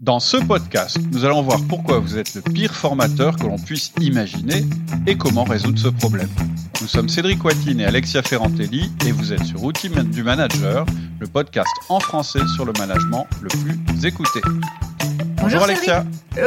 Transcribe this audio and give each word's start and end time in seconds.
Dans 0.00 0.18
ce 0.18 0.38
podcast, 0.38 0.96
nous 1.12 1.26
allons 1.26 1.42
voir 1.42 1.58
pourquoi 1.68 1.98
vous 1.98 2.16
êtes 2.16 2.34
le 2.34 2.40
pire 2.40 2.74
formateur 2.74 3.36
que 3.36 3.42
l'on 3.42 3.58
puisse 3.58 3.92
imaginer 4.00 4.64
et 5.06 5.14
comment 5.18 5.44
résoudre 5.44 5.78
ce 5.78 5.88
problème. 5.88 6.30
Nous 6.80 6.86
sommes 6.86 7.10
Cédric 7.10 7.44
Watine 7.44 7.80
et 7.80 7.84
Alexia 7.84 8.22
Ferrantelli 8.22 8.90
et 9.06 9.12
vous 9.12 9.34
êtes 9.34 9.44
sur 9.44 9.62
Outils 9.62 9.90
du 9.90 10.22
Manager, 10.22 10.86
le 11.18 11.26
podcast 11.26 11.68
en 11.90 12.00
français 12.00 12.40
sur 12.54 12.64
le 12.64 12.72
management 12.78 13.26
le 13.42 13.48
plus 13.48 14.06
écouté. 14.06 14.40
Bonjour, 15.36 15.64
Alexia. 15.64 16.06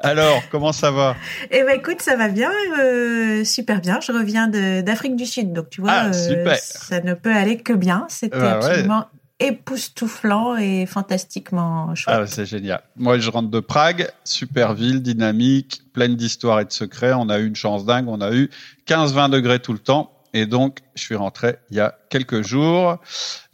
Alors, 0.00 0.40
comment 0.50 0.72
ça 0.72 0.90
va? 0.90 1.14
Eh 1.50 1.62
ben 1.62 1.76
écoute, 1.76 2.00
ça 2.00 2.16
va 2.16 2.28
bien, 2.28 2.52
euh, 2.80 3.44
super 3.44 3.82
bien. 3.82 4.00
Je 4.00 4.12
reviens 4.12 4.48
d'Afrique 4.48 5.16
du 5.16 5.26
Sud, 5.26 5.52
donc 5.52 5.68
tu 5.68 5.82
vois, 5.82 5.90
ah, 5.92 6.06
euh, 6.06 6.54
ça 6.58 7.00
ne 7.00 7.12
peut 7.12 7.34
aller 7.34 7.58
que 7.58 7.74
bien. 7.74 8.06
C'était 8.08 8.38
bah 8.38 8.54
absolument 8.54 9.04
époustouflant 9.40 10.56
et 10.56 10.86
fantastiquement 10.86 11.94
chouette. 11.94 12.16
Ah, 12.18 12.26
c'est 12.26 12.46
génial. 12.46 12.82
Moi, 12.96 13.18
je 13.18 13.30
rentre 13.30 13.50
de 13.50 13.60
Prague, 13.60 14.10
super 14.24 14.74
ville, 14.74 15.02
dynamique, 15.02 15.82
pleine 15.92 16.16
d'histoires 16.16 16.60
et 16.60 16.64
de 16.64 16.72
secrets. 16.72 17.12
On 17.12 17.28
a 17.28 17.38
eu 17.38 17.46
une 17.46 17.56
chance 17.56 17.84
dingue. 17.84 18.08
On 18.08 18.20
a 18.20 18.32
eu 18.32 18.50
15-20 18.86 19.30
degrés 19.30 19.60
tout 19.60 19.72
le 19.72 19.78
temps. 19.78 20.12
Et 20.34 20.46
donc, 20.46 20.80
je 20.94 21.02
suis 21.02 21.14
rentré 21.14 21.56
il 21.70 21.76
y 21.76 21.80
a 21.80 21.94
quelques 22.10 22.42
jours. 22.42 22.98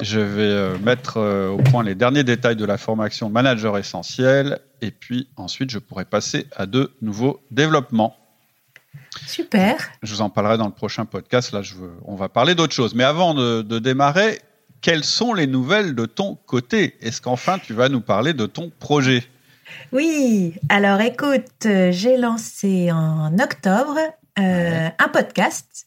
Je 0.00 0.18
vais 0.18 0.42
euh, 0.42 0.78
mettre 0.78 1.18
euh, 1.18 1.50
au 1.50 1.58
point 1.58 1.84
les 1.84 1.94
derniers 1.94 2.24
détails 2.24 2.56
de 2.56 2.64
la 2.64 2.78
formation 2.78 3.28
manager 3.30 3.78
essentiel. 3.78 4.58
Et 4.80 4.90
puis 4.90 5.28
ensuite, 5.36 5.70
je 5.70 5.78
pourrai 5.78 6.04
passer 6.04 6.46
à 6.56 6.66
de 6.66 6.92
nouveaux 7.00 7.40
développements. 7.50 8.16
Super. 9.26 9.76
Je 10.02 10.14
vous 10.14 10.20
en 10.20 10.30
parlerai 10.30 10.58
dans 10.58 10.66
le 10.66 10.72
prochain 10.72 11.04
podcast. 11.04 11.52
Là, 11.52 11.62
je 11.62 11.74
veux, 11.74 11.92
on 12.04 12.16
va 12.16 12.28
parler 12.28 12.54
d'autre 12.54 12.74
chose. 12.74 12.94
Mais 12.94 13.04
avant 13.04 13.34
de, 13.34 13.62
de 13.62 13.78
démarrer, 13.78 14.40
quelles 14.84 15.02
sont 15.02 15.32
les 15.32 15.46
nouvelles 15.46 15.94
de 15.94 16.04
ton 16.04 16.36
côté? 16.44 16.94
Est-ce 17.00 17.22
qu'enfin 17.22 17.58
tu 17.58 17.72
vas 17.72 17.88
nous 17.88 18.02
parler 18.02 18.34
de 18.34 18.44
ton 18.44 18.70
projet? 18.78 19.24
Oui, 19.92 20.56
alors 20.68 21.00
écoute, 21.00 21.66
j'ai 21.90 22.18
lancé 22.18 22.92
en 22.92 23.32
octobre 23.38 23.96
euh, 24.38 24.88
un 24.98 25.08
podcast. 25.08 25.86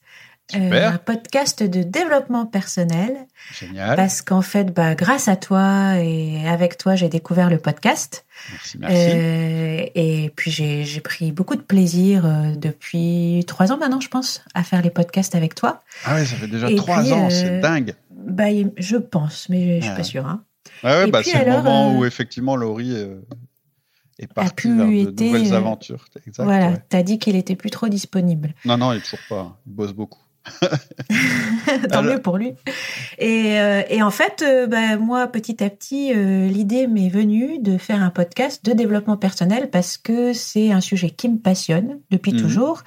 Euh, 0.56 0.90
un 0.94 0.98
podcast 0.98 1.62
de 1.62 1.84
développement 1.84 2.48
personnel. 2.48 3.28
Génial. 3.54 3.98
Parce 3.98 4.24
qu'en 4.24 4.42
fait, 4.42 4.74
bah, 4.74 4.96
grâce 4.96 5.28
à 5.28 5.36
toi 5.36 6.00
et 6.00 6.48
avec 6.48 6.78
toi, 6.78 6.96
j'ai 6.96 7.10
découvert 7.10 7.52
le 7.52 7.60
podcast. 7.60 8.26
Merci, 8.52 8.78
merci. 8.80 8.96
Euh, 9.14 9.86
et 9.94 10.32
puis 10.36 10.50
j'ai 10.50 11.02
pris 11.02 11.32
beaucoup 11.32 11.56
de 11.56 11.62
plaisir 11.62 12.24
depuis 12.56 13.44
trois 13.46 13.72
ans 13.72 13.78
maintenant, 13.78 14.00
je 14.00 14.08
pense, 14.08 14.44
à 14.56 14.64
faire 14.64 14.82
les 14.82 14.90
podcasts 14.90 15.36
avec 15.36 15.54
toi. 15.54 15.84
Ah 16.04 16.16
oui, 16.16 16.26
ça 16.26 16.36
fait 16.36 16.48
déjà 16.48 16.74
trois 16.76 17.14
ans, 17.14 17.30
c'est 17.30 17.60
dingue. 17.60 17.94
Bah, 18.38 18.50
je 18.78 18.98
pense, 18.98 19.50
mais 19.50 19.82
je 19.82 19.88
suis 19.88 19.96
pas 19.96 20.04
sûre. 20.04 20.28
Hein. 20.28 20.44
ouais, 20.84 21.10
bah, 21.10 21.24
c'est 21.24 21.44
le 21.44 21.52
moment 21.52 21.98
où 21.98 22.04
euh, 22.04 22.08
effectivement 22.08 22.56
Laurie 22.56 22.94
euh, 22.94 23.20
est 24.20 24.32
partie 24.32 24.68
vers 24.70 24.86
de 24.86 25.24
nouvelles 25.24 25.54
euh, 25.54 25.58
aventures. 25.58 26.06
Exact, 26.28 26.44
voilà, 26.44 26.78
tu 26.78 26.96
as 26.96 27.02
dit 27.02 27.18
qu'il 27.18 27.36
était 27.36 27.56
plus 27.56 27.72
trop 27.72 27.88
disponible. 27.88 28.54
Non, 28.64 28.78
non, 28.78 28.94
il 28.94 28.98
est 28.98 29.02
toujours 29.02 29.26
pas. 29.28 29.60
Il 29.66 29.74
bosse 29.74 29.92
beaucoup. 29.92 30.22
Tant 31.92 32.04
mieux 32.04 32.22
pour 32.22 32.38
lui. 32.38 32.54
Et, 33.18 33.60
euh, 33.60 33.82
et 33.90 34.02
en 34.02 34.12
fait, 34.12 34.44
euh, 34.46 34.68
bah, 34.68 34.98
moi, 34.98 35.28
petit 35.28 35.64
à 35.64 35.70
petit, 35.70 36.14
euh, 36.14 36.48
l'idée 36.48 36.88
m'est 36.88 37.10
venue 37.10 37.60
de 37.60 37.78
faire 37.78 38.02
un 38.02 38.10
podcast 38.10 38.64
de 38.66 38.74
développement 38.74 39.18
personnel 39.18 39.70
parce 39.70 39.98
que 39.98 40.34
c'est 40.34 40.72
un 40.72 40.82
sujet 40.82 41.10
qui 41.10 41.30
me 41.30 41.38
passionne 41.38 42.00
depuis 42.12 42.34
mhm. 42.34 42.42
toujours. 42.42 42.84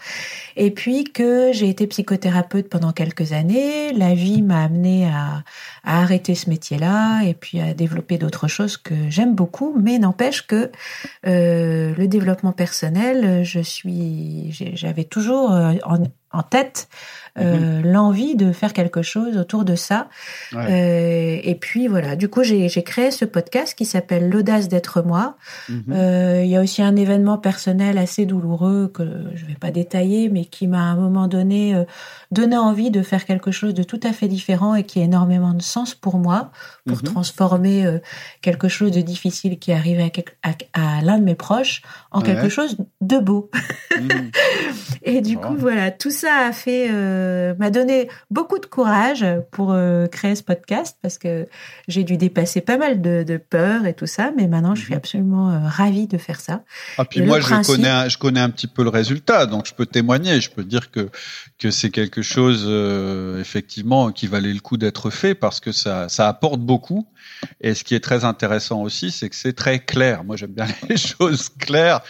Et 0.56 0.70
puis 0.70 1.04
que 1.04 1.50
j'ai 1.52 1.68
été 1.68 1.86
psychothérapeute 1.86 2.68
pendant 2.68 2.92
quelques 2.92 3.32
années, 3.32 3.92
la 3.92 4.14
vie 4.14 4.42
m'a 4.42 4.64
amené 4.64 5.06
à, 5.06 5.42
à, 5.84 6.02
arrêter 6.02 6.34
ce 6.34 6.50
métier-là 6.50 7.22
et 7.22 7.34
puis 7.34 7.60
à 7.60 7.74
développer 7.74 8.18
d'autres 8.18 8.48
choses 8.48 8.76
que 8.76 8.94
j'aime 9.08 9.34
beaucoup. 9.34 9.74
Mais 9.80 9.98
n'empêche 9.98 10.46
que 10.46 10.70
le 11.24 12.06
développement 12.06 12.52
personnel, 12.52 13.44
je 13.44 13.60
suis, 13.60 14.50
j'avais 14.74 15.04
toujours 15.04 15.50
en, 15.50 16.04
en 16.32 16.42
tête 16.42 16.88
euh, 17.38 17.80
mhm. 17.80 17.92
l'envie 17.92 18.34
de 18.34 18.52
faire 18.52 18.72
quelque 18.72 19.02
chose 19.02 19.36
autour 19.36 19.64
de 19.64 19.74
ça. 19.74 20.08
Euh, 20.54 21.38
et 21.42 21.54
puis 21.54 21.86
voilà, 21.86 22.16
du 22.16 22.28
coup 22.28 22.42
j'ai 22.42 22.68
créé 22.82 23.10
ce 23.10 23.24
podcast 23.24 23.76
qui 23.76 23.84
s'appelle 23.84 24.28
l'audace 24.28 24.68
d'être 24.68 25.02
moi. 25.02 25.36
Mhm. 25.68 25.84
Euh, 25.92 26.42
il 26.44 26.50
y 26.50 26.56
a 26.56 26.60
aussi 26.60 26.82
un 26.82 26.96
événement 26.96 27.38
personnel 27.38 27.98
assez 27.98 28.26
douloureux 28.26 28.90
que 28.92 29.04
je 29.34 29.44
vais 29.46 29.54
pas 29.54 29.70
détailler, 29.70 30.28
mais 30.28 30.44
qui 30.44 30.66
m'a 30.66 30.78
à 30.78 30.92
un 30.92 30.96
moment 30.96 31.28
donné 31.28 31.84
donné 32.30 32.56
envie 32.56 32.90
de 32.90 33.02
faire 33.02 33.24
quelque 33.24 33.50
chose 33.50 33.74
de 33.74 33.82
tout 33.82 34.00
à 34.02 34.12
fait 34.12 34.28
différent 34.28 34.74
et 34.74 34.84
qui 34.84 35.00
a 35.00 35.04
énormément 35.04 35.54
de 35.54 35.62
sens 35.62 35.94
pour 35.94 36.18
moi, 36.18 36.50
pour 36.86 36.98
mhm. 36.98 37.02
transformer 37.04 38.00
quelque 38.40 38.68
chose 38.68 38.92
de 38.92 39.00
difficile 39.00 39.58
qui 39.58 39.72
arrive 39.72 40.00
à, 40.00 40.50
à, 40.72 41.02
l'un 41.02 41.18
de 41.18 41.24
mes 41.24 41.34
proches 41.34 41.82
en 42.10 42.20
quelque 42.20 42.48
chose 42.48 42.76
de 43.00 43.18
beau. 43.18 43.50
et 45.02 45.20
du 45.20 45.36
coup 45.36 45.54
voilà, 45.56 45.90
tout 45.90 46.10
ça 46.10 46.46
a 46.48 46.52
fait 46.52 46.88
euh, 46.90 47.19
m'a 47.58 47.70
donné 47.70 48.08
beaucoup 48.30 48.58
de 48.58 48.66
courage 48.66 49.24
pour 49.50 49.72
euh, 49.72 50.06
créer 50.06 50.34
ce 50.34 50.42
podcast 50.42 50.96
parce 51.02 51.18
que 51.18 51.46
j'ai 51.88 52.04
dû 52.04 52.16
dépasser 52.16 52.60
pas 52.60 52.78
mal 52.78 53.00
de, 53.00 53.22
de 53.22 53.36
peurs 53.36 53.86
et 53.86 53.94
tout 53.94 54.06
ça, 54.06 54.32
mais 54.36 54.46
maintenant 54.46 54.74
je 54.74 54.82
suis 54.82 54.92
mhm. 54.92 54.98
absolument 54.98 55.50
euh, 55.50 55.58
ravie 55.64 56.06
de 56.06 56.18
faire 56.18 56.40
ça. 56.40 56.62
Ah 56.98 57.04
puis 57.04 57.22
moi 57.22 57.40
je 57.40 57.66
connais 57.66 57.88
un, 57.88 58.08
je 58.08 58.18
connais 58.18 58.40
un 58.40 58.50
petit 58.50 58.66
peu 58.66 58.82
le 58.82 58.90
résultat, 58.90 59.46
donc 59.46 59.66
je 59.66 59.74
peux 59.74 59.86
témoigner, 59.86 60.40
je 60.40 60.50
peux 60.50 60.64
dire 60.64 60.90
que 60.90 61.08
que 61.58 61.70
c'est 61.70 61.90
quelque 61.90 62.22
chose 62.22 62.68
effectivement 63.38 64.10
qui 64.12 64.26
valait 64.26 64.52
le 64.52 64.60
coup 64.60 64.76
d'être 64.76 65.10
fait 65.10 65.34
parce 65.34 65.60
que 65.60 65.72
ça 65.72 66.08
ça 66.08 66.28
apporte 66.28 66.60
beaucoup. 66.60 67.06
Et 67.60 67.74
ce 67.74 67.84
qui 67.84 67.94
est 67.94 68.00
très 68.00 68.24
intéressant 68.24 68.82
aussi, 68.82 69.10
c'est 69.10 69.28
que 69.28 69.36
c'est 69.36 69.52
très 69.52 69.78
clair. 69.78 70.24
Moi, 70.24 70.36
j'aime 70.36 70.52
bien 70.52 70.66
les 70.88 70.96
choses 70.96 71.48
claires. 71.48 72.00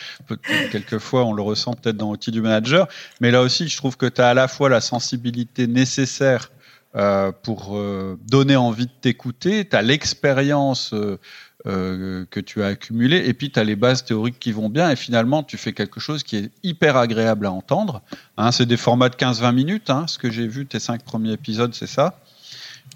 Quelquefois, 0.70 1.24
on 1.24 1.32
le 1.32 1.42
ressent 1.42 1.74
peut-être 1.74 1.96
dans 1.96 2.10
l'outil 2.10 2.30
du 2.30 2.40
manager. 2.40 2.88
Mais 3.20 3.30
là 3.30 3.42
aussi, 3.42 3.68
je 3.68 3.76
trouve 3.76 3.96
que 3.96 4.06
tu 4.06 4.20
as 4.20 4.28
à 4.28 4.34
la 4.34 4.48
fois 4.48 4.68
la 4.68 4.80
sensibilité 5.00 5.66
nécessaire 5.66 6.50
euh, 6.94 7.32
pour 7.42 7.76
euh, 7.76 8.18
donner 8.28 8.56
envie 8.56 8.86
de 8.86 8.92
t'écouter, 9.00 9.66
tu 9.66 9.76
as 9.76 9.82
l'expérience 9.82 10.92
euh, 10.92 12.26
que 12.30 12.40
tu 12.40 12.62
as 12.62 12.66
accumulée, 12.66 13.22
et 13.26 13.32
puis 13.32 13.50
tu 13.50 13.58
as 13.60 13.64
les 13.64 13.76
bases 13.76 14.04
théoriques 14.04 14.38
qui 14.40 14.52
vont 14.52 14.68
bien, 14.68 14.90
et 14.90 14.96
finalement, 14.96 15.42
tu 15.42 15.56
fais 15.56 15.72
quelque 15.72 16.00
chose 16.00 16.22
qui 16.22 16.36
est 16.36 16.50
hyper 16.62 16.96
agréable 16.96 17.46
à 17.46 17.52
entendre. 17.52 18.02
Hein, 18.36 18.50
c'est 18.50 18.66
des 18.66 18.76
formats 18.76 19.08
de 19.08 19.14
15-20 19.14 19.54
minutes, 19.54 19.90
hein, 19.90 20.06
ce 20.06 20.18
que 20.18 20.30
j'ai 20.30 20.46
vu, 20.46 20.66
tes 20.66 20.80
cinq 20.80 21.02
premiers 21.02 21.32
épisodes, 21.32 21.74
c'est 21.74 21.86
ça. 21.86 22.18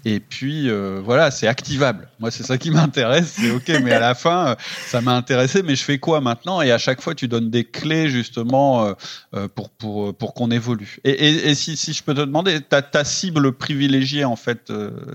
Et 0.07 0.19
puis 0.19 0.69
euh, 0.69 1.01
voilà, 1.03 1.31
c'est 1.31 1.47
activable. 1.47 2.07
Moi, 2.19 2.29
c'est 2.29 2.43
ça 2.43 2.59
qui 2.59 2.69
m'intéresse. 2.69 3.37
C'est 3.39 3.49
ok, 3.49 3.81
mais 3.83 3.91
à 3.91 3.99
la 3.99 4.13
fin, 4.15 4.49
euh, 4.49 4.55
ça 4.85 5.01
m'a 5.01 5.15
intéressé. 5.15 5.63
Mais 5.63 5.75
je 5.75 5.83
fais 5.83 5.97
quoi 5.97 6.21
maintenant? 6.21 6.61
Et 6.61 6.71
à 6.71 6.77
chaque 6.77 7.01
fois, 7.01 7.15
tu 7.15 7.27
donnes 7.27 7.49
des 7.49 7.63
clés 7.63 8.07
justement 8.07 8.93
euh, 9.33 9.47
pour 9.47 9.71
pour 9.71 10.15
pour 10.15 10.35
qu'on 10.35 10.51
évolue. 10.51 10.99
Et, 11.03 11.49
et, 11.49 11.55
si, 11.55 11.75
si 11.75 11.91
je 11.91 12.03
peux 12.03 12.13
te 12.13 12.21
demander, 12.21 12.61
ta, 12.61 12.83
ta 12.83 13.03
cible 13.03 13.51
privilégiée 13.53 14.25
en 14.25 14.35
fait, 14.35 14.71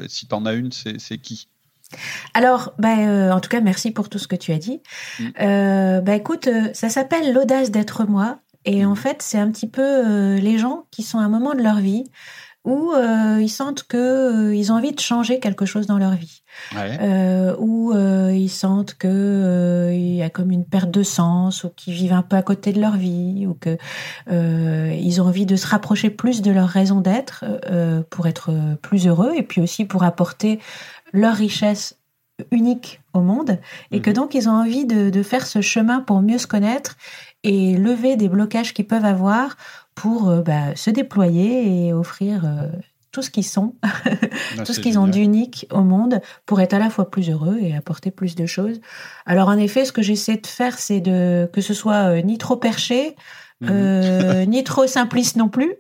si 0.08 0.26
tu 0.26 0.34
en 0.34 0.44
as 0.44 0.54
une, 0.54 0.72
c'est 0.72 1.18
qui? 1.18 1.46
Alors, 2.34 2.72
bah, 2.78 2.96
en 3.34 3.40
tout 3.40 3.48
cas, 3.48 3.60
merci 3.60 3.92
pour 3.92 4.08
tout 4.08 4.18
ce 4.18 4.26
que 4.26 4.36
tu 4.36 4.52
as 4.52 4.58
dit. 4.58 4.80
Mm. 5.20 6.00
bah, 6.00 6.16
écoute, 6.16 6.48
ça 6.72 6.88
s'appelle 6.88 7.32
l'audace 7.32 7.70
d'être 7.70 8.04
moi. 8.04 8.40
Et 8.64 8.84
en 8.84 8.92
mm. 8.92 8.96
fait, 8.96 9.22
c'est 9.22 9.38
un 9.38 9.50
petit 9.52 9.68
peu 9.68 10.34
les 10.34 10.58
gens 10.58 10.86
qui 10.90 11.04
sont 11.04 11.18
à 11.18 11.22
un 11.22 11.28
moment 11.28 11.54
de 11.54 11.62
leur 11.62 11.76
vie 11.76 12.04
où 12.64 12.92
euh, 12.92 13.38
ils 13.40 13.48
sentent 13.48 13.84
que 13.84 13.96
euh, 13.96 14.54
ils 14.54 14.70
ont 14.70 14.76
envie 14.76 14.92
de 14.92 15.00
changer 15.00 15.40
quelque 15.40 15.64
chose 15.64 15.86
dans 15.86 15.96
leur 15.96 16.12
vie, 16.12 16.42
ouais. 16.74 16.98
euh, 17.00 17.56
où 17.58 17.92
euh, 17.92 18.32
ils 18.34 18.50
sentent 18.50 18.94
que 18.94 19.90
il 19.92 20.14
y 20.14 20.22
a 20.22 20.28
comme 20.28 20.50
une 20.50 20.66
perte 20.66 20.90
de 20.90 21.02
sens, 21.02 21.64
ou 21.64 21.70
qu'ils 21.70 21.94
vivent 21.94 22.12
un 22.12 22.22
peu 22.22 22.36
à 22.36 22.42
côté 22.42 22.72
de 22.72 22.80
leur 22.80 22.96
vie, 22.96 23.46
ou 23.46 23.54
que 23.54 23.78
ils 24.30 25.20
ont 25.22 25.26
envie 25.26 25.46
de 25.46 25.56
se 25.56 25.66
rapprocher 25.66 26.10
plus 26.10 26.42
de 26.42 26.50
leur 26.50 26.68
raison 26.68 27.00
d'être 27.00 27.44
pour 28.10 28.26
être 28.26 28.52
plus 28.82 29.06
heureux, 29.06 29.32
et 29.36 29.42
puis 29.42 29.60
aussi 29.60 29.86
pour 29.86 30.04
apporter 30.04 30.60
leur 31.12 31.34
richesse 31.34 31.96
unique 32.50 33.00
au 33.14 33.20
monde, 33.20 33.58
et 33.90 34.00
que 34.00 34.10
mhm. 34.10 34.16
donc 34.16 34.34
ils 34.34 34.48
ont 34.48 34.52
envie 34.52 34.84
de, 34.84 35.10
de 35.10 35.22
faire 35.22 35.46
ce 35.46 35.60
chemin 35.60 36.00
pour 36.00 36.20
mieux 36.20 36.38
se 36.38 36.46
connaître 36.46 36.96
et 37.42 37.76
lever 37.76 38.16
des 38.16 38.28
blocages 38.28 38.74
qu'ils 38.74 38.86
peuvent 38.86 39.04
avoir 39.04 39.56
pour 40.00 40.30
euh, 40.30 40.40
bah, 40.40 40.74
se 40.76 40.88
déployer 40.88 41.86
et 41.86 41.92
offrir 41.92 42.46
euh, 42.46 42.68
tout 43.12 43.20
ce 43.20 43.28
qu'ils 43.28 43.44
sont, 43.44 43.74
ah, 43.82 44.64
tout 44.64 44.72
ce 44.72 44.80
qu'ils 44.80 44.98
ont 44.98 45.06
d'unique 45.06 45.66
au 45.70 45.82
monde 45.82 46.22
pour 46.46 46.62
être 46.62 46.72
à 46.72 46.78
la 46.78 46.88
fois 46.88 47.10
plus 47.10 47.28
heureux 47.28 47.58
et 47.60 47.76
apporter 47.76 48.10
plus 48.10 48.34
de 48.34 48.46
choses. 48.46 48.80
Alors 49.26 49.48
en 49.48 49.58
effet, 49.58 49.84
ce 49.84 49.92
que 49.92 50.00
j'essaie 50.00 50.38
de 50.38 50.46
faire, 50.46 50.78
c'est 50.78 51.00
de 51.00 51.50
que 51.52 51.60
ce 51.60 51.74
soit 51.74 52.08
euh, 52.08 52.22
ni 52.22 52.38
trop 52.38 52.56
perché, 52.56 53.14
mhm. 53.60 54.44
ni 54.48 54.64
trop 54.64 54.86
simpliste 54.86 55.36
non 55.36 55.50
plus. 55.50 55.74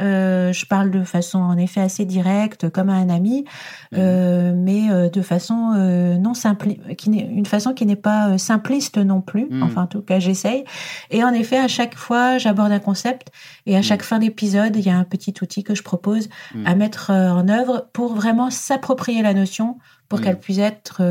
Euh, 0.00 0.52
je 0.52 0.66
parle 0.66 0.90
de 0.90 1.02
façon 1.04 1.38
en 1.38 1.56
effet 1.56 1.80
assez 1.80 2.04
directe, 2.04 2.68
comme 2.70 2.88
à 2.88 2.94
un 2.94 3.08
ami, 3.08 3.44
mhm. 3.92 3.98
euh, 3.98 4.52
mais 4.56 4.90
euh, 4.90 5.08
de 5.08 5.22
façon 5.22 5.74
euh, 5.76 6.16
non 6.16 6.34
simple, 6.34 6.68
qui 6.96 7.10
une 7.10 7.46
façon 7.46 7.74
qui 7.74 7.86
n'est 7.86 7.96
pas 7.96 8.30
euh, 8.30 8.38
simpliste 8.38 8.98
non 8.98 9.20
plus. 9.20 9.46
Mhm. 9.50 9.62
Enfin, 9.62 9.82
en 9.82 9.86
tout 9.86 10.02
cas, 10.02 10.18
j'essaye. 10.18 10.64
Et 11.10 11.24
en 11.24 11.32
effet, 11.32 11.58
à 11.58 11.68
chaque 11.68 11.96
fois, 11.96 12.38
j'aborde 12.38 12.72
un 12.72 12.78
concept, 12.78 13.28
et 13.66 13.76
à 13.76 13.82
chaque 13.82 14.02
fin 14.02 14.18
d'épisode, 14.18 14.76
il 14.76 14.86
y 14.86 14.90
a 14.90 14.96
un 14.96 15.04
petit 15.04 15.34
outil 15.42 15.64
que 15.64 15.74
je 15.74 15.82
propose 15.82 16.28
à 16.64 16.74
mettre 16.74 17.10
en 17.10 17.48
œuvre 17.48 17.88
pour 17.92 18.14
vraiment 18.14 18.50
s'approprier 18.50 19.22
la 19.22 19.34
notion 19.34 19.78
pour 20.08 20.20
qu'elle 20.20 20.38
puisse 20.38 20.58
être 20.58 21.02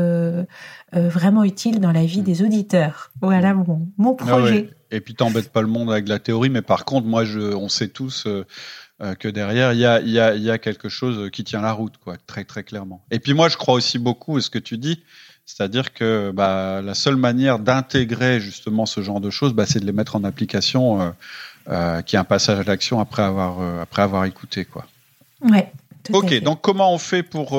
vraiment 0.92 1.44
utile 1.44 1.80
dans 1.80 1.92
la 1.92 2.04
vie 2.04 2.22
des 2.22 2.42
auditeurs. 2.42 3.12
Voilà 3.20 3.54
mon, 3.54 3.88
mon 3.96 4.16
ah 4.20 4.24
projet. 4.24 4.70
Et 4.90 5.00
puis 5.00 5.14
t'embêtes 5.14 5.52
pas 5.52 5.62
le 5.62 5.68
monde 5.68 5.90
avec 5.92 6.08
la 6.08 6.18
théorie, 6.18 6.50
mais 6.50 6.62
par 6.62 6.84
contre, 6.84 7.06
moi, 7.06 7.24
je, 7.24 7.38
on 7.38 7.68
sait 7.68 7.88
tous 7.88 8.26
que 9.20 9.28
derrière, 9.28 9.72
il 9.72 9.78
y 9.78 9.84
a, 9.84 10.00
y, 10.00 10.18
a, 10.18 10.34
y 10.34 10.50
a 10.50 10.58
quelque 10.58 10.88
chose 10.88 11.30
qui 11.30 11.44
tient 11.44 11.60
la 11.60 11.72
route, 11.72 11.96
quoi, 11.98 12.16
très 12.26 12.44
très 12.44 12.64
clairement. 12.64 13.04
Et 13.10 13.20
puis 13.20 13.34
moi, 13.34 13.48
je 13.48 13.56
crois 13.56 13.74
aussi 13.74 13.98
beaucoup 13.98 14.36
à 14.36 14.40
ce 14.40 14.50
que 14.50 14.58
tu 14.58 14.78
dis, 14.78 15.02
c'est-à-dire 15.48 15.94
que 15.94 16.30
bah, 16.30 16.82
la 16.82 16.92
seule 16.92 17.16
manière 17.16 17.58
d'intégrer 17.58 18.38
justement 18.38 18.84
ce 18.84 19.00
genre 19.00 19.18
de 19.18 19.30
choses, 19.30 19.54
bah, 19.54 19.64
c'est 19.66 19.80
de 19.80 19.86
les 19.86 19.92
mettre 19.92 20.14
en 20.14 20.22
application, 20.24 21.00
euh, 21.00 21.10
euh, 21.70 22.02
qui 22.02 22.16
est 22.16 22.18
un 22.18 22.24
passage 22.24 22.58
à 22.60 22.64
l'action 22.64 23.00
après 23.00 23.22
avoir 23.22 23.60
euh, 23.60 23.80
après 23.80 24.02
avoir 24.02 24.26
écouté 24.26 24.66
quoi. 24.66 24.86
Ouais. 25.40 25.72
ok, 26.12 26.42
donc 26.42 26.60
comment 26.60 26.92
on 26.92 26.98
fait 26.98 27.22
pour 27.22 27.58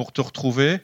pour 0.00 0.14
te 0.14 0.22
retrouver 0.22 0.78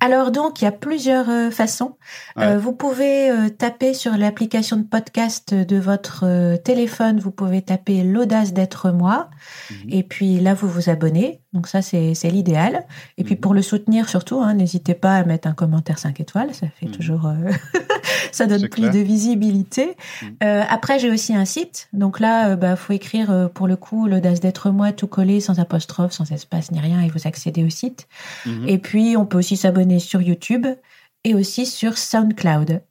alors 0.00 0.30
donc, 0.30 0.60
il 0.60 0.64
y 0.64 0.68
a 0.68 0.72
plusieurs 0.72 1.28
euh, 1.28 1.50
façons. 1.50 1.96
Euh, 2.38 2.56
vous 2.56 2.72
pouvez 2.72 3.30
euh, 3.30 3.48
taper 3.48 3.94
sur 3.94 4.16
l'application 4.16 4.76
de 4.76 4.84
podcast 4.84 5.52
de 5.54 5.76
votre 5.76 6.56
téléphone, 6.58 7.18
vous 7.18 7.32
pouvez 7.32 7.62
taper 7.62 8.04
l'audace 8.04 8.52
d'être 8.52 8.90
moi, 8.90 9.28
mhm. 9.70 9.76
et 9.88 10.02
puis 10.04 10.38
là, 10.38 10.54
vous 10.54 10.68
vous 10.68 10.88
abonnez. 10.88 11.40
Donc 11.52 11.66
ça, 11.66 11.82
c'est 11.82 12.14
l'idéal. 12.24 12.84
Et 13.16 13.24
puis 13.24 13.34
mhm. 13.34 13.40
pour 13.40 13.54
le 13.54 13.62
soutenir 13.62 14.08
surtout, 14.08 14.40
hein, 14.40 14.54
n'hésitez 14.54 14.94
pas 14.94 15.16
à 15.16 15.24
mettre 15.24 15.48
un 15.48 15.54
commentaire 15.54 15.98
5 15.98 16.20
étoiles, 16.20 16.54
ça 16.54 16.68
fait 16.68 16.86
mhm. 16.86 16.92
toujours... 16.92 17.32
ça 18.32 18.46
donne 18.46 18.68
plus 18.68 18.90
de 18.90 18.98
visibilité. 18.98 19.96
après, 20.40 20.98
j'ai 20.98 21.10
aussi 21.10 21.34
un 21.34 21.44
site. 21.44 21.88
Donc 21.92 22.20
là, 22.20 22.50
il 22.50 22.56
bah, 22.56 22.76
faut 22.76 22.92
écrire 22.92 23.50
pour 23.52 23.66
le 23.66 23.76
coup 23.76 24.06
l'audace 24.06 24.40
d'être 24.40 24.70
moi, 24.70 24.92
tout 24.92 25.06
collé, 25.06 25.40
sans 25.40 25.58
apostrophe, 25.58 26.12
sans 26.12 26.30
espace 26.30 26.70
ni 26.70 26.78
rien, 26.78 27.00
et 27.00 27.08
vous 27.08 27.26
accédez 27.26 27.64
au 27.64 27.70
site. 27.70 28.06
Et 28.66 28.78
puis, 28.78 29.16
on 29.16 29.26
peut 29.26 29.37
aussi 29.38 29.56
s'abonner 29.56 30.00
sur 30.00 30.20
YouTube 30.20 30.66
et 31.24 31.34
aussi 31.34 31.66
sur 31.66 31.96
SoundCloud. 31.96 32.82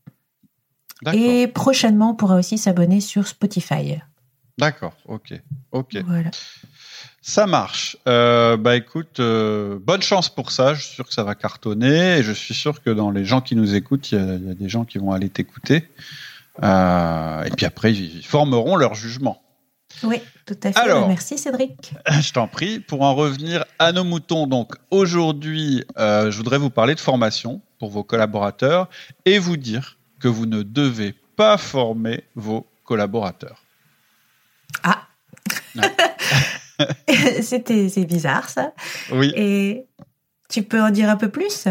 Et 1.13 1.47
prochainement, 1.47 2.11
on 2.11 2.15
pourra 2.15 2.35
aussi 2.35 2.57
s'abonner 2.57 3.01
sur 3.01 3.27
Spotify. 3.27 3.99
D'accord, 4.57 4.93
ok, 5.05 5.33
ok. 5.71 5.97
Voilà. 6.05 6.31
Ça 7.21 7.45
marche. 7.45 7.97
Euh, 8.07 8.57
bah 8.57 8.75
écoute, 8.75 9.19
euh, 9.19 9.77
bonne 9.79 10.01
chance 10.01 10.33
pour 10.33 10.51
ça. 10.51 10.73
Je 10.73 10.83
suis 10.83 10.95
sûr 10.95 11.05
que 11.05 11.13
ça 11.13 11.23
va 11.23 11.35
cartonner 11.35 12.17
et 12.17 12.23
je 12.23 12.31
suis 12.31 12.53
sûr 12.53 12.81
que 12.81 12.89
dans 12.89 13.11
les 13.11 13.25
gens 13.25 13.41
qui 13.41 13.55
nous 13.55 13.75
écoutent, 13.75 14.11
il 14.11 14.17
y, 14.17 14.21
a 14.21 14.53
des 14.55 14.69
gens 14.69 14.85
qui 14.85 14.97
vont 14.97 15.11
aller 15.11 15.29
t'écouter. 15.29 15.87
Euh, 16.63 17.43
et 17.43 17.49
puis 17.51 17.65
après, 17.65 17.93
ils 17.93 18.25
formeront 18.25 18.77
leur 18.77 18.95
jugement. 18.95 19.41
Oui, 20.03 20.21
tout 20.45 20.57
à 20.63 20.71
fait. 20.71 20.79
Alors, 20.79 21.07
Merci 21.07 21.37
Cédric. 21.37 21.93
Je 22.21 22.31
t'en 22.33 22.47
prie. 22.47 22.79
Pour 22.79 23.01
en 23.01 23.15
revenir 23.15 23.65
à 23.79 23.91
nos 23.91 24.03
moutons, 24.03 24.47
donc 24.47 24.75
aujourd'hui, 24.91 25.83
euh, 25.97 26.31
je 26.31 26.37
voudrais 26.37 26.57
vous 26.57 26.69
parler 26.69 26.95
de 26.95 26.99
formation 26.99 27.61
pour 27.79 27.89
vos 27.89 28.03
collaborateurs 28.03 28.89
et 29.25 29.39
vous 29.39 29.57
dire 29.57 29.97
que 30.19 30.27
vous 30.27 30.45
ne 30.45 30.63
devez 30.63 31.13
pas 31.35 31.57
former 31.57 32.23
vos 32.35 32.67
collaborateurs. 32.83 33.63
Ah. 34.83 35.07
C'était 37.41 37.89
c'est 37.89 38.05
bizarre 38.05 38.49
ça. 38.49 38.73
Oui. 39.11 39.31
Et 39.35 39.85
tu 40.49 40.63
peux 40.63 40.81
en 40.81 40.89
dire 40.89 41.09
un 41.09 41.17
peu 41.17 41.29
plus? 41.29 41.67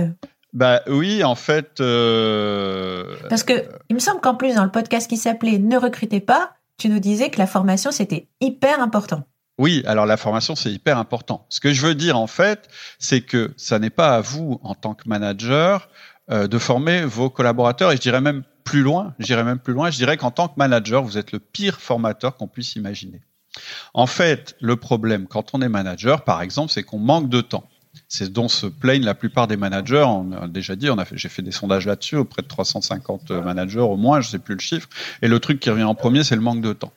Bah 0.53 0.81
oui, 0.87 1.23
en 1.23 1.35
fait. 1.35 1.81
Euh, 1.81 3.17
Parce 3.29 3.43
que 3.43 3.65
il 3.89 3.95
me 3.95 4.01
semble 4.01 4.21
qu'en 4.21 4.35
plus 4.35 4.55
dans 4.55 4.65
le 4.65 4.71
podcast 4.71 5.09
qui 5.09 5.17
s'appelait 5.17 5.59
Ne 5.59 5.77
recrutez 5.77 6.21
pas, 6.21 6.55
tu 6.79 6.89
nous 6.89 7.01
disais 7.01 7.31
que 7.31 7.39
la 7.39 7.47
formation, 7.47 7.91
c'était 7.91 8.29
hyper 8.41 8.81
important. 8.81 9.25
Oui, 9.59 9.83
alors 9.87 10.05
la 10.05 10.17
formation, 10.17 10.55
c'est 10.55 10.71
hyper 10.71 10.99
important. 10.99 11.47
Ce 11.49 11.61
que 11.61 11.73
je 11.73 11.87
veux 11.87 11.95
dire, 11.95 12.19
en 12.19 12.27
fait, 12.27 12.69
c'est 12.99 13.23
que 13.23 13.55
ça 13.57 13.79
n'est 13.79 13.91
pas 13.91 14.17
à 14.17 14.21
vous, 14.21 14.61
en 14.63 14.75
tant 14.75 14.95
que 14.95 15.09
manager, 15.09 15.89
euh, 16.31 16.47
de 16.47 16.59
former 16.59 17.05
vos 17.05 17.31
collaborateurs. 17.31 17.93
Et 17.93 17.97
je 17.97 18.01
dirais 18.01 18.21
même 18.21 18.43
plus 18.65 18.83
loin, 18.83 19.15
je 19.19 19.25
dirais 19.25 19.45
même 19.45 19.61
plus 19.61 19.73
loin, 19.73 19.91
je 19.91 19.97
dirais 19.97 20.17
qu'en 20.17 20.31
tant 20.31 20.49
que 20.49 20.55
manager, 20.57 21.03
vous 21.03 21.17
êtes 21.17 21.33
le 21.33 21.39
pire 21.39 21.81
formateur 21.81 22.37
qu'on 22.37 22.49
puisse 22.49 22.75
imaginer. 22.77 23.23
En 23.95 24.07
fait, 24.07 24.57
le 24.61 24.77
problème 24.77 25.27
quand 25.27 25.55
on 25.55 25.63
est 25.63 25.69
manager, 25.69 26.25
par 26.25 26.43
exemple, 26.43 26.73
c'est 26.73 26.83
qu'on 26.83 26.99
manque 26.99 27.31
de 27.31 27.41
temps. 27.41 27.69
C'est 28.09 28.33
dont 28.33 28.49
se 28.49 28.67
plaignent 28.67 29.05
la 29.05 29.15
plupart 29.15 29.47
des 29.47 29.57
managers. 29.57 30.05
On 30.07 30.33
a 30.33 30.49
déjà 30.49 30.77
dit, 30.77 30.91
on 30.91 30.99
a 30.99 31.05
fait, 31.05 31.17
j'ai 31.17 31.29
fait 31.29 31.43
des 31.43 31.53
sondages 31.53 31.87
là-dessus 31.87 32.17
auprès 32.17 32.43
de 32.43 32.49
350 32.49 33.31
managers 33.31 33.81
au 33.81 33.97
moins, 33.97 34.21
je 34.21 34.29
sais 34.31 34.39
plus 34.39 34.55
le 34.55 34.61
chiffre. 34.61 34.89
Et 35.23 35.29
le 35.29 35.41
truc 35.41 35.61
qui 35.61 35.71
revient 35.71 35.85
en 35.85 35.95
premier, 35.95 36.25
c'est 36.25 36.37
le 36.37 36.43
manque 36.43 36.61
de 36.61 36.73
temps. 36.73 36.93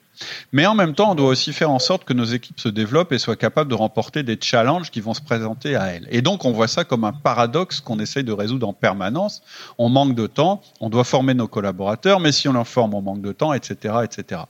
Mais 0.52 0.66
en 0.66 0.76
même 0.76 0.94
temps, 0.94 1.12
on 1.12 1.16
doit 1.16 1.30
aussi 1.30 1.54
faire 1.54 1.72
en 1.72 1.80
sorte 1.80 2.04
que 2.04 2.14
nos 2.14 2.26
équipes 2.26 2.60
se 2.60 2.70
développent 2.70 3.12
et 3.12 3.20
soient 3.20 3.36
capables 3.36 3.70
de 3.70 3.76
remporter 3.76 4.24
des 4.24 4.38
challenges 4.40 4.92
qui 4.92 5.02
vont 5.02 5.14
se 5.14 5.22
présenter 5.22 5.76
à 5.76 5.88
elles. 5.88 6.08
Et 6.12 6.22
donc, 6.22 6.46
on 6.46 6.52
voit 6.52 6.68
ça 6.68 6.84
comme 6.84 7.04
un 7.04 7.14
paradoxe 7.14 7.80
qu'on 7.80 8.00
essaye 8.00 8.24
de 8.24 8.32
résoudre 8.32 8.68
en 8.68 8.74
permanence. 8.74 9.42
On 9.78 9.90
manque 9.90 10.16
de 10.16 10.28
temps, 10.28 10.62
on 10.80 10.90
doit 10.90 11.04
former 11.04 11.34
nos 11.34 11.48
collaborateurs, 11.48 12.20
mais 12.20 12.32
si 12.32 12.48
on 12.48 12.54
leur 12.54 12.68
forme, 12.68 12.94
on 12.94 13.02
manque 13.02 13.22
de 13.22 13.32
temps, 13.32 13.54
etc., 13.54 13.96
etc. 14.04 14.42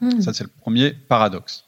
Hmm. 0.00 0.20
Ça, 0.20 0.32
c'est 0.32 0.44
le 0.44 0.50
premier 0.62 0.92
paradoxe. 0.92 1.63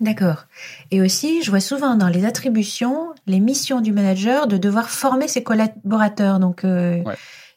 D'accord. 0.00 0.46
Et 0.90 1.00
aussi, 1.00 1.42
je 1.42 1.50
vois 1.50 1.60
souvent 1.60 1.96
dans 1.96 2.08
les 2.08 2.24
attributions, 2.24 3.14
les 3.26 3.40
missions 3.40 3.80
du 3.80 3.92
manager 3.92 4.46
de 4.46 4.56
devoir 4.56 4.90
former 4.90 5.26
ses 5.28 5.42
collaborateurs. 5.42 6.38
Donc, 6.38 6.64
euh, 6.64 7.02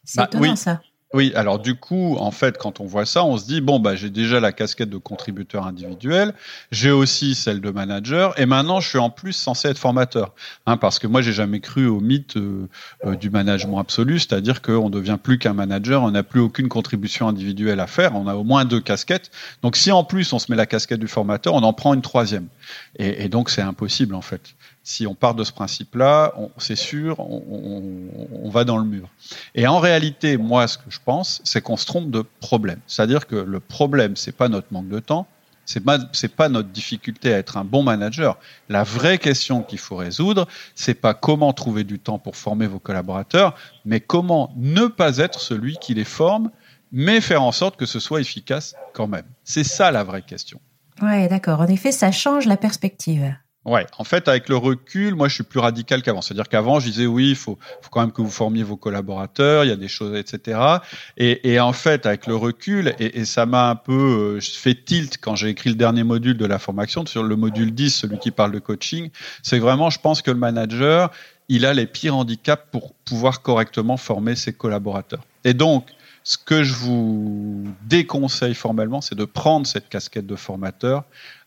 c'est 0.04 0.18
bah, 0.18 0.28
étonnant 0.32 0.56
ça. 0.56 0.82
Oui, 1.14 1.34
alors 1.36 1.60
du 1.60 1.76
coup, 1.76 2.16
en 2.22 2.32
fait, 2.32 2.58
quand 2.58 2.80
on 2.80 2.86
voit 2.86 3.06
ça, 3.06 3.26
on 3.26 3.36
se 3.36 3.46
dit 3.46 3.60
bon 3.60 3.80
bah 3.80 3.98
j'ai 3.98 4.10
déjà 4.10 4.40
la 4.40 4.54
casquette 4.54 4.90
de 4.90 4.98
contributeur 4.98 5.68
individuel, 5.68 6.34
j'ai 6.72 6.92
aussi 6.92 7.36
celle 7.36 7.60
de 7.60 7.70
manager, 7.70 8.40
et 8.40 8.46
maintenant 8.46 8.80
je 8.80 8.88
suis 8.88 8.98
en 8.98 9.10
plus 9.10 9.34
censé 9.34 9.68
être 9.68 9.78
formateur, 9.78 10.34
hein, 10.68 10.78
parce 10.78 11.00
que 11.00 11.08
moi 11.08 11.22
j'ai 11.22 11.34
jamais 11.34 11.60
cru 11.60 11.86
au 11.86 12.00
mythe 12.00 12.38
euh, 12.38 12.70
euh, 13.06 13.16
du 13.16 13.30
management 13.30 13.80
absolu, 13.80 14.20
c'est-à-dire 14.20 14.62
qu'on 14.62 14.90
devient 14.90 15.18
plus 15.22 15.38
qu'un 15.38 15.52
manager, 15.52 16.02
on 16.02 16.12
n'a 16.12 16.24
plus 16.24 16.40
aucune 16.40 16.70
contribution 16.70 17.28
individuelle 17.28 17.82
à 17.82 17.88
faire, 17.88 18.16
on 18.16 18.28
a 18.28 18.36
au 18.36 18.46
moins 18.46 18.64
deux 18.64 18.80
casquettes. 18.80 19.32
Donc 19.64 19.76
si 19.76 19.92
en 19.92 20.06
plus 20.06 20.32
on 20.32 20.40
se 20.40 20.50
met 20.50 20.56
la 20.56 20.66
casquette 20.66 21.02
du 21.02 21.10
formateur, 21.10 21.56
on 21.56 21.64
en 21.64 21.74
prend 21.74 21.94
une 21.94 22.02
troisième, 22.02 22.48
et, 22.98 23.30
donc 23.30 23.50
c'est 23.50 23.62
impossible 23.62 24.16
en 24.16 24.22
fait 24.22 24.56
si 24.84 25.06
on 25.06 25.16
part 25.16 25.36
de 25.36 25.44
ce 25.44 25.52
principe-là, 25.52 26.34
c'est 26.58 26.76
sûr, 26.76 27.20
on, 27.20 28.50
va 28.50 28.64
dans 28.64 28.78
le 28.78 28.84
mur. 28.84 29.10
Et 29.56 29.68
en 29.68 29.80
réalité, 29.80 30.38
moi, 30.38 30.68
ce 30.68 30.78
que 30.78 30.90
je 30.90 31.00
pense, 31.04 31.42
c'est 31.44 31.62
qu'on 31.62 31.78
se 31.78 31.86
trompe 31.86 32.10
de 32.10 32.26
problème. 32.40 32.80
C'est-à-dire 32.88 33.28
que 33.28 33.36
le 33.36 33.60
problème, 33.60 34.16
c'est 34.16 34.32
pas 34.32 34.50
notre 34.50 34.68
manque 34.72 34.90
de 34.90 35.00
temps, 35.00 35.28
c'est 35.66 35.80
pas, 35.80 36.00
pas 36.36 36.50
notre 36.50 36.70
difficulté 36.70 37.34
à 37.34 37.38
être 37.38 37.58
un 37.58 37.64
bon 37.64 37.84
manager. 37.84 38.38
La 38.68 38.84
vraie 38.84 39.20
question 39.20 39.62
qu'il 39.62 39.78
faut 39.78 39.96
résoudre, 39.96 40.48
c'est 40.76 40.96
pas 40.96 41.14
comment 41.14 41.54
trouver 41.54 41.84
du 41.84 42.00
temps 42.00 42.20
pour 42.20 42.36
former 42.36 42.68
vos 42.68 42.80
collaborateurs, 42.80 43.56
mais 43.86 44.00
comment 44.00 44.52
ne 44.58 44.88
pas 44.88 45.18
être 45.18 45.40
celui 45.40 45.78
qui 45.78 45.94
les 45.94 46.04
forme, 46.04 46.50
mais 46.92 47.22
faire 47.22 47.44
en 47.44 47.52
sorte 47.52 47.78
que 47.78 47.86
ce 47.86 48.00
soit 48.00 48.20
efficace 48.20 48.76
quand 48.94 49.08
même. 49.08 49.26
C'est 49.44 49.64
ça 49.64 49.92
la 49.92 50.04
vraie 50.04 50.24
question. 50.24 50.60
Ouais, 51.02 51.28
d'accord. 51.28 51.62
En 51.62 51.68
effet, 51.68 51.92
ça 51.92 52.12
change 52.12 52.46
la 52.46 52.58
perspective. 52.58 53.34
Ouais, 53.64 53.86
en 54.00 54.04
fait, 54.04 54.28
avec 54.28 54.50
le 54.50 54.58
recul, 54.58 55.14
moi, 55.14 55.28
je 55.28 55.36
suis 55.36 55.44
plus 55.44 55.60
radical 55.60 56.02
qu'avant. 56.02 56.22
C'est-à-dire 56.22 56.50
qu'avant, 56.50 56.80
je 56.80 56.88
disais 56.88 57.06
oui, 57.06 57.30
il 57.30 57.36
faut, 57.36 57.60
quand 57.92 58.02
même 58.02 58.12
que 58.12 58.24
vous 58.24 58.32
formiez 58.32 58.64
vos 58.64 58.76
collaborateurs, 58.76 59.64
il 59.64 59.68
y 59.68 59.72
a 59.72 59.76
des 59.76 59.88
choses, 59.88 60.18
etc. 60.18 60.60
Et, 61.18 61.60
en 61.60 61.72
fait, 61.72 62.08
avec 62.08 62.26
le 62.26 62.36
recul, 62.36 62.96
et, 62.98 63.20
et 63.20 63.26
ça 63.26 63.46
m'a 63.46 63.70
un 63.70 63.76
peu 63.76 64.38
euh, 64.38 64.42
fait 64.42 64.74
tilt 64.74 65.20
quand 65.22 65.36
j'ai 65.36 65.50
écrit 65.50 65.70
le 65.70 65.76
dernier 65.76 66.04
module 66.04 66.38
de 66.38 66.46
la 66.46 66.58
formation, 66.58 67.06
sur 67.06 67.22
le 67.22 67.36
module 67.36 67.72
10, 67.72 67.92
celui 67.92 68.18
qui 68.18 68.32
parle 68.32 68.52
de 68.52 68.60
coaching, 68.60 69.12
c'est 69.44 69.60
vraiment, 69.60 69.92
je 69.92 70.00
pense 70.00 70.24
que 70.24 70.32
le 70.32 70.38
manager, 70.38 71.12
il 71.48 71.68
a 71.68 71.76
les 71.76 71.86
pires 71.86 72.16
handicaps 72.16 72.64
pour 72.72 72.96
pouvoir 73.06 73.44
correctement 73.44 73.98
former 73.98 74.36
ses 74.36 74.54
collaborateurs. 74.54 75.22
Et 75.44 75.54
donc, 75.54 75.86
ce 76.24 76.38
que 76.38 76.64
je 76.64 76.74
vous 76.74 77.66
déconseille 77.86 78.54
formellement, 78.54 79.02
c'est 79.02 79.16
de 79.16 79.26
prendre 79.26 79.66
cette 79.66 79.90
casquette 79.90 80.28
de 80.28 80.36
formateur 80.36 81.04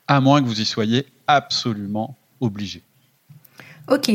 à 0.09 0.21
moins 0.21 0.43
que 0.43 0.47
vous 0.47 0.61
y 0.61 0.65
soyez 0.65 1.07
absolument 1.27 2.17
obligé. 2.41 2.83
Ok. 3.89 4.11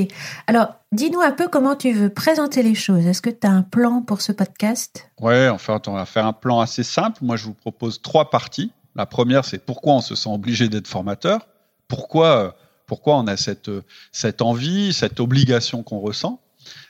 Alors, 0.47 0.75
dis-nous 0.91 1.21
un 1.21 1.31
peu 1.31 1.47
comment 1.47 1.75
tu 1.75 1.93
veux 1.93 2.09
présenter 2.09 2.63
les 2.63 2.75
choses. 2.75 3.05
Est-ce 3.05 3.21
que 3.21 3.29
tu 3.29 3.45
as 3.45 3.51
un 3.51 3.61
plan 3.61 4.01
pour 4.01 4.21
ce 4.21 4.31
podcast? 4.31 5.09
Ouais, 5.19 5.47
en 5.47 5.59
fait, 5.59 5.87
on 5.87 5.93
va 5.93 6.05
faire 6.05 6.25
un 6.25 6.33
plan 6.33 6.59
assez 6.59 6.83
simple. 6.83 7.19
Moi, 7.23 7.35
je 7.35 7.45
vous 7.45 7.53
propose 7.53 8.01
trois 8.01 8.29
parties. 8.31 8.71
La 8.95 9.05
première, 9.05 9.45
c'est 9.45 9.63
pourquoi 9.63 9.93
on 9.93 10.01
se 10.01 10.15
sent 10.15 10.29
obligé 10.29 10.69
d'être 10.69 10.87
formateur. 10.87 11.47
Pourquoi, 11.87 12.55
pourquoi 12.87 13.17
on 13.17 13.27
a 13.27 13.37
cette, 13.37 13.69
cette 14.11 14.41
envie, 14.41 14.91
cette 14.91 15.19
obligation 15.19 15.83
qu'on 15.83 15.99
ressent? 15.99 16.41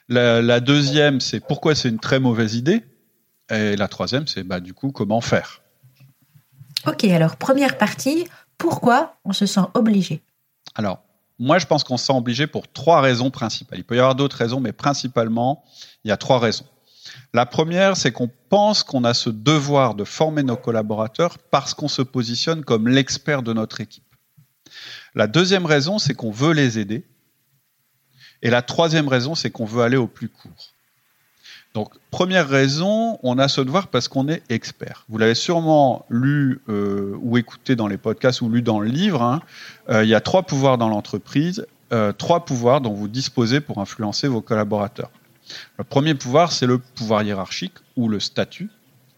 La, 0.07 0.41
la 0.41 0.59
deuxième, 0.61 1.19
c'est 1.19 1.41
pourquoi 1.41 1.75
c'est 1.75 1.89
une 1.89 1.99
très 1.99 2.19
mauvaise 2.19 2.55
idée? 2.55 2.83
Et 3.50 3.75
la 3.75 3.88
troisième, 3.88 4.27
c'est 4.27 4.44
bah, 4.44 4.60
du 4.60 4.74
coup 4.74 4.91
comment 4.91 5.22
faire? 5.22 5.62
Ok, 6.88 7.03
alors 7.06 7.36
première 7.36 7.77
partie, 7.77 8.27
pourquoi 8.58 9.15
on 9.25 9.34
se 9.34 9.46
sent 9.46 9.62
obligé? 9.74 10.22
Alors, 10.75 11.01
moi, 11.39 11.58
je 11.58 11.65
pense 11.65 11.84
qu'on 11.84 11.98
se 11.98 12.06
sent 12.06 12.13
obligé 12.13 12.48
pour 12.48 12.72
trois 12.72 13.01
raisons 13.01 13.32
principales. 13.32 13.79
Il 13.79 13.84
peut 13.84 13.96
y 13.96 14.00
avoir 14.00 14.15
d'autres 14.15 14.38
raisons, 14.38 14.60
mais 14.60 14.74
principalement, 14.74 15.63
il 16.03 16.10
y 16.10 16.12
a 16.12 16.18
trois 16.18 16.39
raisons. 16.39 16.65
La 17.34 17.46
première, 17.46 17.98
c'est 17.98 18.12
qu'on 18.12 18.29
pense 18.50 18.84
qu'on 18.84 19.03
a 19.03 19.13
ce 19.13 19.29
devoir 19.29 19.96
de 19.96 20.03
former 20.03 20.44
nos 20.44 20.58
collaborateurs 20.58 21.38
parce 21.38 21.74
qu'on 21.74 21.88
se 21.88 22.01
positionne 22.01 22.63
comme 22.63 22.88
l'expert 22.88 23.41
de 23.41 23.53
notre 23.53 23.82
équipe. 23.82 24.03
La 25.15 25.27
deuxième 25.27 25.65
raison, 25.65 25.98
c'est 25.98 26.13
qu'on 26.13 26.32
veut 26.32 26.53
les 26.53 26.77
aider. 26.77 27.06
Et 28.41 28.50
la 28.50 28.62
troisième 28.62 29.08
raison, 29.08 29.36
c'est 29.36 29.50
qu'on 29.50 29.65
veut 29.65 29.84
aller 29.84 29.98
au 29.98 30.08
plus 30.08 30.29
court. 30.29 30.74
Donc, 31.75 31.93
première 32.09 32.49
raison, 32.49 33.19
on 33.21 33.38
a 33.38 33.47
ce 33.47 33.61
devoir 33.61 33.88
parce 33.88 34.07
qu'on 34.07 34.27
est 34.27 34.41
expert. 34.49 35.05
Vous 35.07 35.19
l'avez 35.19 35.35
sûrement 35.35 36.05
lu 36.09 36.61
euh, 36.67 37.15
ou 37.21 37.38
écouté 37.38 37.75
dans 37.75 37.88
les 37.88 37.97
podcasts 37.97 38.41
ou 38.41 38.49
lu 38.49 38.63
dans 38.63 38.79
le 38.79 38.89
livre. 38.89 39.21
Hein. 39.21 39.41
Euh, 39.89 40.03
il 40.03 40.09
y 40.09 40.15
a 40.15 40.21
trois 40.21 40.43
pouvoirs 40.43 40.79
dans 40.79 40.89
l'entreprise, 40.89 41.67
euh, 41.93 42.11
trois 42.11 42.43
pouvoirs 42.43 42.81
dont 42.81 42.93
vous 42.93 43.07
disposez 43.07 43.61
pour 43.61 43.77
influencer 43.77 44.27
vos 44.27 44.41
collaborateurs. 44.41 45.11
Le 45.77 45.83
premier 45.83 46.15
pouvoir, 46.15 46.51
c'est 46.51 46.65
le 46.65 46.79
pouvoir 46.79 47.21
hiérarchique 47.21 47.75
ou 47.95 48.09
le 48.09 48.19
statut. 48.19 48.69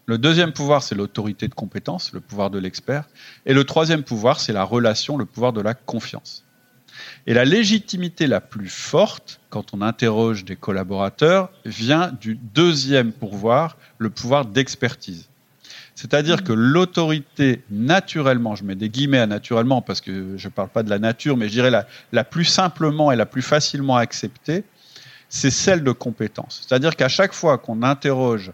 Le 0.04 0.18
deuxième 0.18 0.52
pouvoir, 0.52 0.82
c'est 0.82 0.94
l'autorité 0.94 1.48
de 1.48 1.54
compétence, 1.54 2.12
le 2.12 2.20
pouvoir 2.20 2.50
de 2.50 2.58
l'expert. 2.58 3.04
Et 3.46 3.54
le 3.54 3.64
troisième 3.64 4.02
pouvoir, 4.02 4.40
c'est 4.40 4.52
la 4.52 4.64
relation, 4.64 5.16
le 5.16 5.24
pouvoir 5.24 5.52
de 5.52 5.60
la 5.60 5.74
confiance. 5.74 6.44
Et 7.26 7.34
la 7.34 7.44
légitimité 7.44 8.26
la 8.26 8.40
plus 8.40 8.68
forte, 8.68 9.40
quand 9.50 9.74
on 9.74 9.82
interroge 9.82 10.44
des 10.44 10.56
collaborateurs, 10.56 11.50
vient 11.64 12.12
du 12.20 12.34
deuxième 12.34 13.12
pouvoir, 13.12 13.76
le 13.98 14.10
pouvoir 14.10 14.44
d'expertise. 14.44 15.28
C'est-à-dire 15.94 16.42
que 16.42 16.52
l'autorité 16.52 17.62
naturellement, 17.70 18.56
je 18.56 18.64
mets 18.64 18.74
des 18.74 18.88
guillemets 18.88 19.18
à 19.18 19.26
naturellement 19.26 19.82
parce 19.82 20.00
que 20.00 20.36
je 20.36 20.48
ne 20.48 20.52
parle 20.52 20.68
pas 20.68 20.82
de 20.82 20.90
la 20.90 20.98
nature, 20.98 21.36
mais 21.36 21.48
je 21.48 21.52
dirais 21.52 21.70
la, 21.70 21.86
la 22.12 22.24
plus 22.24 22.44
simplement 22.44 23.12
et 23.12 23.16
la 23.16 23.26
plus 23.26 23.42
facilement 23.42 23.96
acceptée, 23.96 24.64
c'est 25.28 25.50
celle 25.50 25.84
de 25.84 25.92
compétence. 25.92 26.66
C'est-à-dire 26.66 26.96
qu'à 26.96 27.08
chaque 27.08 27.32
fois 27.32 27.58
qu'on 27.58 27.82
interroge 27.82 28.52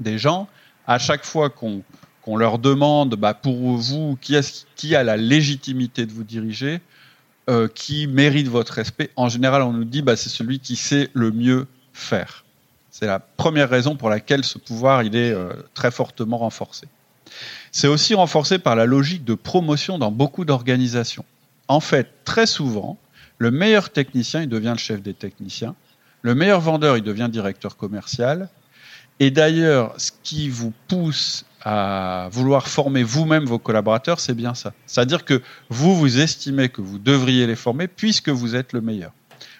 des 0.00 0.18
gens, 0.18 0.48
à 0.86 0.98
chaque 0.98 1.24
fois 1.24 1.50
qu'on 1.50 2.36
leur 2.36 2.58
demande 2.58 3.16
bah, 3.16 3.34
pour 3.34 3.76
vous 3.76 4.16
qui, 4.20 4.36
qui 4.76 4.94
a 4.94 5.02
la 5.02 5.16
légitimité 5.16 6.06
de 6.06 6.12
vous 6.12 6.24
diriger, 6.24 6.80
euh, 7.50 7.66
qui 7.66 8.06
mérite 8.06 8.46
votre 8.46 8.72
respect, 8.72 9.10
en 9.16 9.28
général 9.28 9.62
on 9.62 9.72
nous 9.72 9.84
dit 9.84 10.02
bah, 10.02 10.14
c'est 10.14 10.28
celui 10.28 10.60
qui 10.60 10.76
sait 10.76 11.10
le 11.14 11.32
mieux 11.32 11.66
faire. 11.92 12.44
C'est 12.92 13.06
la 13.06 13.18
première 13.18 13.68
raison 13.68 13.96
pour 13.96 14.08
laquelle 14.08 14.44
ce 14.44 14.56
pouvoir 14.56 15.02
il 15.02 15.16
est 15.16 15.32
euh, 15.32 15.52
très 15.74 15.90
fortement 15.90 16.38
renforcé. 16.38 16.86
C'est 17.72 17.88
aussi 17.88 18.14
renforcé 18.14 18.58
par 18.60 18.76
la 18.76 18.86
logique 18.86 19.24
de 19.24 19.34
promotion 19.34 19.98
dans 19.98 20.12
beaucoup 20.12 20.44
d'organisations. 20.44 21.24
En 21.66 21.80
fait, 21.80 22.08
très 22.24 22.46
souvent, 22.46 22.98
le 23.38 23.50
meilleur 23.50 23.90
technicien, 23.90 24.42
il 24.42 24.48
devient 24.48 24.74
le 24.76 24.78
chef 24.78 25.02
des 25.02 25.14
techniciens. 25.14 25.74
Le 26.22 26.36
meilleur 26.36 26.60
vendeur, 26.60 26.96
il 26.96 27.02
devient 27.02 27.28
directeur 27.30 27.76
commercial. 27.76 28.48
Et 29.18 29.32
d'ailleurs, 29.32 29.94
ce 29.98 30.12
qui 30.22 30.48
vous 30.48 30.72
pousse 30.86 31.44
à 31.62 32.28
vouloir 32.32 32.68
former 32.68 33.02
vous-même 33.02 33.44
vos 33.44 33.58
collaborateurs, 33.58 34.20
c'est 34.20 34.34
bien 34.34 34.54
ça. 34.54 34.72
C'est-à-dire 34.86 35.24
que 35.24 35.42
vous, 35.68 35.94
vous 35.94 36.20
estimez 36.20 36.68
que 36.68 36.80
vous 36.80 36.98
devriez 36.98 37.46
les 37.46 37.56
former 37.56 37.88
puisque 37.88 38.30
vous 38.30 38.56
êtes 38.56 38.72
le 38.72 38.80
meilleur. 38.80 39.12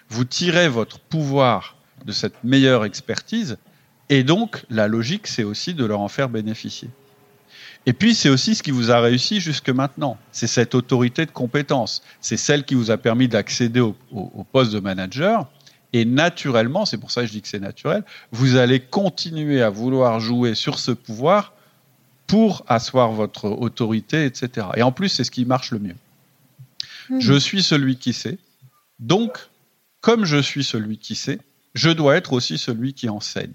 Vous 0.09 0.25
tirez 0.25 0.67
votre 0.67 0.99
pouvoir 0.99 1.77
de 2.05 2.11
cette 2.11 2.43
meilleure 2.43 2.85
expertise 2.85 3.57
et 4.09 4.23
donc 4.23 4.65
la 4.69 4.87
logique, 4.87 5.27
c'est 5.27 5.43
aussi 5.43 5.73
de 5.73 5.85
leur 5.85 6.01
en 6.01 6.09
faire 6.09 6.27
bénéficier. 6.27 6.89
Et 7.85 7.93
puis, 7.93 8.13
c'est 8.13 8.29
aussi 8.29 8.53
ce 8.55 8.61
qui 8.61 8.71
vous 8.71 8.91
a 8.91 8.99
réussi 8.99 9.39
jusque 9.39 9.69
maintenant. 9.69 10.17
C'est 10.31 10.47
cette 10.47 10.75
autorité 10.75 11.25
de 11.25 11.31
compétence. 11.31 12.03
C'est 12.19 12.37
celle 12.37 12.63
qui 12.63 12.75
vous 12.75 12.91
a 12.91 12.97
permis 12.97 13.27
d'accéder 13.27 13.79
au, 13.79 13.95
poste 14.51 14.71
de 14.73 14.79
manager 14.79 15.47
et 15.93 16.05
naturellement, 16.05 16.85
c'est 16.85 16.97
pour 16.97 17.11
ça 17.11 17.21
que 17.21 17.27
je 17.27 17.33
dis 17.33 17.41
que 17.41 17.47
c'est 17.47 17.59
naturel, 17.59 18.03
vous 18.31 18.55
allez 18.55 18.79
continuer 18.79 19.61
à 19.61 19.69
vouloir 19.69 20.21
jouer 20.21 20.55
sur 20.55 20.79
ce 20.79 20.91
pouvoir 20.91 21.53
pour 22.31 22.63
asseoir 22.69 23.11
votre 23.11 23.49
autorité, 23.49 24.23
etc. 24.23 24.67
Et 24.77 24.83
en 24.83 24.93
plus, 24.93 25.09
c'est 25.09 25.25
ce 25.25 25.31
qui 25.31 25.43
marche 25.43 25.71
le 25.71 25.79
mieux. 25.79 25.95
Hmm. 27.09 27.19
Je 27.19 27.33
suis 27.33 27.61
celui 27.61 27.97
qui 27.97 28.13
sait. 28.13 28.37
Donc, 28.99 29.49
comme 29.99 30.23
je 30.23 30.37
suis 30.37 30.63
celui 30.63 30.97
qui 30.97 31.15
sait, 31.15 31.39
je 31.73 31.89
dois 31.89 32.15
être 32.15 32.31
aussi 32.31 32.57
celui 32.57 32.93
qui 32.93 33.09
enseigne. 33.09 33.51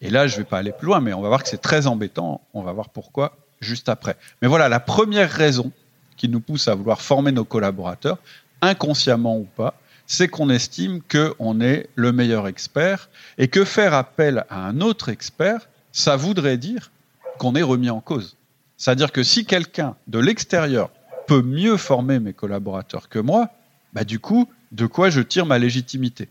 Et 0.00 0.10
là, 0.10 0.28
je 0.28 0.34
ne 0.34 0.38
vais 0.38 0.44
pas 0.44 0.58
aller 0.58 0.70
plus 0.70 0.86
loin, 0.86 1.00
mais 1.00 1.12
on 1.12 1.20
va 1.20 1.26
voir 1.26 1.42
que 1.42 1.48
c'est 1.48 1.60
très 1.60 1.88
embêtant. 1.88 2.40
On 2.54 2.62
va 2.62 2.70
voir 2.70 2.90
pourquoi 2.90 3.36
juste 3.60 3.88
après. 3.88 4.16
Mais 4.42 4.46
voilà, 4.46 4.68
la 4.68 4.78
première 4.78 5.32
raison 5.32 5.72
qui 6.16 6.28
nous 6.28 6.38
pousse 6.38 6.68
à 6.68 6.76
vouloir 6.76 7.00
former 7.00 7.32
nos 7.32 7.44
collaborateurs, 7.44 8.18
inconsciemment 8.62 9.38
ou 9.38 9.48
pas, 9.56 9.74
c'est 10.06 10.28
qu'on 10.28 10.50
estime 10.50 11.00
qu'on 11.02 11.60
est 11.60 11.88
le 11.96 12.12
meilleur 12.12 12.46
expert 12.46 13.10
et 13.38 13.48
que 13.48 13.64
faire 13.64 13.92
appel 13.92 14.44
à 14.50 14.68
un 14.68 14.82
autre 14.82 15.08
expert, 15.08 15.68
ça 15.90 16.14
voudrait 16.14 16.58
dire 16.58 16.92
qu'on 17.38 17.54
est 17.54 17.62
remis 17.62 17.90
en 17.90 18.00
cause. 18.00 18.36
C'est-à-dire 18.76 19.12
que 19.12 19.22
si 19.22 19.44
quelqu'un 19.44 19.96
de 20.06 20.18
l'extérieur 20.18 20.90
peut 21.26 21.42
mieux 21.42 21.76
former 21.76 22.20
mes 22.20 22.32
collaborateurs 22.32 23.08
que 23.08 23.18
moi, 23.18 23.50
bah 23.92 24.04
du 24.04 24.18
coup, 24.18 24.48
de 24.72 24.86
quoi 24.86 25.10
je 25.10 25.20
tire 25.20 25.46
ma 25.46 25.58
légitimité? 25.58 26.28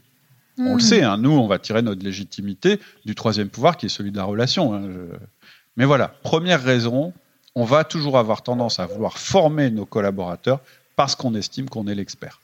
On 0.59 0.71
le 0.71 0.75
hmm. 0.75 0.79
sait, 0.79 1.03
hein, 1.03 1.17
nous, 1.17 1.31
on 1.31 1.47
va 1.47 1.59
tirer 1.59 1.81
notre 1.81 2.03
légitimité 2.03 2.79
du 3.05 3.13
troisième 3.13 3.49
pouvoir 3.49 3.77
qui 3.77 3.85
est 3.85 3.89
celui 3.89 4.11
de 4.11 4.17
la 4.17 4.23
relation. 4.23 4.73
Hein, 4.73 4.81
Mais 5.75 5.85
voilà, 5.85 6.07
première 6.23 6.63
raison, 6.63 7.13
on 7.53 7.63
va 7.63 7.83
toujours 7.83 8.17
avoir 8.17 8.41
tendance 8.41 8.79
à 8.79 8.85
vouloir 8.85 9.17
former 9.17 9.69
nos 9.69 9.85
collaborateurs 9.85 10.61
parce 10.95 11.15
qu'on 11.15 11.35
estime 11.35 11.69
qu'on 11.69 11.87
est 11.87 11.95
l'expert. 11.95 12.41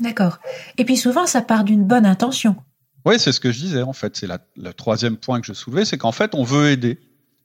D'accord. 0.00 0.38
Et 0.76 0.84
puis 0.84 0.96
souvent, 0.96 1.26
ça 1.26 1.40
part 1.40 1.64
d'une 1.64 1.84
bonne 1.84 2.06
intention. 2.06 2.56
Oui, 3.04 3.20
c'est 3.20 3.32
ce 3.32 3.38
que 3.38 3.52
je 3.52 3.60
disais 3.60 3.82
en 3.82 3.92
fait. 3.92 4.16
C'est 4.16 4.28
le 4.56 4.72
troisième 4.72 5.16
point 5.16 5.40
que 5.40 5.46
je 5.46 5.52
soulevais, 5.52 5.84
c'est 5.84 5.98
qu'en 5.98 6.12
fait, 6.12 6.34
on 6.34 6.42
veut 6.42 6.70
aider, 6.70 6.98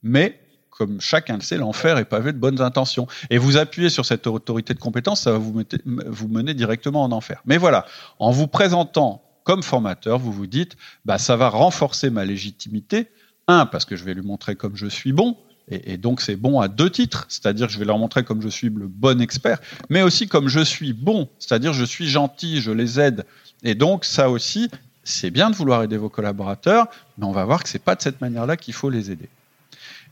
mais 0.04 0.40
comme 0.82 1.00
chacun 1.00 1.36
le 1.36 1.42
sait, 1.42 1.58
l'enfer 1.58 2.00
est 2.00 2.06
pavé 2.06 2.34
de 2.34 2.40
bonnes 2.40 2.60
intentions. 2.60 3.06
Et 3.30 3.38
vous 3.38 3.58
appuyez 3.58 3.90
sur 3.90 4.06
cette 4.06 4.26
autorité 4.26 4.74
de 4.74 4.80
compétence, 4.80 5.22
ça 5.22 5.32
va 5.32 5.38
vous, 5.38 6.28
mener 6.28 6.54
directement 6.56 7.04
en 7.04 7.12
enfer. 7.12 7.42
Mais 7.46 7.58
voilà, 7.58 7.86
en 8.18 8.32
vous 8.32 8.48
présentant 8.48 9.22
comme 9.44 9.62
formateur, 9.62 10.18
vous 10.18 10.32
vous 10.32 10.48
dites, 10.48 10.78
bah, 11.06 11.20
ça 11.20 11.36
va 11.36 11.50
renforcer 11.50 12.10
ma 12.10 12.26
légitimité. 12.26 13.10
Un, 13.48 13.66
parce 13.66 13.86
que 13.86 13.96
je 13.96 14.04
vais 14.04 14.14
lui 14.14 14.24
montrer 14.24 14.56
comme 14.56 14.76
je 14.76 14.88
suis 14.88 15.14
bon. 15.14 15.38
Et, 15.70 15.98
donc 15.98 16.20
c'est 16.20 16.36
bon 16.36 16.60
à 16.60 16.68
deux 16.68 16.90
titres, 16.90 17.26
c'est-à-dire 17.30 17.70
je 17.70 17.78
vais 17.78 17.86
leur 17.86 17.98
montrer 17.98 18.24
comme 18.24 18.42
je 18.42 18.50
suis 18.50 18.70
le 18.70 18.88
bon 18.88 19.22
expert, 19.22 19.60
mais 19.90 20.02
aussi 20.02 20.28
comme 20.28 20.50
je 20.50 20.60
suis 20.60 20.92
bon, 20.92 21.30
c'est-à-dire 21.40 21.72
je 21.72 21.86
suis 21.86 22.08
gentil, 22.08 22.60
je 22.60 22.72
les 22.72 23.00
aide. 23.00 23.26
Et 23.64 23.76
donc 23.76 24.04
ça 24.04 24.30
aussi, 24.30 24.70
c'est 25.04 25.30
bien 25.30 25.50
de 25.50 25.56
vouloir 25.56 25.84
aider 25.84 25.96
vos 25.96 26.10
collaborateurs, 26.10 26.88
mais 27.18 27.26
on 27.26 27.32
va 27.32 27.46
voir 27.46 27.64
que 27.64 27.70
c'est 27.70 27.80
pas 27.80 27.96
de 27.96 28.02
cette 28.02 28.20
manière-là 28.20 28.58
qu'il 28.58 28.74
faut 28.74 28.90
les 28.90 29.12
aider. 29.12 29.30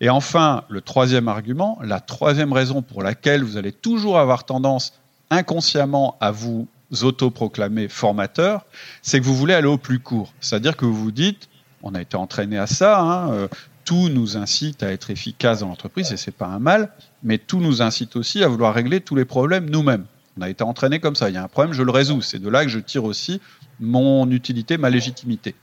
Et 0.02 0.10
enfin, 0.10 0.64
le 0.70 0.82
troisième 0.82 1.28
argument, 1.28 1.78
la 1.84 2.00
troisième 2.00 2.54
raison 2.54 2.82
pour 2.82 3.04
laquelle 3.04 3.44
vous 3.44 3.58
allez 3.58 3.72
toujours 3.72 4.18
avoir 4.18 4.46
tendance 4.46 4.94
inconsciemment 5.30 6.18
à 6.22 6.32
vous 6.32 6.68
autoproclamer 7.02 7.88
formateur, 7.88 8.66
c'est 9.02 9.20
que 9.20 9.26
vous 9.26 9.36
voulez 9.36 9.54
aller 9.54 9.68
au 9.68 9.78
plus 9.78 10.00
court. 10.00 10.34
C'est-à-dire 10.40 10.78
que 10.78 10.86
vous 10.86 10.96
vous 10.96 11.12
dites, 11.12 11.50
on 11.84 11.94
a 11.96 12.02
été 12.02 12.16
entraîné 12.16 12.58
à 12.58 12.68
ça, 12.68 13.00
hein, 13.00 13.32
euh, 13.32 13.48
tout 13.86 14.10
nous 14.10 14.38
incite 14.38 14.84
à 14.84 14.92
être 14.92 15.10
efficace 15.10 15.60
dans 15.60 15.68
l'entreprise 15.68 16.12
et 16.12 16.18
c'est 16.18 16.32
pas 16.32 16.48
un 16.48 16.60
mal, 16.60 16.92
mais 17.24 17.38
tout 17.38 17.60
nous 17.60 17.82
incite 17.82 18.16
aussi 18.16 18.44
à 18.44 18.48
vouloir 18.48 18.74
régler 18.74 19.02
tous 19.02 19.16
les 19.16 19.26
problèmes 19.26 19.70
nous-mêmes. 19.70 20.06
On 20.38 20.42
a 20.42 20.50
été 20.50 20.64
entraîné 20.64 21.00
comme 21.00 21.16
ça. 21.16 21.30
Il 21.30 21.36
y 21.36 21.38
a 21.38 21.44
un 21.44 21.48
problème, 21.48 21.74
je 21.74 21.84
le 21.84 21.92
résous. 21.92 22.22
C'est 22.22 22.40
de 22.40 22.48
là 22.48 22.64
que 22.64 22.70
je 22.70 22.80
tire 22.80 23.04
aussi 23.04 23.42
mon 23.80 24.30
utilité, 24.32 24.78
ma 24.78 24.90
légitimité. 24.90 25.56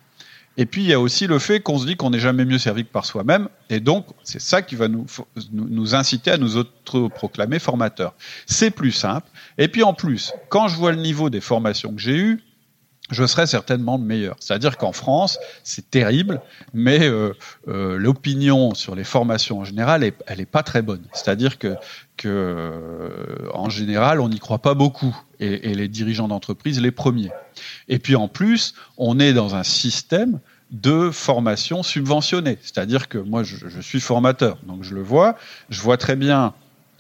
Et 0.57 0.67
puis 0.67 0.83
il 0.83 0.89
y 0.89 0.93
a 0.93 1.01
aussi 1.01 1.27
le 1.27 1.39
fait 1.39 1.61
qu'on 1.61 1.79
se 1.79 1.87
dit 1.87 1.97
qu'on 1.97 2.11
n'est 2.11 2.19
jamais 2.19 2.45
mieux 2.45 2.59
servi 2.59 2.85
que 2.85 2.91
par 2.91 3.05
soi-même, 3.05 3.49
et 3.69 3.81
donc 3.81 4.07
c'est 4.23 4.41
ça 4.41 4.63
qui 4.63 4.75
va 4.75 4.89
nous, 4.89 5.95
inciter 5.95 6.31
à 6.31 6.39
nous 6.39 6.57
autoproclamer 6.57 7.59
formateurs. 7.59 8.15
C'est 8.47 8.71
plus 8.71 8.93
simple. 8.93 9.29
Et 9.59 9.69
puis 9.69 9.83
en 9.83 9.93
plus, 9.93 10.33
quand 10.49 10.69
je 10.69 10.77
vois 10.77 10.93
le 10.93 11.01
niveau 11.01 11.29
des 11.29 11.41
formations 11.41 11.93
que 11.93 12.01
j'ai 12.01 12.17
eues, 12.17 12.43
je 13.11 13.25
serais 13.25 13.47
certainement 13.47 13.97
le 13.97 14.05
meilleur. 14.05 14.37
C'est-à-dire 14.41 14.77
qu'en 14.77 14.93
France, 14.93 15.39
c'est 15.63 15.91
terrible, 15.91 16.41
mais 16.75 17.07
euh, 17.07 17.33
euh, 17.69 17.97
l'opinion 17.97 18.75
sur 18.75 18.95
les 18.95 19.05
formations 19.05 19.61
en 19.61 19.65
général, 19.65 20.03
elle 20.27 20.39
n'est 20.39 20.47
pas 20.47 20.63
très 20.63 20.83
bonne. 20.83 21.03
C'est-à-dire 21.13 21.59
que, 21.59 21.77
que 22.17 22.29
euh, 22.29 23.49
en 23.55 23.71
général, 23.71 24.21
on 24.21 24.29
n'y 24.29 24.39
croit 24.39 24.59
pas 24.59 24.75
beaucoup, 24.75 25.17
et, 25.39 25.71
et 25.71 25.75
les 25.75 25.89
dirigeants 25.89 26.29
d'entreprise 26.29 26.81
les 26.81 26.91
premiers. 26.91 27.31
Et 27.89 27.99
puis 27.99 28.17
en 28.17 28.29
plus, 28.29 28.75
on 28.97 29.21
est 29.21 29.33
dans 29.33 29.55
un 29.55 29.63
système 29.63 30.41
de 30.71 31.11
formation 31.11 31.83
subventionnée. 31.83 32.59
C'est-à-dire 32.63 33.09
que 33.09 33.19
moi, 33.19 33.45
je, 33.45 33.57
je, 33.69 33.81
suis 33.81 34.01
formateur, 34.01 34.59
donc 34.67 34.83
je 34.83 34.95
le 34.95 35.03
vois, 35.03 35.37
je 35.69 35.81
vois 35.81 35.97
très 35.97 36.17
bien 36.17 36.55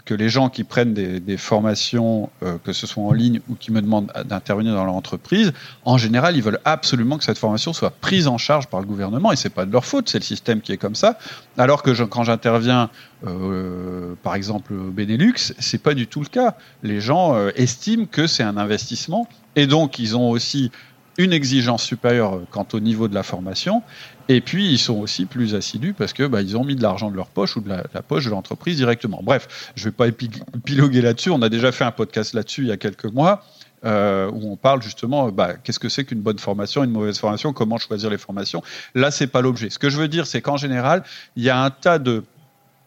que 0.07 0.15
les 0.15 0.29
gens 0.29 0.49
qui 0.49 0.63
prennent 0.63 0.95
des, 0.95 1.37
formations, 1.37 2.31
euh, 2.43 2.57
que 2.65 2.73
ce 2.73 2.87
soit 2.87 3.03
en 3.03 3.13
ligne 3.13 3.41
ou 3.49 3.57
qui 3.57 3.73
me 3.73 3.83
demandent 3.83 4.11
d'intervenir 4.25 4.73
dans 4.73 4.85
leur 4.85 4.95
entreprise, 4.95 5.53
en 5.85 5.99
général, 5.99 6.37
ils 6.37 6.43
veulent 6.43 6.61
absolument 6.65 7.19
que 7.19 7.25
cette 7.25 7.39
formation 7.39 7.73
soit 7.73 7.91
prise 7.91 8.29
en 8.29 8.39
charge 8.39 8.69
par 8.69 8.81
le 8.81 8.87
gouvernement 8.87 9.33
et 9.33 9.37
c'est 9.37 9.51
pas 9.51 9.67
de 9.67 9.73
leur 9.73 9.85
faute, 9.85 10.09
c'est 10.09 10.19
le 10.19 10.25
système 10.25 10.61
qui 10.61 10.73
est 10.73 10.77
comme 10.77 10.95
ça. 10.95 11.19
Alors 11.59 11.83
que 11.83 11.91
quand 12.05 12.23
j'interviens, 12.23 12.89
euh, 13.27 14.15
par 14.23 14.37
exemple 14.37 14.73
au 14.73 14.93
Benelux, 14.93 15.35
c'est 15.59 15.83
pas 15.83 15.95
du 15.95 16.07
tout 16.07 16.21
le 16.21 16.29
cas. 16.29 16.57
Les 16.85 17.01
gens 17.01 17.35
euh, 17.35 17.51
estiment 17.57 18.07
que 18.07 18.29
c'est 18.29 18.45
un 18.45 18.57
investissement 18.57 19.29
et 19.57 19.67
donc 19.67 19.99
ils 19.99 20.17
ont 20.17 20.31
aussi 20.31 20.71
une 21.19 21.33
exigence 21.33 21.83
supérieure 21.83 22.43
quant 22.51 22.67
au 22.73 22.81
niveau 22.81 23.09
de 23.09 23.15
la 23.15 23.25
formation 23.25 23.83
et 24.29 24.41
puis, 24.41 24.71
ils 24.71 24.79
sont 24.79 24.99
aussi 24.99 25.25
plus 25.25 25.55
assidus 25.55 25.93
parce 25.93 26.13
que 26.13 26.25
bah, 26.27 26.43
ils 26.43 26.57
ont 26.57 26.65
mis 26.65 26.75
de 26.75 26.83
l'argent 26.83 27.11
de 27.11 27.17
leur 27.17 27.29
poche 27.29 27.57
ou 27.57 27.61
de 27.61 27.69
la, 27.69 28.03
poche 28.03 28.25
de 28.25 28.31
l'entreprise 28.31 28.77
directement. 28.77 29.21
Bref, 29.23 29.71
je 29.77 29.83
ne 29.83 29.91
vais 29.91 29.93
pas 29.93 30.09
épiloguer 30.09 31.01
là-dessus. 31.01 31.31
On 31.31 31.43
a 31.43 31.49
déjà 31.49 31.71
fait 31.71 31.85
un 31.85 31.93
podcast 31.93 32.35
là-dessus 32.35 32.63
il 32.63 32.69
y 32.69 32.73
a 32.73 32.77
quelques 32.77 33.07
mois. 33.07 33.45
euh, 33.85 34.29
où 34.33 34.51
on 34.51 34.57
parle 34.57 34.83
justement, 34.83 35.31
bah, 35.31 35.55
qu'est-ce 35.63 35.79
que 35.79 35.89
c'est 35.89 36.05
qu'une 36.05 36.21
bonne 36.21 36.39
formation, 36.39 36.83
une 36.83 36.91
mauvaise 36.91 37.19
formation, 37.19 37.53
comment 37.53 37.79
choisir 37.79 38.11
les 38.11 38.19
formations. 38.19 38.63
Là, 38.95 39.11
c'est 39.11 39.29
pas 39.29 39.43
l'objet. 39.43 39.71
Ce 39.71 39.79
que 39.79 39.91
je 39.91 39.99
veux 39.99 40.09
dire, 40.09 40.27
c'est 40.27 40.41
qu'en 40.41 40.57
général, 40.57 41.05
il 41.37 41.45
y 41.45 41.51
a 41.51 41.63
un 41.63 41.71
tas 41.71 41.99
de 41.99 42.25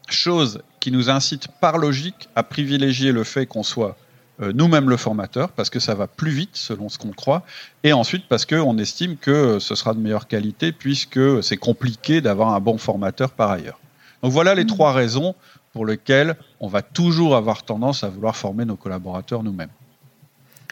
choses 0.10 0.62
qui 0.79 0.91
nous 0.91 1.10
incitent 1.10 1.48
par 1.62 1.77
logique 1.77 2.27
à 2.36 2.43
privilégier 2.43 3.12
le 3.12 3.24
fait 3.24 3.46
qu'on 3.46 3.63
soit 3.63 3.96
nous-mêmes 4.39 4.89
le 4.89 4.98
formateur, 4.98 5.50
parce 5.50 5.69
que 5.69 5.79
ça 5.79 5.96
va 5.96 6.08
plus 6.08 6.31
vite 6.31 6.55
selon 6.55 6.89
ce 6.89 6.98
qu'on 6.98 7.12
croit, 7.12 7.43
et 7.84 7.93
ensuite 7.93 8.27
parce 8.27 8.46
qu'on 8.46 8.77
estime 8.77 9.17
que 9.17 9.60
ce 9.60 9.75
sera 9.75 9.93
de 9.93 10.00
meilleure 10.00 10.27
qualité, 10.27 10.72
puisque 10.72 11.43
c'est 11.43 11.58
compliqué 11.58 12.22
d'avoir 12.22 12.53
un 12.53 12.60
bon 12.60 12.77
formateur 12.77 13.31
par 13.31 13.51
ailleurs. 13.51 13.79
Donc 14.24 14.31
voilà 14.31 14.55
les 14.55 14.63
mmh. 14.63 14.67
trois 14.67 14.93
raisons 14.93 15.36
pour 15.74 15.86
lesquelles 15.86 16.36
on 16.60 16.67
va 16.67 16.81
toujours 16.81 17.36
avoir 17.36 17.63
tendance 17.63 18.03
à 18.03 18.10
vouloir 18.10 18.36
former 18.36 18.65
nos 18.65 18.75
collaborateurs 18.75 19.43
nous-mêmes. 19.43 19.69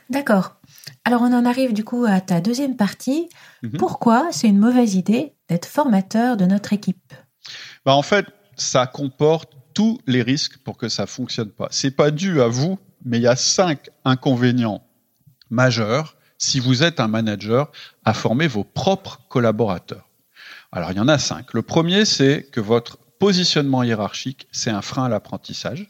D'accord. 0.09 0.55
Alors 1.05 1.21
on 1.21 1.33
en 1.33 1.45
arrive 1.45 1.73
du 1.73 1.83
coup 1.83 2.05
à 2.05 2.21
ta 2.21 2.39
deuxième 2.41 2.75
partie. 2.75 3.29
Mhm. 3.63 3.77
Pourquoi 3.77 4.29
c'est 4.31 4.47
une 4.47 4.57
mauvaise 4.57 4.95
idée 4.95 5.33
d'être 5.49 5.65
formateur 5.65 6.37
de 6.37 6.45
notre 6.45 6.73
équipe? 6.73 7.13
Bah 7.85 7.93
En 7.93 8.01
fait, 8.01 8.25
ça 8.55 8.87
comporte 8.87 9.51
tous 9.73 9.99
les 10.07 10.21
risques 10.21 10.57
pour 10.59 10.77
que 10.77 10.89
ça 10.89 11.05
fonctionne 11.05 11.49
pas. 11.49 11.67
C'est 11.71 11.91
pas 11.91 12.11
dû 12.11 12.41
à 12.41 12.47
vous, 12.47 12.79
mais 13.07 13.17
il 13.17 13.23
y 13.23 13.27
a 13.27 13.35
cinq 13.35 13.89
inconvénients 14.05 14.83
majeurs 15.49 16.15
si 16.37 16.59
vous 16.59 16.83
êtes 16.83 16.99
un 16.99 17.07
manager 17.07 17.71
à 18.05 18.13
former 18.13 18.47
vos 18.47 18.63
propres 18.63 19.21
collaborateurs. 19.29 20.07
Alors 20.71 20.91
il 20.91 20.97
y 20.97 20.99
en 20.99 21.07
a 21.07 21.17
cinq. 21.17 21.53
Le 21.53 21.61
premier, 21.61 22.05
c'est 22.05 22.43
que 22.51 22.59
votre 22.59 22.97
positionnement 23.19 23.81
hiérarchique, 23.81 24.47
c'est 24.51 24.69
un 24.69 24.81
frein 24.81 25.05
à 25.05 25.09
l'apprentissage. 25.09 25.89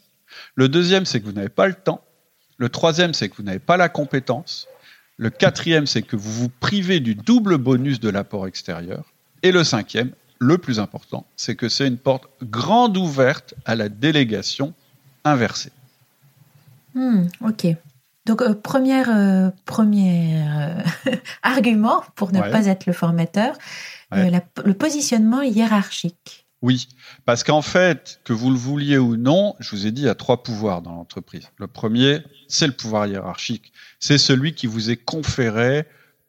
Le 0.54 0.68
deuxième, 0.68 1.04
c'est 1.04 1.20
que 1.20 1.26
vous 1.26 1.32
n'avez 1.32 1.48
pas 1.48 1.66
le 1.66 1.74
temps. 1.74 2.04
Le 2.56 2.68
troisième, 2.68 3.12
c'est 3.12 3.28
que 3.28 3.36
vous 3.36 3.42
n'avez 3.42 3.58
pas 3.58 3.76
la 3.76 3.88
compétence. 3.88 4.68
Le 5.16 5.30
quatrième, 5.30 5.86
c'est 5.86 6.02
que 6.02 6.16
vous 6.16 6.32
vous 6.32 6.48
privez 6.48 7.00
du 7.00 7.16
double 7.16 7.58
bonus 7.58 7.98
de 7.98 8.08
l'apport 8.08 8.46
extérieur. 8.46 9.12
Et 9.42 9.50
le 9.50 9.64
cinquième, 9.64 10.12
le 10.38 10.58
plus 10.58 10.78
important, 10.78 11.26
c'est 11.36 11.56
que 11.56 11.68
c'est 11.68 11.86
une 11.86 11.98
porte 11.98 12.28
grande 12.42 12.96
ouverte 12.96 13.54
à 13.64 13.74
la 13.74 13.88
délégation 13.88 14.72
inversée. 15.24 15.72
Hmm, 16.94 17.26
ok. 17.44 17.66
Donc, 18.28 18.42
euh, 18.42 18.50
euh, 18.50 19.50
premier 19.64 20.42
euh, 20.44 20.82
argument 21.42 22.02
pour 22.14 22.30
ne 22.30 22.40
pas 22.40 22.66
être 22.66 22.84
le 22.84 22.92
formateur, 22.92 23.56
le 24.12 24.72
positionnement 24.72 25.40
hiérarchique. 25.40 26.46
Oui, 26.60 26.88
parce 27.24 27.44
qu'en 27.44 27.62
fait, 27.62 28.20
que 28.24 28.32
vous 28.32 28.50
le 28.50 28.56
vouliez 28.56 28.98
ou 28.98 29.16
non, 29.16 29.54
je 29.60 29.70
vous 29.70 29.86
ai 29.86 29.92
dit, 29.92 30.02
il 30.02 30.06
y 30.06 30.10
a 30.10 30.14
trois 30.14 30.42
pouvoirs 30.42 30.82
dans 30.82 30.92
l'entreprise. 30.92 31.48
Le 31.56 31.68
premier, 31.68 32.20
c'est 32.48 32.66
le 32.66 32.72
pouvoir 32.72 33.06
hiérarchique. 33.06 33.72
C'est 34.00 34.18
celui 34.18 34.54
qui 34.54 34.66
vous 34.66 34.90
est 34.90 34.96
conféré 34.96 35.86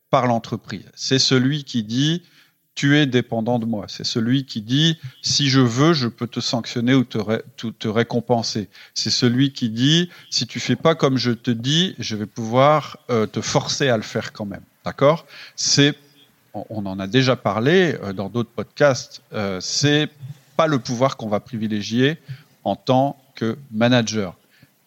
par 0.09 0.27
l'entreprise. 0.27 0.89
C'est 0.95 1.19
celui 1.19 1.63
qui 1.63 1.83
dit, 1.83 2.23
tu 2.79 2.97
es 2.97 3.05
dépendant 3.05 3.59
de 3.59 3.65
moi. 3.65 3.87
C'est 3.89 4.05
celui 4.05 4.45
qui 4.45 4.61
dit, 4.61 4.97
si 5.21 5.49
je 5.49 5.59
veux, 5.59 5.91
je 5.91 6.07
peux 6.07 6.27
te 6.27 6.39
sanctionner 6.39 6.93
ou 6.93 7.03
te, 7.03 7.87
récompenser. 7.89 8.69
C'est 8.93 9.09
celui 9.09 9.51
qui 9.51 9.69
dit, 9.69 10.09
si 10.29 10.47
tu 10.47 10.61
fais 10.61 10.77
pas 10.77 10.95
comme 10.95 11.17
je 11.17 11.31
te 11.31 11.51
dis, 11.51 11.93
je 11.99 12.15
vais 12.15 12.25
pouvoir 12.25 12.97
euh, 13.09 13.25
te 13.25 13.41
forcer 13.41 13.89
à 13.89 13.97
le 13.97 14.03
faire 14.03 14.31
quand 14.31 14.45
même. 14.45 14.61
D'accord? 14.85 15.25
C'est 15.57 15.93
on 16.53 16.85
en 16.85 16.99
a 16.99 17.07
déjà 17.07 17.35
parlé 17.35 17.97
euh, 18.01 18.13
dans 18.13 18.29
d'autres 18.29 18.49
podcasts, 18.49 19.23
euh, 19.33 19.59
c'est 19.59 20.07
pas 20.55 20.67
le 20.67 20.79
pouvoir 20.79 21.17
qu'on 21.17 21.27
va 21.27 21.41
privilégier 21.41 22.17
en 22.63 22.77
tant 22.77 23.21
que 23.35 23.57
manager. 23.73 24.37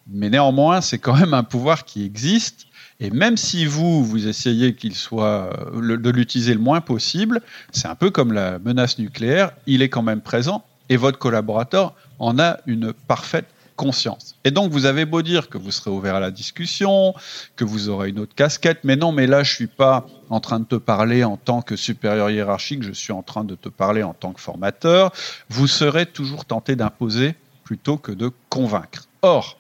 Mais 0.07 0.31
néanmoins, 0.31 0.81
c'est 0.81 0.99
quand 0.99 1.15
même 1.15 1.35
un 1.35 1.45
pouvoir 1.45 1.85
qui 1.85 2.07
existe. 2.07 2.69
Et 3.03 3.11
même 3.11 3.37
si 3.37 3.67
vous, 3.67 4.05
vous 4.05 4.29
essayez 4.29 4.75
qu'il 4.77 4.95
soit, 4.95 5.51
euh, 5.75 5.97
de 5.97 6.11
l'utiliser 6.11 6.55
le 6.55 6.61
moins 6.61 6.81
possible, 6.81 7.43
c'est 7.73 7.89
un 7.89 7.97
peu 7.97 8.11
comme 8.11 8.33
la 8.33 8.61
menace 8.61 8.97
nucléaire, 9.01 9.51
il 9.67 9.83
est 9.83 9.89
quand 9.89 10.03
même 10.03 10.21
présent 10.21 10.65
et 10.89 10.97
votre 10.97 11.19
collaborateur 11.19 11.95
en 12.21 12.39
a 12.39 12.59
une 12.67 12.93
parfaite 12.93 13.47
conscience. 13.75 14.37
Et 14.45 14.53
donc, 14.53 14.71
vous 14.71 14.87
avez 14.87 15.05
beau 15.05 15.21
dire 15.21 15.49
que 15.49 15.59
vous 15.59 15.73
serez 15.73 15.91
ouvert 15.91 16.15
à 16.15 16.21
la 16.21 16.31
discussion, 16.31 17.15
que 17.57 17.65
vous 17.65 17.89
aurez 17.89 18.11
une 18.11 18.21
autre 18.21 18.37
casquette, 18.37 18.79
mais 18.85 18.95
non, 18.95 19.11
mais 19.11 19.27
là, 19.27 19.43
je 19.43 19.53
suis 19.53 19.67
pas 19.67 20.07
en 20.31 20.39
train 20.39 20.61
de 20.61 20.65
te 20.65 20.77
parler 20.77 21.25
en 21.25 21.37
tant 21.37 21.61
que 21.61 21.75
supérieur 21.75 22.31
hiérarchique, 22.31 22.85
je 22.85 22.93
suis 22.93 23.13
en 23.13 23.23
train 23.23 23.43
de 23.43 23.57
te 23.57 23.69
parler 23.69 24.05
en 24.05 24.15
tant 24.15 24.33
que 24.33 24.41
formateur. 24.41 25.11
Vous 25.49 25.67
serez 25.67 26.07
toujours 26.07 26.45
tenté 26.45 26.77
d'imposer 26.77 27.35
plutôt 27.65 27.97
que 27.97 28.13
de 28.13 28.31
convaincre. 28.49 29.09
Or, 29.23 29.57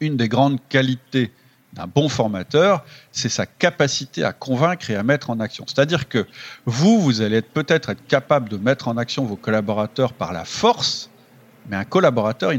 une 0.00 0.16
des 0.16 0.28
grandes 0.28 0.58
qualités 0.68 1.30
d'un 1.78 1.86
bon 1.86 2.08
formateur, 2.08 2.84
c'est 3.12 3.28
sa 3.28 3.46
capacité 3.46 4.24
à 4.24 4.32
convaincre 4.32 4.90
et 4.90 4.96
à 4.96 5.04
mettre 5.04 5.30
en 5.30 5.38
action. 5.38 5.64
C'est-à-dire 5.66 6.08
que 6.08 6.26
vous, 6.66 7.00
vous 7.00 7.20
allez 7.20 7.40
peut-être 7.40 7.90
être 7.90 8.04
capable 8.06 8.48
de 8.48 8.56
mettre 8.56 8.88
en 8.88 8.96
action 8.96 9.24
vos 9.24 9.36
collaborateurs 9.36 10.12
par 10.12 10.32
la 10.32 10.44
force, 10.44 11.08
mais 11.68 11.76
un 11.76 11.84
collaborateur, 11.84 12.50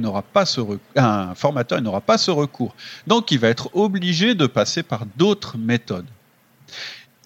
un 0.96 1.36
formateur, 1.36 1.80
il 1.80 1.84
n'aura 1.84 2.02
pas 2.02 2.18
ce 2.18 2.32
recours. 2.32 2.76
Donc, 3.08 3.32
il 3.32 3.40
va 3.40 3.50
être 3.50 3.76
obligé 3.76 4.36
de 4.36 4.48
passer 4.48 4.84
par 4.84 5.06
d'autres 5.18 5.58
méthodes. 5.58 6.08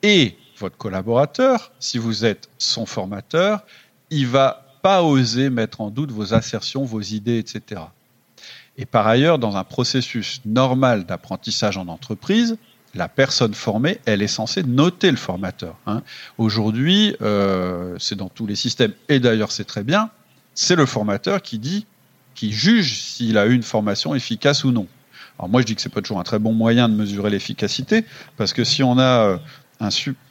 Et 0.02 0.38
votre 0.58 0.78
collaborateur, 0.78 1.72
si 1.80 1.98
vous 1.98 2.26
êtes 2.26 2.50
son 2.58 2.86
formateur, 2.86 3.64
il 4.10 4.28
va 4.28 4.66
pas 4.82 5.04
oser 5.04 5.50
mettre 5.50 5.82
en 5.82 5.92
doute 5.92 6.12
vos 6.12 6.34
assertions, 6.34 6.86
vos 6.86 7.02
idées, 7.02 7.38
etc. 7.38 7.82
Et 8.78 8.86
par 8.86 9.08
ailleurs, 9.08 9.40
dans 9.40 9.56
un 9.56 9.64
processus 9.64 10.42
normal 10.46 11.06
d'apprentissage 11.06 11.78
en 11.78 11.88
entreprise, 11.88 12.58
la 12.96 13.08
personne 13.08 13.54
formée, 13.54 14.00
elle 14.06 14.22
est 14.22 14.28
censée 14.28 14.64
noter 14.64 15.12
le 15.12 15.18
formateur. 15.18 15.76
Hein. 15.88 16.02
Aujourd'hui, 16.38 17.16
euh, 17.22 17.96
c'est 18.00 18.16
dans 18.16 18.30
tous 18.30 18.46
les 18.46 18.56
systèmes, 18.56 18.94
et 19.10 19.20
d'ailleurs 19.20 19.52
c'est 19.52 19.64
très 19.64 19.84
bien, 19.84 20.10
c'est 20.54 20.76
le 20.76 20.86
formateur 20.86 21.42
qui 21.42 21.60
dit, 21.60 21.86
qui 22.36 22.52
juge 22.52 23.00
s'il 23.00 23.38
a 23.38 23.46
eu 23.48 23.54
une 23.54 23.64
formation 23.64 24.14
efficace 24.16 24.64
ou 24.64 24.72
non. 24.72 24.88
Alors 25.40 25.50
moi, 25.50 25.62
je 25.62 25.66
dis 25.66 25.76
que 25.76 25.82
c'est 25.82 25.90
pas 25.90 26.02
toujours 26.02 26.20
un 26.20 26.24
très 26.24 26.40
bon 26.40 26.54
moyen 26.54 26.88
de 26.90 26.96
mesurer 26.96 27.30
l'efficacité, 27.30 28.06
parce 28.38 28.54
que 28.54 28.64
si 28.64 28.84
on 28.84 29.00
a 29.00 29.28
euh, 29.28 29.38
un, 29.80 29.90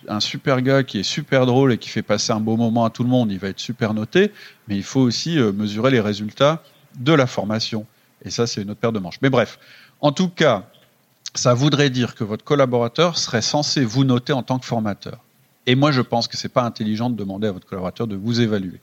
un, 0.09 0.21
super 0.21 0.63
gars 0.63 0.85
qui 0.85 1.01
est 1.01 1.05
super 1.05 1.47
drôle 1.47 1.73
et 1.73 1.79
qui 1.79 1.89
fait 1.89 2.03
passer 2.03 2.33
un 2.33 2.41
beau 2.41 2.57
moment 2.57 2.85
à 2.85 2.91
tout 2.91 3.03
le 3.03 3.09
monde, 3.09 3.33
il 3.33 3.39
va 3.39 3.49
être 3.49 3.59
super 3.59 3.95
noté, 3.95 4.33
mais 4.69 4.77
il 4.77 4.85
faut 4.85 5.01
aussi 5.01 5.39
euh, 5.39 5.53
mesurer 5.53 5.91
les 5.91 6.01
résultats 6.01 6.63
de 6.99 7.13
la 7.13 7.27
formation. 7.27 7.87
Et 8.25 8.31
ça, 8.31 8.47
c'est 8.47 8.63
une 8.63 8.71
autre 8.71 8.81
paire 8.81 8.93
de 8.93 8.99
manches. 8.99 9.19
Mais 9.23 9.31
bref, 9.31 9.59
en 10.01 10.13
tout 10.13 10.29
cas, 10.29 10.65
ça 11.35 11.55
voudrait 11.55 11.91
dire 11.91 12.15
que 12.15 12.25
votre 12.25 12.45
collaborateur 12.45 13.19
serait 13.19 13.43
censé 13.43 13.85
vous 13.85 14.05
noter 14.05 14.33
en 14.33 14.43
tant 14.43 14.59
que 14.59 14.67
formateur. 14.67 15.19
Et 15.67 15.75
moi, 15.75 15.93
je 15.93 16.01
pense 16.01 16.29
que 16.29 16.37
c'est 16.37 16.49
pas 16.49 16.63
intelligent 16.63 17.11
de 17.11 17.17
demander 17.17 17.49
à 17.49 17.53
votre 17.53 17.67
collaborateur 17.67 18.07
de 18.07 18.17
vous 18.17 18.41
évaluer. 18.41 18.81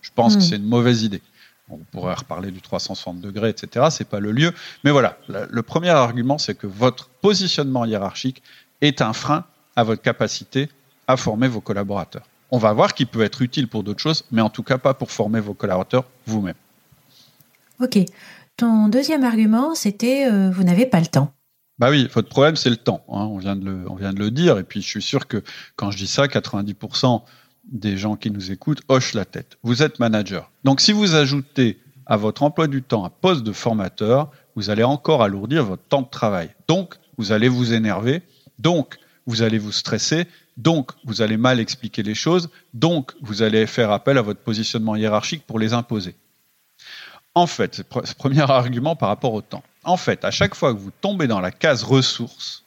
Je 0.00 0.10
pense 0.14 0.34
que 0.34 0.40
hmm. 0.40 0.44
c'est 0.44 0.56
une 0.56 0.64
mauvaise 0.64 1.02
idée. 1.02 1.22
On 1.70 1.78
pourrait 1.78 2.14
reparler 2.14 2.50
du 2.50 2.60
360 2.60 3.20
degrés, 3.20 3.48
etc. 3.48 3.86
C'est 3.90 4.08
pas 4.08 4.20
le 4.20 4.32
lieu. 4.32 4.52
Mais 4.84 4.90
voilà, 4.90 5.16
le 5.28 5.62
premier 5.62 5.90
argument, 5.90 6.38
c'est 6.38 6.54
que 6.54 6.66
votre 6.66 7.08
positionnement 7.08 7.84
hiérarchique 7.84 8.42
est 8.80 9.00
un 9.00 9.12
frein 9.12 9.44
à 9.76 9.84
votre 9.84 10.02
capacité 10.02 10.68
à 11.06 11.16
former 11.16 11.48
vos 11.48 11.60
collaborateurs. 11.60 12.24
On 12.50 12.58
va 12.58 12.72
voir 12.72 12.94
qu'il 12.94 13.06
peut 13.06 13.22
être 13.22 13.40
utile 13.40 13.68
pour 13.68 13.82
d'autres 13.82 14.00
choses, 14.00 14.24
mais 14.30 14.42
en 14.42 14.50
tout 14.50 14.62
cas 14.62 14.76
pas 14.76 14.92
pour 14.92 15.10
former 15.10 15.40
vos 15.40 15.54
collaborateurs 15.54 16.04
vous-même. 16.26 16.54
Ok. 17.80 17.98
Ton 18.56 18.88
deuxième 18.88 19.24
argument, 19.24 19.74
c'était 19.74 20.26
euh, 20.30 20.50
vous 20.50 20.64
n'avez 20.64 20.86
pas 20.86 21.00
le 21.00 21.06
temps. 21.06 21.32
Bah 21.78 21.90
oui, 21.90 22.08
votre 22.12 22.28
problème, 22.28 22.56
c'est 22.56 22.70
le 22.70 22.76
temps. 22.76 23.04
Hein. 23.08 23.26
on, 23.26 23.38
vient 23.38 23.56
de 23.56 23.64
le, 23.64 23.90
on 23.90 23.94
vient 23.94 24.12
de 24.12 24.18
le 24.18 24.30
dire. 24.30 24.58
Et 24.58 24.64
puis, 24.64 24.82
je 24.82 24.88
suis 24.88 25.02
sûr 25.02 25.26
que 25.26 25.42
quand 25.74 25.90
je 25.90 25.96
dis 25.96 26.06
ça, 26.06 26.26
90% 26.26 27.22
des 27.64 27.96
gens 27.96 28.16
qui 28.16 28.30
nous 28.30 28.50
écoutent 28.50 28.82
hochent 28.88 29.14
la 29.14 29.24
tête. 29.24 29.58
Vous 29.62 29.82
êtes 29.82 29.98
manager. 29.98 30.50
Donc 30.64 30.80
si 30.80 30.92
vous 30.92 31.14
ajoutez 31.14 31.78
à 32.06 32.16
votre 32.16 32.42
emploi 32.42 32.66
du 32.66 32.82
temps 32.82 33.04
un 33.04 33.10
poste 33.10 33.44
de 33.44 33.52
formateur, 33.52 34.30
vous 34.56 34.70
allez 34.70 34.82
encore 34.82 35.22
alourdir 35.22 35.64
votre 35.64 35.84
temps 35.84 36.02
de 36.02 36.08
travail. 36.08 36.50
Donc 36.68 36.96
vous 37.18 37.32
allez 37.32 37.48
vous 37.48 37.72
énerver, 37.72 38.22
donc 38.58 38.98
vous 39.26 39.42
allez 39.42 39.58
vous 39.58 39.72
stresser, 39.72 40.26
donc 40.56 40.90
vous 41.04 41.22
allez 41.22 41.36
mal 41.36 41.60
expliquer 41.60 42.02
les 42.02 42.14
choses, 42.14 42.50
donc 42.74 43.12
vous 43.22 43.42
allez 43.42 43.66
faire 43.66 43.92
appel 43.92 44.18
à 44.18 44.22
votre 44.22 44.40
positionnement 44.40 44.96
hiérarchique 44.96 45.46
pour 45.46 45.58
les 45.58 45.72
imposer. 45.72 46.16
En 47.34 47.46
fait, 47.46 47.78
le 47.78 48.14
premier 48.14 48.50
argument 48.50 48.94
par 48.94 49.08
rapport 49.08 49.32
au 49.32 49.40
temps. 49.40 49.62
En 49.84 49.96
fait, 49.96 50.24
à 50.24 50.30
chaque 50.30 50.54
fois 50.54 50.74
que 50.74 50.78
vous 50.78 50.92
tombez 51.00 51.26
dans 51.26 51.40
la 51.40 51.50
case 51.50 51.82
ressources, 51.82 52.64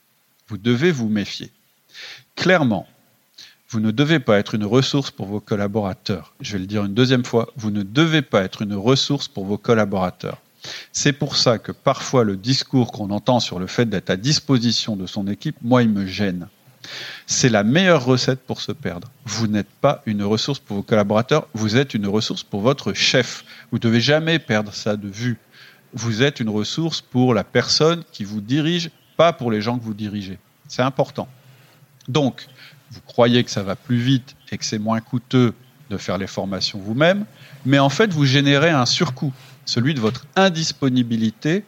vous 0.48 0.58
devez 0.58 0.90
vous 0.90 1.08
méfier. 1.08 1.50
Clairement, 2.34 2.86
vous 3.68 3.80
ne 3.80 3.90
devez 3.90 4.20
pas 4.20 4.38
être 4.38 4.54
une 4.54 4.64
ressource 4.64 5.10
pour 5.10 5.26
vos 5.26 5.40
collaborateurs. 5.40 6.34
Je 6.40 6.52
vais 6.52 6.58
le 6.58 6.66
dire 6.66 6.84
une 6.84 6.94
deuxième 6.94 7.24
fois, 7.24 7.48
vous 7.56 7.70
ne 7.70 7.82
devez 7.82 8.22
pas 8.22 8.42
être 8.42 8.62
une 8.62 8.74
ressource 8.74 9.28
pour 9.28 9.44
vos 9.44 9.58
collaborateurs. 9.58 10.40
C'est 10.92 11.12
pour 11.12 11.36
ça 11.36 11.58
que 11.58 11.72
parfois 11.72 12.24
le 12.24 12.36
discours 12.36 12.92
qu'on 12.92 13.10
entend 13.10 13.40
sur 13.40 13.58
le 13.58 13.66
fait 13.66 13.86
d'être 13.86 14.10
à 14.10 14.16
disposition 14.16 14.96
de 14.96 15.06
son 15.06 15.28
équipe, 15.28 15.56
moi, 15.62 15.82
il 15.82 15.90
me 15.90 16.06
gêne. 16.06 16.48
C'est 17.26 17.48
la 17.48 17.64
meilleure 17.64 18.04
recette 18.04 18.40
pour 18.40 18.60
se 18.60 18.72
perdre. 18.72 19.10
Vous 19.24 19.46
n'êtes 19.46 19.70
pas 19.80 20.02
une 20.06 20.22
ressource 20.22 20.58
pour 20.58 20.76
vos 20.76 20.82
collaborateurs, 20.82 21.48
vous 21.54 21.76
êtes 21.76 21.94
une 21.94 22.06
ressource 22.06 22.42
pour 22.42 22.60
votre 22.60 22.92
chef. 22.92 23.44
Vous 23.70 23.78
ne 23.78 23.82
devez 23.82 24.00
jamais 24.00 24.38
perdre 24.38 24.72
ça 24.72 24.96
de 24.96 25.08
vue. 25.08 25.38
Vous 25.92 26.22
êtes 26.22 26.40
une 26.40 26.48
ressource 26.48 27.00
pour 27.00 27.34
la 27.34 27.44
personne 27.44 28.04
qui 28.12 28.24
vous 28.24 28.40
dirige, 28.40 28.90
pas 29.16 29.32
pour 29.32 29.50
les 29.50 29.60
gens 29.60 29.78
que 29.78 29.84
vous 29.84 29.94
dirigez. 29.94 30.38
C'est 30.68 30.82
important. 30.82 31.28
Donc, 32.08 32.46
vous 32.90 33.00
croyez 33.06 33.42
que 33.44 33.50
ça 33.50 33.62
va 33.62 33.76
plus 33.76 33.96
vite 33.96 34.36
et 34.52 34.58
que 34.58 34.64
c'est 34.64 34.78
moins 34.78 35.00
coûteux 35.00 35.54
de 35.90 35.96
faire 35.96 36.18
les 36.18 36.26
formations 36.26 36.78
vous-même, 36.78 37.24
mais 37.64 37.78
en 37.78 37.88
fait, 37.88 38.12
vous 38.12 38.24
générez 38.24 38.70
un 38.70 38.86
surcoût, 38.86 39.32
celui 39.64 39.94
de 39.94 40.00
votre 40.00 40.26
indisponibilité 40.34 41.64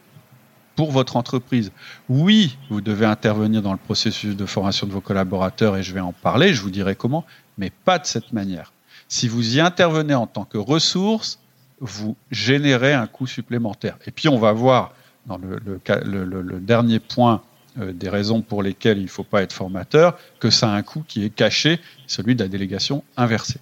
pour 0.79 0.91
votre 0.91 1.17
entreprise. 1.17 1.73
Oui, 2.07 2.57
vous 2.69 2.79
devez 2.79 3.05
intervenir 3.05 3.61
dans 3.61 3.73
le 3.73 3.77
processus 3.77 4.37
de 4.37 4.45
formation 4.45 4.87
de 4.87 4.93
vos 4.93 5.01
collaborateurs 5.01 5.75
et 5.75 5.83
je 5.83 5.93
vais 5.93 5.99
en 5.99 6.13
parler, 6.13 6.53
je 6.53 6.61
vous 6.61 6.69
dirai 6.69 6.95
comment, 6.95 7.25
mais 7.57 7.69
pas 7.69 7.99
de 7.99 8.05
cette 8.05 8.31
manière. 8.31 8.71
Si 9.09 9.27
vous 9.27 9.57
y 9.57 9.59
intervenez 9.59 10.15
en 10.15 10.25
tant 10.25 10.45
que 10.45 10.57
ressource, 10.57 11.39
vous 11.81 12.15
générez 12.31 12.93
un 12.93 13.07
coût 13.07 13.27
supplémentaire. 13.27 13.97
Et 14.05 14.11
puis 14.11 14.29
on 14.29 14.39
va 14.39 14.53
voir 14.53 14.93
dans 15.25 15.37
le, 15.37 15.59
le, 15.65 16.59
dernier 16.61 17.01
point 17.01 17.41
euh, 17.77 17.91
des 17.91 18.07
raisons 18.07 18.41
pour 18.41 18.63
lesquelles 18.63 18.99
il 18.99 19.03
ne 19.03 19.09
faut 19.09 19.25
pas 19.25 19.41
être 19.41 19.51
formateur, 19.51 20.17
que 20.39 20.49
ça 20.49 20.71
a 20.71 20.75
un 20.77 20.81
coût 20.81 21.03
qui 21.05 21.25
est 21.25 21.29
caché, 21.29 21.81
celui 22.07 22.35
de 22.35 22.43
la 22.43 22.47
délégation 22.47 23.03
inversée. 23.17 23.59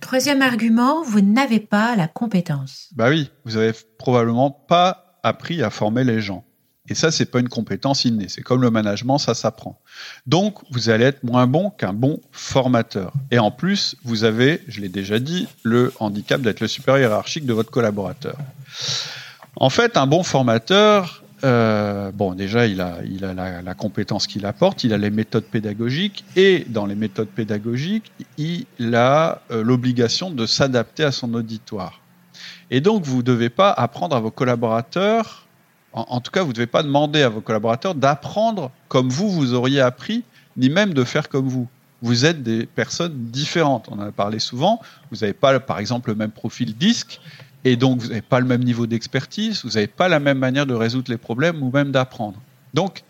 Troisième 0.00 0.42
argument, 0.42 1.04
vous 1.04 1.20
n'avez 1.20 1.60
pas 1.60 1.94
la 1.94 2.08
compétence. 2.08 2.88
Bah 2.96 3.10
oui, 3.10 3.30
vous 3.44 3.56
avez 3.56 3.72
probablement 3.96 4.50
pas 4.50 5.01
appris 5.22 5.62
à 5.62 5.70
former 5.70 6.04
les 6.04 6.20
gens. 6.20 6.44
Et 6.88 6.94
ça, 6.94 7.12
c'est 7.12 7.26
pas 7.26 7.38
une 7.38 7.48
compétence 7.48 8.04
innée. 8.04 8.26
C'est 8.28 8.42
comme 8.42 8.60
le 8.60 8.70
management, 8.70 9.18
ça 9.18 9.34
s'apprend. 9.34 9.80
Donc, 10.26 10.58
vous 10.70 10.90
allez 10.90 11.04
être 11.04 11.22
moins 11.22 11.46
bon 11.46 11.70
qu'un 11.70 11.92
bon 11.92 12.20
formateur. 12.32 13.12
Et 13.30 13.38
en 13.38 13.52
plus, 13.52 13.94
vous 14.02 14.24
avez, 14.24 14.62
je 14.66 14.80
l'ai 14.80 14.88
déjà 14.88 15.20
dit, 15.20 15.46
le 15.62 15.92
handicap 16.00 16.40
d'être 16.40 16.60
le 16.60 16.66
supérieur 16.66 17.10
hiérarchique 17.10 17.46
de 17.46 17.52
votre 17.52 17.70
collaborateur. 17.70 18.36
En 19.56 19.70
fait, 19.70 19.96
un 19.96 20.08
bon 20.08 20.24
formateur, 20.24 21.22
euh, 21.44 22.10
bon, 22.12 22.34
déjà, 22.34 22.66
il 22.66 22.80
a, 22.80 23.00
la, 23.62 23.74
compétence 23.74 24.26
qu'il 24.26 24.44
apporte, 24.44 24.82
il 24.82 24.92
a 24.92 24.98
les 24.98 25.10
méthodes 25.10 25.44
pédagogiques, 25.44 26.24
et 26.34 26.66
dans 26.68 26.86
les 26.86 26.94
méthodes 26.96 27.28
pédagogiques, 27.28 28.12
il 28.38 28.66
a 28.94 29.42
euh, 29.50 29.62
l'obligation 29.62 30.30
de 30.30 30.46
s'adapter 30.46 31.04
à 31.04 31.12
son 31.12 31.34
auditoire. 31.34 32.01
Et 32.72 32.80
donc, 32.80 33.04
vous 33.04 33.18
ne 33.18 33.22
devez 33.22 33.50
pas 33.50 33.70
apprendre 33.70 34.16
à 34.16 34.20
vos 34.20 34.32
collaborateurs 34.32 35.46
en, 35.94 36.20
tout 36.20 36.30
cas, 36.30 36.42
vous 36.42 36.48
ne 36.48 36.54
devez 36.54 36.66
pas 36.66 36.82
demander 36.82 37.22
à 37.22 37.28
vos 37.28 37.42
collaborateurs 37.42 37.94
d'apprendre 37.94 38.70
comme 38.88 39.10
vous, 39.10 39.30
vous 39.30 39.52
auriez 39.52 39.82
appris, 39.82 40.24
ni 40.56 40.70
même 40.70 40.94
de 40.94 41.04
faire 41.04 41.28
comme 41.28 41.48
vous. 41.48 41.68
Vous 42.00 42.24
êtes 42.24 42.42
des 42.42 42.64
personnes 42.64 43.26
différentes. 43.26 43.88
On 43.90 43.98
en 43.98 44.06
a 44.08 44.10
parlé 44.10 44.38
souvent. 44.38 44.80
Vous 45.10 45.18
n'avez 45.18 45.34
pas, 45.34 45.60
par 45.60 45.78
exemple, 45.78 46.08
le 46.08 46.16
même 46.16 46.30
profil 46.30 46.74
disque, 46.76 47.20
et 47.64 47.76
donc 47.76 48.00
vous 48.00 48.08
n'avez 48.08 48.22
pas 48.22 48.40
le 48.40 48.46
même 48.46 48.64
niveau 48.64 48.86
d'expertise, 48.86 49.64
vous 49.64 49.72
n'avez 49.72 49.86
pas 49.86 50.08
la 50.08 50.18
même 50.18 50.38
manière 50.38 50.64
de 50.64 50.72
résoudre 50.72 51.10
les 51.10 51.18
problèmes 51.18 51.62
ou 51.62 51.70
même 51.70 51.92
d'apprendre. 51.92 52.40
Donc, 52.72 53.04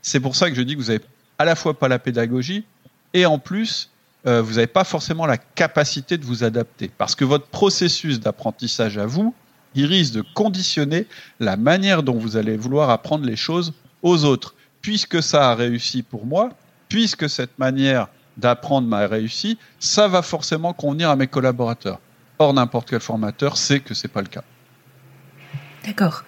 c'est 0.00 0.20
pour 0.20 0.36
ça 0.36 0.50
que 0.50 0.56
je 0.56 0.62
dis 0.62 0.76
que 0.76 0.80
vous 0.80 0.86
n'avez 0.86 1.04
à 1.38 1.44
la 1.44 1.56
fois 1.56 1.76
pas 1.76 1.88
la 1.88 1.98
pédagogie, 1.98 2.64
et 3.12 3.26
en 3.26 3.40
plus, 3.40 3.90
euh, 4.26 4.42
vous 4.42 4.54
n'avez 4.54 4.66
pas 4.66 4.84
forcément 4.84 5.26
la 5.26 5.38
capacité 5.38 6.18
de 6.18 6.24
vous 6.24 6.44
adapter. 6.44 6.90
Parce 6.98 7.14
que 7.14 7.24
votre 7.24 7.46
processus 7.46 8.20
d'apprentissage 8.20 8.98
à 8.98 9.06
vous, 9.06 9.34
il 9.74 9.86
risque 9.86 10.14
de 10.14 10.24
conditionner 10.34 11.06
la 11.38 11.56
manière 11.56 12.02
dont 12.02 12.18
vous 12.18 12.36
allez 12.36 12.56
vouloir 12.56 12.90
apprendre 12.90 13.24
les 13.24 13.36
choses 13.36 13.72
aux 14.02 14.24
autres. 14.24 14.54
Puisque 14.82 15.22
ça 15.22 15.50
a 15.50 15.54
réussi 15.54 16.02
pour 16.02 16.26
moi, 16.26 16.50
puisque 16.88 17.28
cette 17.28 17.58
manière 17.58 18.08
d'apprendre 18.36 18.88
m'a 18.88 19.06
réussi, 19.06 19.58
ça 19.78 20.08
va 20.08 20.22
forcément 20.22 20.72
convenir 20.72 21.10
à 21.10 21.16
mes 21.16 21.26
collaborateurs. 21.26 22.00
Or, 22.38 22.54
n'importe 22.54 22.90
quel 22.90 23.00
formateur 23.00 23.56
sait 23.56 23.80
que 23.80 23.94
ce 23.94 24.06
n'est 24.06 24.12
pas 24.12 24.22
le 24.22 24.28
cas. 24.28 24.44
D'accord. 25.84 26.24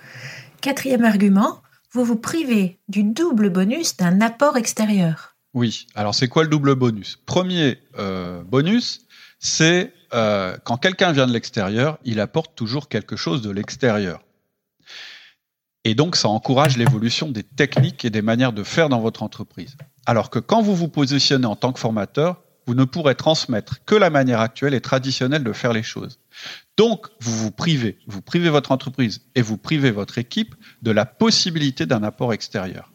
Quatrième 0.61 1.05
argument, 1.05 1.63
vous 1.91 2.05
vous 2.05 2.17
privez 2.17 2.79
du 2.89 3.03
double 3.03 3.51
bonus 3.51 3.97
d'un 3.97 4.21
apport 4.21 4.57
extérieur. 4.57 5.32
Oui. 5.55 5.87
Alors, 5.95 6.15
c'est 6.15 6.29
quoi 6.29 6.45
le 6.45 6.49
double 6.49 6.75
bonus? 6.75 7.19
Premier 7.27 7.79
euh, 7.99 8.43
bonus, 8.43 9.07
c'est 9.39 9.93
euh, 10.15 10.57
quand 10.65 10.77
quelqu'un 10.77 11.13
vient 11.13 11.27
de 11.27 11.33
l'extérieur, 11.33 11.99
il 12.05 12.21
apporte 12.21 12.55
toujours 12.55 12.89
quelque 12.89 13.17
chose 13.17 13.43
de 13.43 13.51
l'extérieur. 13.51 14.23
Et 15.85 15.95
donc, 15.95 16.17
ça 16.17 16.29
encourage 16.29 16.77
l'évolution 16.77 17.29
des 17.31 17.43
techniques 17.43 18.05
et 18.05 18.11
des 18.11 18.23
manières 18.23 18.53
de 18.53 18.63
faire 18.63 18.89
dans 18.89 19.01
votre 19.01 19.23
entreprise. 19.23 19.77
Alors 20.07 20.31
que 20.31 20.39
quand 20.39 20.63
vous 20.63 20.77
vous 20.77 20.89
positionnez 20.89 21.47
en 21.47 21.57
tant 21.57 21.73
que 21.73 21.81
formateur, 21.81 22.41
vous 22.67 22.75
ne 22.75 22.85
pourrez 22.85 23.17
transmettre 23.17 23.85
que 23.85 23.97
la 23.97 24.09
manière 24.09 24.41
actuelle 24.41 24.75
et 24.75 24.81
traditionnelle 24.81 25.43
de 25.43 25.53
faire 25.53 25.73
les 25.73 25.83
choses. 25.83 26.21
Donc, 26.77 27.09
vous 27.21 27.37
vous 27.37 27.51
privez, 27.51 27.99
vous 28.07 28.23
privez 28.23 28.51
votre 28.51 28.71
entreprise 28.71 29.23
et 29.35 29.43
vous 29.43 29.59
privez 29.59 29.91
votre 29.91 30.19
équipe 30.19 30.55
de 30.83 30.93
la 30.93 31.05
possibilité 31.05 31.87
d'un 31.87 32.05
apport 32.05 32.33
extérieur. 32.33 32.93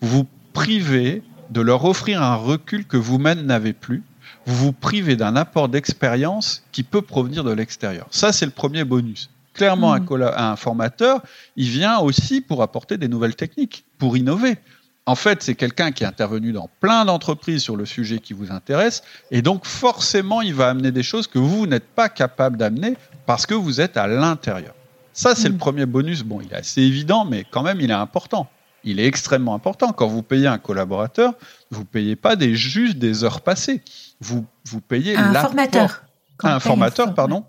Vous 0.00 0.08
vous 0.08 0.28
privez 0.54 1.22
de 1.50 1.60
leur 1.60 1.84
offrir 1.84 2.22
un 2.22 2.36
recul 2.36 2.86
que 2.86 2.96
vous-même 2.96 3.42
n'avez 3.42 3.72
plus 3.72 4.02
vous 4.46 4.66
vous 4.66 4.72
privez 4.72 5.16
d'un 5.16 5.36
apport 5.36 5.68
d'expérience 5.68 6.64
qui 6.72 6.82
peut 6.82 7.02
provenir 7.02 7.44
de 7.44 7.52
l'extérieur. 7.52 8.06
Ça, 8.10 8.32
c'est 8.32 8.46
le 8.46 8.52
premier 8.52 8.84
bonus. 8.84 9.30
Clairement, 9.54 9.94
mmh. 9.94 10.22
un, 10.36 10.56
formateur, 10.56 11.22
il 11.56 11.68
vient 11.68 11.98
aussi 11.98 12.40
pour 12.40 12.62
apporter 12.62 12.96
des 12.96 13.08
nouvelles 13.08 13.36
techniques, 13.36 13.84
pour 13.98 14.16
innover. 14.16 14.56
En 15.04 15.14
fait, 15.14 15.42
c'est 15.42 15.54
quelqu'un 15.54 15.92
qui 15.92 16.04
est 16.04 16.06
intervenu 16.06 16.52
dans 16.52 16.70
plein 16.80 17.04
d'entreprises 17.04 17.62
sur 17.62 17.76
le 17.76 17.84
sujet 17.84 18.18
qui 18.18 18.32
vous 18.32 18.50
intéresse, 18.50 19.02
et 19.30 19.42
donc 19.42 19.66
forcément, 19.66 20.40
il 20.42 20.54
va 20.54 20.70
amener 20.70 20.90
des 20.90 21.02
choses 21.02 21.26
que 21.26 21.38
vous 21.38 21.66
n'êtes 21.66 21.86
pas 21.86 22.08
capable 22.08 22.56
d'amener 22.56 22.96
parce 23.26 23.46
que 23.46 23.54
vous 23.54 23.80
êtes 23.80 23.96
à 23.96 24.06
l'intérieur. 24.06 24.74
Ça, 25.12 25.34
c'est 25.34 25.48
le 25.48 25.54
mmh. 25.56 25.58
premier 25.58 25.86
bonus. 25.86 26.22
Bon, 26.22 26.40
il 26.40 26.50
est 26.52 26.56
assez 26.56 26.80
évident, 26.80 27.26
mais 27.26 27.44
quand 27.50 27.62
même, 27.62 27.80
il 27.80 27.90
est 27.90 27.94
important. 27.94 28.48
Il 28.84 29.00
est 29.00 29.06
extrêmement 29.06 29.54
important. 29.54 29.92
Quand 29.92 30.08
vous 30.08 30.22
payez 30.22 30.46
un 30.46 30.58
collaborateur, 30.58 31.34
vous 31.70 31.84
payez 31.84 32.16
pas 32.16 32.36
des, 32.36 32.54
juste 32.54 32.98
des 32.98 33.24
heures 33.24 33.40
passées 33.40 33.82
vous, 34.22 34.46
vous 34.64 34.80
payez 34.80 35.16
un 35.16 35.34
formateur. 35.34 36.04
Un 36.42 36.60
formateur, 36.60 37.14
pardon. 37.14 37.44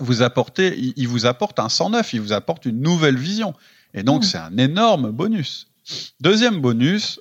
Vous 0.00 0.22
apportez, 0.22 0.76
il, 0.96 1.06
vous 1.06 1.26
apporte 1.26 1.58
un 1.58 1.68
109, 1.68 2.12
il 2.14 2.20
vous 2.20 2.32
apporte 2.32 2.66
une 2.66 2.80
nouvelle 2.80 3.16
vision. 3.16 3.54
Et 3.94 4.02
donc, 4.02 4.22
hmm. 4.22 4.26
c'est 4.26 4.38
un 4.38 4.56
énorme 4.56 5.10
bonus. 5.10 5.68
Deuxième 6.20 6.60
bonus, 6.60 7.20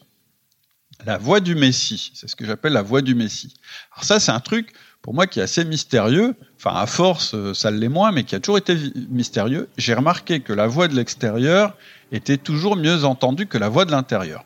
la 1.05 1.17
voix 1.17 1.39
du 1.39 1.55
Messie. 1.55 2.11
C'est 2.15 2.27
ce 2.27 2.35
que 2.35 2.45
j'appelle 2.45 2.73
la 2.73 2.81
voix 2.81 3.01
du 3.01 3.13
Messie. 3.13 3.53
Alors 3.93 4.03
ça, 4.03 4.19
c'est 4.19 4.31
un 4.31 4.39
truc, 4.39 4.73
pour 5.01 5.13
moi, 5.13 5.27
qui 5.27 5.39
est 5.39 5.43
assez 5.43 5.65
mystérieux. 5.65 6.35
Enfin, 6.57 6.75
à 6.75 6.85
force, 6.85 7.33
euh, 7.33 7.53
ça 7.53 7.71
l'est 7.71 7.89
moins, 7.89 8.11
mais 8.11 8.23
qui 8.23 8.35
a 8.35 8.39
toujours 8.39 8.57
été 8.57 8.77
mystérieux. 9.09 9.69
J'ai 9.77 9.93
remarqué 9.93 10.39
que 10.39 10.53
la 10.53 10.67
voix 10.67 10.87
de 10.87 10.95
l'extérieur 10.95 11.75
était 12.11 12.37
toujours 12.37 12.75
mieux 12.75 13.05
entendue 13.05 13.47
que 13.47 13.57
la 13.57 13.69
voix 13.69 13.85
de 13.85 13.91
l'intérieur. 13.91 14.43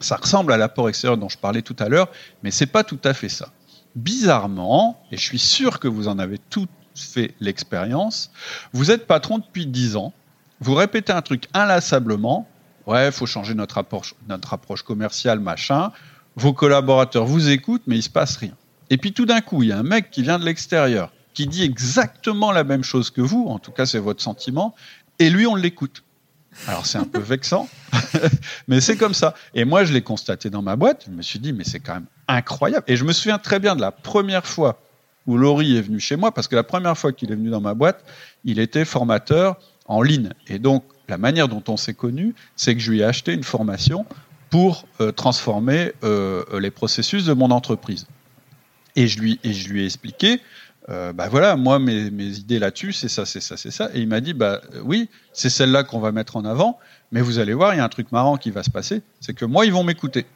Ça 0.00 0.16
ressemble 0.16 0.52
à 0.52 0.56
l'apport 0.56 0.88
extérieur 0.88 1.18
dont 1.18 1.28
je 1.28 1.38
parlais 1.38 1.62
tout 1.62 1.76
à 1.78 1.88
l'heure, 1.88 2.08
mais 2.42 2.50
c'est 2.50 2.66
pas 2.66 2.84
tout 2.84 3.00
à 3.04 3.14
fait 3.14 3.28
ça 3.28 3.50
bizarrement, 3.98 5.02
et 5.10 5.16
je 5.16 5.22
suis 5.22 5.38
sûr 5.38 5.80
que 5.80 5.88
vous 5.88 6.08
en 6.08 6.18
avez 6.18 6.38
tous 6.38 6.68
fait 6.94 7.34
l'expérience, 7.40 8.30
vous 8.72 8.90
êtes 8.90 9.06
patron 9.06 9.38
depuis 9.38 9.66
10 9.66 9.96
ans, 9.96 10.12
vous 10.60 10.74
répétez 10.74 11.12
un 11.12 11.22
truc 11.22 11.48
inlassablement, 11.54 12.48
ouais, 12.86 13.10
faut 13.12 13.26
changer 13.26 13.54
notre 13.54 13.78
approche, 13.78 14.14
notre 14.28 14.54
approche 14.54 14.82
commerciale, 14.82 15.40
machin, 15.40 15.92
vos 16.36 16.52
collaborateurs 16.52 17.24
vous 17.24 17.50
écoutent, 17.50 17.82
mais 17.86 17.96
il 17.96 18.02
se 18.02 18.10
passe 18.10 18.36
rien. 18.36 18.54
Et 18.90 18.96
puis 18.96 19.12
tout 19.12 19.26
d'un 19.26 19.40
coup, 19.40 19.62
il 19.62 19.70
y 19.70 19.72
a 19.72 19.78
un 19.78 19.82
mec 19.82 20.10
qui 20.10 20.22
vient 20.22 20.38
de 20.38 20.44
l'extérieur, 20.44 21.12
qui 21.34 21.46
dit 21.46 21.62
exactement 21.62 22.52
la 22.52 22.64
même 22.64 22.82
chose 22.82 23.10
que 23.10 23.20
vous, 23.20 23.46
en 23.48 23.58
tout 23.58 23.72
cas 23.72 23.86
c'est 23.86 23.98
votre 23.98 24.22
sentiment, 24.22 24.74
et 25.18 25.30
lui 25.30 25.46
on 25.46 25.54
l'écoute. 25.54 26.02
Alors 26.66 26.86
c'est 26.86 26.98
un 26.98 27.04
peu 27.04 27.20
vexant, 27.20 27.68
mais 28.68 28.80
c'est 28.80 28.96
comme 28.96 29.14
ça. 29.14 29.34
Et 29.54 29.64
moi, 29.64 29.84
je 29.84 29.92
l'ai 29.92 30.02
constaté 30.02 30.50
dans 30.50 30.62
ma 30.62 30.76
boîte. 30.76 31.04
Je 31.06 31.12
me 31.12 31.22
suis 31.22 31.38
dit, 31.38 31.52
mais 31.52 31.64
c'est 31.64 31.80
quand 31.80 31.94
même 31.94 32.06
incroyable. 32.26 32.84
Et 32.88 32.96
je 32.96 33.04
me 33.04 33.12
souviens 33.12 33.38
très 33.38 33.58
bien 33.60 33.76
de 33.76 33.80
la 33.80 33.92
première 33.92 34.46
fois 34.46 34.80
où 35.26 35.36
Laurie 35.36 35.76
est 35.76 35.82
venu 35.82 36.00
chez 36.00 36.16
moi, 36.16 36.32
parce 36.32 36.48
que 36.48 36.56
la 36.56 36.64
première 36.64 36.96
fois 36.96 37.12
qu'il 37.12 37.30
est 37.30 37.34
venu 37.34 37.50
dans 37.50 37.60
ma 37.60 37.74
boîte, 37.74 38.04
il 38.44 38.58
était 38.58 38.84
formateur 38.84 39.58
en 39.86 40.02
ligne. 40.02 40.30
Et 40.46 40.58
donc, 40.58 40.84
la 41.08 41.18
manière 41.18 41.48
dont 41.48 41.62
on 41.68 41.76
s'est 41.76 41.94
connu, 41.94 42.34
c'est 42.56 42.74
que 42.74 42.80
je 42.80 42.90
lui 42.90 43.00
ai 43.00 43.04
acheté 43.04 43.34
une 43.34 43.44
formation 43.44 44.06
pour 44.50 44.86
euh, 45.00 45.12
transformer 45.12 45.92
euh, 46.02 46.44
les 46.58 46.70
processus 46.70 47.24
de 47.26 47.34
mon 47.34 47.50
entreprise. 47.50 48.06
Et 48.96 49.06
je 49.06 49.20
lui, 49.20 49.38
et 49.44 49.52
je 49.52 49.68
lui 49.68 49.82
ai 49.82 49.84
expliqué 49.84 50.40
euh, 50.90 51.12
bah 51.12 51.28
voilà, 51.28 51.56
moi 51.56 51.78
mes, 51.78 52.10
mes 52.10 52.38
idées 52.38 52.58
là-dessus, 52.58 52.92
c'est 52.92 53.08
ça, 53.08 53.26
c'est 53.26 53.40
ça, 53.40 53.56
c'est 53.56 53.70
ça. 53.70 53.90
Et 53.94 54.00
il 54.00 54.08
m'a 54.08 54.20
dit, 54.20 54.32
bah 54.32 54.60
oui, 54.84 55.08
c'est 55.32 55.50
celle-là 55.50 55.84
qu'on 55.84 56.00
va 56.00 56.12
mettre 56.12 56.36
en 56.36 56.44
avant, 56.44 56.78
mais 57.12 57.20
vous 57.20 57.38
allez 57.38 57.52
voir, 57.52 57.74
il 57.74 57.78
y 57.78 57.80
a 57.80 57.84
un 57.84 57.88
truc 57.88 58.10
marrant 58.10 58.36
qui 58.36 58.50
va 58.50 58.62
se 58.62 58.70
passer, 58.70 59.02
c'est 59.20 59.34
que 59.34 59.44
moi 59.44 59.66
ils 59.66 59.72
vont 59.72 59.84
m'écouter. 59.84 60.26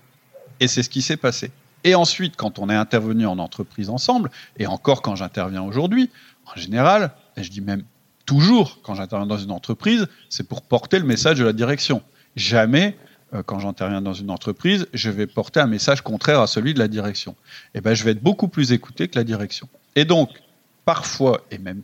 Et 0.61 0.69
c'est 0.69 0.83
ce 0.83 0.91
qui 0.91 1.03
s'est 1.03 1.17
passé. 1.17 1.51
Et 1.85 1.95
ensuite, 1.95 2.37
quand 2.37 2.59
on 2.59 2.69
est 2.69 2.75
intervenu 2.75 3.27
en 3.27 3.39
entreprise 3.39 3.89
ensemble, 3.89 4.31
et 4.59 4.67
encore 4.67 5.03
quand 5.03 5.17
j'interviens 5.17 5.63
aujourd'hui, 5.63 6.11
en 6.47 6.59
général, 6.59 7.13
et 7.37 7.43
je 7.43 7.51
dis 7.51 7.61
même 7.61 7.85
toujours 8.27 8.81
quand 8.83 8.95
j'interviens 8.95 9.27
dans 9.27 9.39
une 9.39 9.51
entreprise, 9.51 10.07
c'est 10.29 10.47
pour 10.47 10.63
porter 10.63 10.99
le 10.99 11.07
message 11.07 11.39
de 11.39 11.45
la 11.45 11.53
direction. 11.53 12.03
Jamais 12.37 12.97
euh, 13.35 13.43
quand 13.43 13.59
j'interviens 13.59 14.03
dans 14.03 14.13
une 14.13 14.31
entreprise, 14.31 14.87
je 14.93 15.11
vais 15.11 15.27
porter 15.27 15.61
un 15.61 15.67
message 15.67 16.03
contraire 16.03 16.41
à 16.41 16.47
celui 16.47 16.75
de 16.75 16.79
la 16.79 16.89
direction. 16.89 17.33
Et 17.75 17.79
eh 17.79 17.81
ben, 17.81 17.95
je 17.95 18.05
vais 18.05 18.13
être 18.13 18.23
beaucoup 18.23 18.49
plus 18.49 18.73
écouté 18.73 19.09
que 19.09 19.19
la 19.19 19.25
direction. 19.25 19.69
Et 19.97 20.05
donc, 20.05 20.31
parfois, 20.85 21.45
et 21.51 21.59
même 21.59 21.83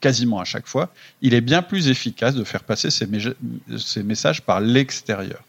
quasiment 0.00 0.40
à 0.40 0.44
chaque 0.44 0.66
fois, 0.66 0.92
il 1.22 1.34
est 1.34 1.40
bien 1.40 1.62
plus 1.62 1.88
efficace 1.88 2.34
de 2.34 2.44
faire 2.44 2.64
passer 2.64 2.90
ces, 2.90 4.02
messages 4.02 4.42
par 4.42 4.60
l'extérieur. 4.60 5.42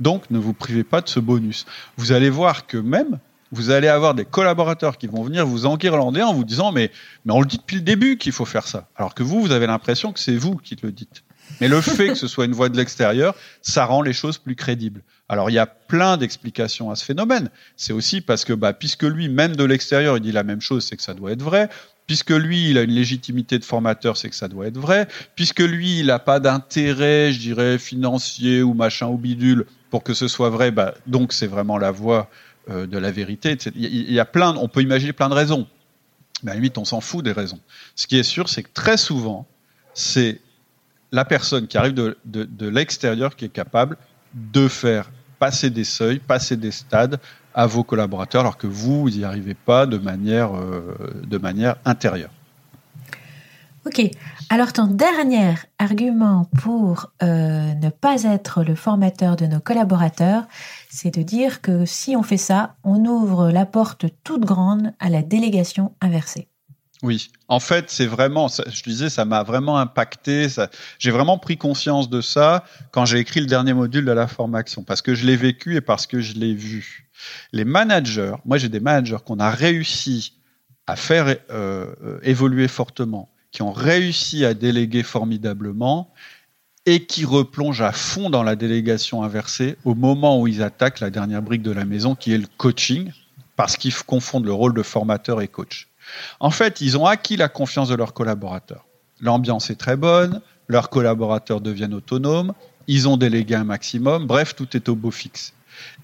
Donc, 0.00 0.30
ne 0.30 0.38
vous 0.38 0.54
privez 0.54 0.84
pas 0.84 1.00
de 1.00 1.08
ce 1.08 1.20
bonus. 1.20 1.66
Vous 1.96 2.12
allez 2.12 2.30
voir 2.30 2.66
que 2.66 2.78
même, 2.78 3.18
vous 3.52 3.70
allez 3.70 3.88
avoir 3.88 4.14
des 4.14 4.24
collaborateurs 4.24 4.98
qui 4.98 5.06
vont 5.06 5.22
venir 5.22 5.46
vous 5.46 5.66
enguirlander 5.66 6.22
en 6.22 6.34
vous 6.34 6.44
disant 6.44 6.72
mais, 6.72 6.90
mais 7.24 7.32
on 7.32 7.40
le 7.40 7.46
dit 7.46 7.58
depuis 7.58 7.76
le 7.76 7.82
début 7.82 8.18
qu'il 8.18 8.32
faut 8.32 8.44
faire 8.44 8.66
ça. 8.66 8.88
Alors 8.96 9.14
que 9.14 9.22
vous, 9.22 9.40
vous 9.40 9.52
avez 9.52 9.66
l'impression 9.66 10.12
que 10.12 10.20
c'est 10.20 10.36
vous 10.36 10.56
qui 10.56 10.76
le 10.82 10.92
dites. 10.92 11.22
Mais 11.60 11.68
le 11.68 11.80
fait 11.80 12.08
que 12.08 12.14
ce 12.14 12.28
soit 12.28 12.44
une 12.44 12.52
voix 12.52 12.68
de 12.68 12.76
l'extérieur, 12.76 13.34
ça 13.62 13.86
rend 13.86 14.02
les 14.02 14.12
choses 14.12 14.36
plus 14.36 14.54
crédibles. 14.54 15.02
Alors 15.28 15.50
il 15.50 15.54
y 15.54 15.58
a 15.58 15.66
plein 15.66 16.16
d'explications 16.16 16.90
à 16.90 16.96
ce 16.96 17.04
phénomène. 17.04 17.50
C'est 17.76 17.92
aussi 17.92 18.20
parce 18.20 18.44
que 18.44 18.52
bah, 18.52 18.72
puisque 18.74 19.04
lui, 19.04 19.28
même 19.28 19.56
de 19.56 19.64
l'extérieur, 19.64 20.16
il 20.16 20.20
dit 20.20 20.32
la 20.32 20.44
même 20.44 20.60
chose, 20.60 20.84
c'est 20.84 20.96
que 20.96 21.02
ça 21.02 21.14
doit 21.14 21.32
être 21.32 21.42
vrai. 21.42 21.68
Puisque 22.08 22.30
lui, 22.30 22.70
il 22.70 22.78
a 22.78 22.82
une 22.82 22.90
légitimité 22.90 23.58
de 23.58 23.64
formateur, 23.64 24.16
c'est 24.16 24.30
que 24.30 24.34
ça 24.34 24.48
doit 24.48 24.66
être 24.66 24.78
vrai. 24.78 25.06
Puisque 25.36 25.60
lui, 25.60 26.00
il 26.00 26.06
n'a 26.06 26.18
pas 26.18 26.40
d'intérêt, 26.40 27.30
je 27.32 27.38
dirais, 27.38 27.78
financier 27.78 28.62
ou 28.62 28.74
machin 28.74 29.06
ou 29.06 29.18
bidule 29.18 29.66
pour 29.90 30.02
que 30.02 30.14
ce 30.14 30.26
soit 30.26 30.50
vrai, 30.50 30.70
bah, 30.70 30.94
donc 31.06 31.32
c'est 31.32 31.46
vraiment 31.46 31.78
la 31.78 31.90
voix 31.90 32.28
euh, 32.70 32.86
de 32.86 32.98
la 32.98 33.10
vérité. 33.10 33.56
Il 33.76 34.10
y 34.10 34.20
a 34.20 34.24
plein, 34.24 34.56
on 34.56 34.68
peut 34.68 34.82
imaginer 34.82 35.12
plein 35.12 35.28
de 35.28 35.34
raisons. 35.34 35.66
Mais 36.42 36.50
à 36.50 36.54
la 36.54 36.60
limite, 36.60 36.78
on 36.78 36.84
s'en 36.84 37.00
fout 37.00 37.24
des 37.24 37.32
raisons. 37.32 37.60
Ce 37.94 38.06
qui 38.06 38.18
est 38.18 38.22
sûr, 38.22 38.48
c'est 38.48 38.62
que 38.62 38.72
très 38.72 38.96
souvent, 38.96 39.46
c'est 39.92 40.40
la 41.12 41.24
personne 41.24 41.66
qui 41.66 41.76
arrive 41.76 41.94
de, 41.94 42.16
de, 42.24 42.68
l'extérieur 42.68 43.36
qui 43.36 43.44
est 43.46 43.50
capable 43.50 43.96
de 44.34 44.68
faire 44.68 45.10
passer 45.38 45.70
des 45.70 45.84
seuils, 45.84 46.18
passer 46.18 46.56
des 46.56 46.70
stades 46.70 47.20
à 47.54 47.66
vos 47.66 47.84
collaborateurs, 47.84 48.42
alors 48.42 48.58
que 48.58 48.66
vous, 48.66 49.02
vous 49.02 49.10
n'y 49.10 49.24
arrivez 49.24 49.54
pas 49.54 49.86
de 49.86 49.98
manière, 49.98 50.54
euh, 50.56 50.96
de 51.26 51.38
manière 51.38 51.76
intérieure. 51.84 52.30
Ok. 53.86 54.02
Alors 54.50 54.72
ton 54.72 54.86
dernier 54.86 55.54
argument 55.78 56.46
pour 56.62 57.10
euh, 57.22 57.74
ne 57.74 57.90
pas 57.90 58.22
être 58.24 58.62
le 58.62 58.74
formateur 58.74 59.36
de 59.36 59.46
nos 59.46 59.60
collaborateurs, 59.60 60.44
c'est 60.90 61.14
de 61.14 61.22
dire 61.22 61.60
que 61.60 61.84
si 61.84 62.16
on 62.16 62.22
fait 62.22 62.38
ça, 62.38 62.74
on 62.84 63.04
ouvre 63.04 63.50
la 63.50 63.66
porte 63.66 64.06
toute 64.24 64.44
grande 64.44 64.92
à 65.00 65.10
la 65.10 65.22
délégation 65.22 65.92
inversée. 66.00 66.48
Oui, 67.02 67.30
en 67.46 67.60
fait, 67.60 67.90
c'est 67.90 68.06
vraiment, 68.06 68.48
je 68.48 68.82
disais, 68.82 69.08
ça 69.08 69.24
m'a 69.24 69.44
vraiment 69.44 69.78
impacté. 69.78 70.48
J'ai 70.98 71.10
vraiment 71.10 71.38
pris 71.38 71.56
conscience 71.56 72.10
de 72.10 72.20
ça 72.20 72.64
quand 72.90 73.04
j'ai 73.04 73.18
écrit 73.18 73.40
le 73.40 73.46
dernier 73.46 73.72
module 73.72 74.04
de 74.04 74.12
la 74.12 74.26
formation, 74.26 74.82
parce 74.82 75.00
que 75.00 75.14
je 75.14 75.24
l'ai 75.24 75.36
vécu 75.36 75.76
et 75.76 75.80
parce 75.80 76.06
que 76.06 76.20
je 76.20 76.34
l'ai 76.34 76.54
vu. 76.54 77.07
Les 77.52 77.64
managers, 77.64 78.34
moi 78.44 78.58
j'ai 78.58 78.68
des 78.68 78.80
managers 78.80 79.18
qu'on 79.24 79.38
a 79.38 79.50
réussi 79.50 80.34
à 80.86 80.96
faire 80.96 81.26
euh, 81.26 81.36
euh, 81.50 82.18
évoluer 82.22 82.68
fortement, 82.68 83.28
qui 83.50 83.62
ont 83.62 83.72
réussi 83.72 84.44
à 84.44 84.54
déléguer 84.54 85.02
formidablement 85.02 86.12
et 86.86 87.04
qui 87.04 87.26
replongent 87.26 87.82
à 87.82 87.92
fond 87.92 88.30
dans 88.30 88.42
la 88.42 88.56
délégation 88.56 89.22
inversée 89.22 89.76
au 89.84 89.94
moment 89.94 90.40
où 90.40 90.46
ils 90.46 90.62
attaquent 90.62 91.00
la 91.00 91.10
dernière 91.10 91.42
brique 91.42 91.62
de 91.62 91.70
la 91.70 91.84
maison, 91.84 92.14
qui 92.14 92.32
est 92.32 92.38
le 92.38 92.46
coaching, 92.56 93.12
parce 93.56 93.76
qu'ils 93.76 93.94
confondent 93.94 94.46
le 94.46 94.52
rôle 94.52 94.72
de 94.72 94.82
formateur 94.82 95.42
et 95.42 95.48
coach. 95.48 95.88
En 96.40 96.50
fait, 96.50 96.80
ils 96.80 96.96
ont 96.96 97.04
acquis 97.04 97.36
la 97.36 97.48
confiance 97.48 97.90
de 97.90 97.94
leurs 97.94 98.14
collaborateurs. 98.14 98.86
L'ambiance 99.20 99.68
est 99.68 99.74
très 99.74 99.96
bonne, 99.96 100.40
leurs 100.68 100.88
collaborateurs 100.88 101.60
deviennent 101.60 101.92
autonomes, 101.92 102.54
ils 102.86 103.06
ont 103.08 103.18
délégué 103.18 103.54
un 103.54 103.64
maximum, 103.64 104.26
bref, 104.26 104.54
tout 104.56 104.74
est 104.74 104.88
au 104.88 104.94
beau 104.94 105.10
fixe. 105.10 105.52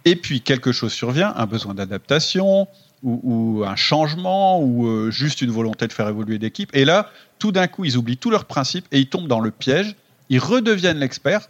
Et 0.04 0.16
puis 0.16 0.40
quelque 0.40 0.72
chose 0.72 0.92
survient, 0.92 1.32
un 1.36 1.46
besoin 1.46 1.74
d'adaptation 1.74 2.68
ou, 3.02 3.64
un 3.66 3.76
changement 3.76 4.60
ou 4.60 4.86
euh, 4.86 5.10
juste 5.10 5.42
une 5.42 5.50
volonté 5.50 5.86
de 5.86 5.92
faire 5.92 6.08
évoluer 6.08 6.38
l'équipe. 6.38 6.70
Et 6.74 6.86
là, 6.86 7.10
tout 7.38 7.52
d'un 7.52 7.66
coup, 7.66 7.84
ils 7.84 7.98
oublient 7.98 8.16
tous 8.16 8.30
leurs 8.30 8.46
principes 8.46 8.86
et 8.92 8.98
ils 8.98 9.08
tombent 9.08 9.28
dans 9.28 9.40
le 9.40 9.50
piège. 9.50 9.94
Ils 10.30 10.38
redeviennent 10.38 10.98
l'expert 10.98 11.48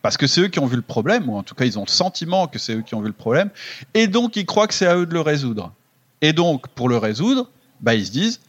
parce 0.00 0.16
que 0.16 0.26
c'est 0.26 0.42
eux 0.42 0.48
qui 0.48 0.58
ont 0.58 0.66
vu 0.66 0.76
le 0.76 0.82
problème, 0.82 1.30
ou 1.30 1.36
en 1.36 1.42
tout 1.42 1.54
cas 1.54 1.64
ils 1.64 1.78
ont 1.78 1.84
le 1.86 1.90
sentiment 1.90 2.46
que 2.46 2.58
c'est 2.58 2.74
eux 2.74 2.82
qui 2.82 2.94
ont 2.94 3.00
vu 3.00 3.06
le 3.06 3.14
problème, 3.14 3.48
et 3.94 4.06
donc 4.06 4.36
ils 4.36 4.44
croient 4.44 4.66
que 4.66 4.74
c'est 4.74 4.86
à 4.86 4.96
eux 4.98 5.06
de 5.06 5.14
le 5.14 5.22
résoudre. 5.22 5.72
Et 6.20 6.34
donc, 6.34 6.68
pour 6.68 6.90
le 6.90 6.98
résoudre, 6.98 7.50
bah, 7.80 7.94
ils 7.94 8.04
se 8.04 8.10
disent, 8.10 8.40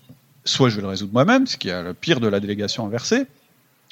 soit 0.43 0.67
je 0.67 0.75
vais 0.75 0.81
le 0.81 0.89
résoudre 0.89 1.13
moi-même, 1.13 1.47
ce 1.47 1.55
qui 1.55 1.69
est 1.69 1.81
le 1.81 1.93
pire 1.93 2.19
de 2.19 2.27
la 2.27 2.41
délégation 2.41 2.85
inversée, 2.85 3.25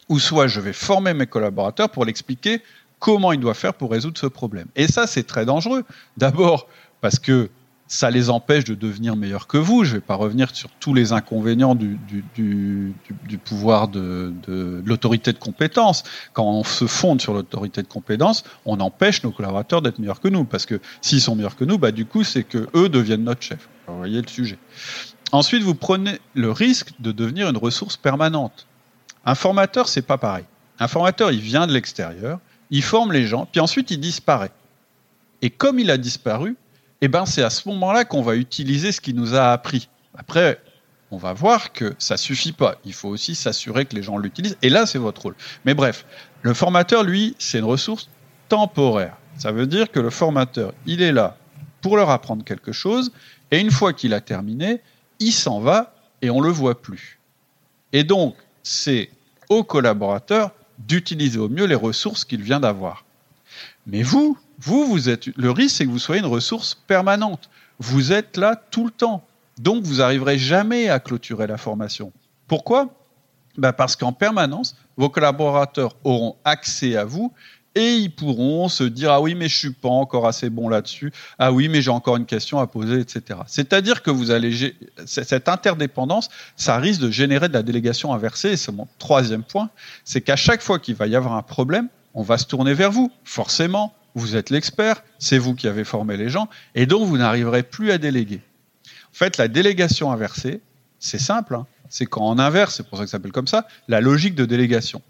ou 0.10 0.20
soit 0.20 0.48
je 0.48 0.60
vais 0.60 0.74
former 0.74 1.14
mes 1.14 1.26
collaborateurs 1.26 1.90
pour 1.90 2.04
l'expliquer 2.04 2.62
comment 3.04 3.34
ils 3.34 3.40
doivent 3.40 3.58
faire 3.58 3.74
pour 3.74 3.92
résoudre 3.92 4.18
ce 4.18 4.28
problème. 4.28 4.68
Et 4.78 4.88
ça, 4.88 5.08
c'est 5.08 5.24
très 5.24 5.46
dangereux. 5.46 5.84
D'abord, 6.16 6.68
parce 7.02 7.20
que 7.20 7.50
ça 7.86 8.10
les 8.10 8.30
empêche 8.30 8.64
de 8.64 8.76
devenir 8.76 9.18
meilleurs 9.18 9.46
que 9.46 9.58
vous. 9.58 9.84
Je 9.84 9.90
ne 9.90 9.96
vais 9.96 10.02
pas 10.02 10.16
revenir 10.16 10.56
sur 10.56 10.70
tous 10.80 10.94
les 10.94 11.12
inconvénients 11.12 11.76
du, 11.76 12.00
pouvoir 13.44 13.90
de, 13.90 14.34
de 14.48 14.82
l'autorité 14.86 15.34
de 15.34 15.38
compétence. 15.38 16.04
Quand 16.32 16.46
on 16.46 16.64
se 16.64 16.88
fonde 16.88 17.20
sur 17.20 17.34
l'autorité 17.34 17.84
de 17.84 17.90
compétence, 17.90 18.46
on 18.64 18.80
empêche 18.80 19.22
nos 19.26 19.32
collaborateurs 19.32 19.82
d'être 19.82 20.00
meilleurs 20.00 20.22
que 20.22 20.30
nous. 20.30 20.46
Parce 20.46 20.66
que 20.66 20.80
s'ils 21.02 21.20
sont 21.20 21.36
meilleurs 21.36 21.58
que 21.58 21.66
nous, 21.66 21.78
bah, 21.78 21.92
du 21.92 22.06
coup, 22.06 22.24
c'est 22.24 22.46
que 22.46 22.70
eux 22.74 22.88
deviennent 22.88 23.26
notre 23.26 23.42
chef. 23.42 23.68
Vous 23.88 23.98
voyez 23.98 24.22
le 24.22 24.30
sujet. 24.30 24.58
Ensuite, 25.34 25.64
vous 25.64 25.76
prenez 25.76 26.20
le 26.36 26.52
risque 26.52 26.94
de 27.00 27.12
devenir 27.12 27.50
une 27.50 27.58
ressource 27.58 27.98
permanente. 27.98 28.66
Un 29.26 29.36
formateur, 29.36 29.90
c'est 29.90 30.04
pas 30.04 30.18
pareil. 30.18 30.46
Un 30.80 30.88
formateur, 30.88 31.34
il 31.34 31.42
vient 31.42 31.68
de 31.68 31.74
l'extérieur, 31.74 32.40
il 32.74 32.82
forme 32.82 33.14
les 33.14 33.28
gens, 33.28 33.48
puis 33.50 33.62
ensuite 33.62 33.92
il 33.92 34.00
disparaît. 34.00 34.52
Et 35.44 35.52
comme 35.52 35.78
il 35.78 35.92
a 35.92 35.98
disparu, 35.98 36.58
eh 37.02 37.08
ben 37.08 37.28
c'est 37.28 37.44
à 37.44 37.52
ce 37.52 37.70
moment-là 37.70 38.04
qu'on 38.04 38.24
va 38.24 38.36
utiliser 38.36 38.92
ce 38.92 39.00
qu'il 39.00 39.16
nous 39.16 39.36
a 39.36 39.52
appris. 39.52 39.90
Après, 40.16 40.60
on 41.12 41.18
va 41.18 41.34
voir 41.34 41.72
que 41.72 41.94
ça 42.00 42.18
suffit 42.18 42.52
pas. 42.52 42.78
Il 42.84 42.94
faut 42.94 43.10
aussi 43.10 43.36
s'assurer 43.36 43.86
que 43.86 43.96
les 43.96 44.02
gens 44.02 44.18
l'utilisent. 44.18 44.58
Et 44.64 44.70
là, 44.70 44.88
c'est 44.88 44.98
votre 44.98 45.22
rôle. 45.22 45.36
Mais 45.66 45.76
bref, 45.76 46.06
le 46.42 46.56
formateur, 46.56 47.04
lui, 47.04 47.36
c'est 47.38 47.60
une 47.60 47.66
ressource 47.66 48.10
temporaire. 48.50 49.18
Ça 49.38 49.52
veut 49.52 49.68
dire 49.68 49.92
que 49.92 50.00
le 50.00 50.10
formateur, 50.10 50.74
il 50.88 51.04
est 51.04 51.12
là 51.12 51.38
pour 51.82 51.96
leur 51.96 52.10
apprendre 52.10 52.44
quelque 52.44 52.72
chose. 52.72 53.12
Et 53.52 53.60
une 53.60 53.70
fois 53.70 53.94
qu'il 53.94 54.16
a 54.16 54.22
terminé, 54.22 54.82
il 55.20 55.32
s'en 55.32 55.60
va 55.60 55.94
et 56.24 56.32
on 56.32 56.42
le 56.42 56.50
voit 56.50 56.82
plus. 56.82 57.20
Et 57.92 58.04
donc, 58.04 58.36
c'est 58.64 59.12
au 59.50 59.64
collaborateur 59.64 60.52
d'utiliser 60.88 61.40
au 61.40 61.50
mieux 61.50 61.66
les 61.66 61.76
ressources 61.76 62.26
qu'il 62.26 62.42
vient 62.42 62.60
d'avoir. 62.60 63.06
Mais 63.88 64.04
vous, 64.04 64.38
vous, 64.60 64.86
vous 64.86 65.10
êtes, 65.10 65.28
le 65.38 65.52
risque, 65.52 65.78
c'est 65.78 65.86
que 65.86 65.90
vous 65.90 66.00
soyez 66.00 66.22
une 66.22 66.28
ressource 66.28 66.76
permanente. 66.88 67.50
Vous 67.80 68.12
êtes 68.12 68.38
là 68.38 68.56
tout 68.72 68.86
le 68.86 68.92
temps. 68.92 69.26
Donc, 69.60 69.84
vous 69.84 69.98
n'arriverez 69.98 70.38
jamais 70.38 70.90
à 70.90 71.00
clôturer 71.00 71.48
la 71.48 71.58
formation. 71.58 72.12
Pourquoi? 72.48 72.94
Ben 73.58 73.72
Parce 73.72 73.96
qu'en 73.96 74.14
permanence, 74.14 74.76
vos 74.98 75.10
collaborateurs 75.10 75.96
auront 76.04 76.36
accès 76.44 76.96
à 76.96 77.06
vous 77.06 77.32
et 77.76 77.96
ils 77.96 78.12
pourront 78.12 78.68
se 78.68 78.84
dire 78.84 79.12
ah 79.12 79.22
oui 79.22 79.36
mais 79.36 79.50
je 79.50 79.58
suis 79.58 79.72
pas 79.72 79.90
encore 79.90 80.28
assez 80.28 80.50
bon 80.50 80.70
là-dessus. 80.70 81.12
Ah 81.40 81.52
oui 81.52 81.68
mais 81.68 81.82
j'ai 81.82 81.90
encore 81.92 82.18
une 82.18 82.26
question 82.26 82.60
à 82.60 82.68
poser 82.68 83.00
etc 83.00 83.40
c'est-à-dire 83.48 84.02
que 84.04 84.12
vous 84.12 84.32
allez 84.32 84.76
cette 85.06 85.50
interdépendance 85.50 86.30
ça 86.56 86.78
risque 86.78 87.02
de 87.02 87.10
générer 87.10 87.50
de 87.50 87.54
la 87.54 87.64
délégation 87.64 88.14
inversée. 88.14 88.52
Et 88.52 88.58
c'est 88.58 88.72
mon 88.72 88.88
troisième 89.00 89.44
point. 89.44 89.70
C'est 90.04 90.22
qu'à 90.22 90.36
chaque 90.36 90.62
fois 90.62 90.80
qu'il 90.80 90.96
va 90.96 91.08
y 91.08 91.16
avoir 91.16 91.34
un 91.34 91.42
problème 91.42 91.90
on 92.14 92.22
va 92.22 92.38
se 92.38 92.46
tourner 92.46 92.74
vers 92.74 92.92
vous. 92.92 93.12
Forcément 93.24 93.96
vous 94.16 94.36
êtes 94.36 94.52
l'expert. 94.52 95.04
C'est 95.18 95.40
vous 95.40 95.56
qui 95.56 95.68
avez 95.68 95.84
formé 95.84 96.18
les 96.18 96.30
gens. 96.30 96.48
Et 96.76 96.86
donc 96.86 97.08
vous 97.08 97.18
n'arriverez 97.18 97.64
plus 97.64 97.92
à 97.92 97.98
déléguer. 97.98 98.42
En 98.86 99.16
fait 99.16 99.38
la 99.38 99.48
délégation 99.48 100.12
inversée 100.12 100.62
c'est 101.00 101.20
simple 101.20 101.56
hein. 101.56 101.66
c'est 101.90 102.06
quand 102.06 102.26
on 102.26 102.40
inverse 102.40 102.76
c'est 102.76 102.88
pour 102.88 102.98
ça 102.98 103.04
que 103.04 103.10
ça 103.10 103.18
s'appelle 103.18 103.32
comme 103.32 103.48
ça 103.48 103.68
la 103.88 104.00
logique 104.00 104.36
de 104.36 104.46
délégation. 104.46 105.02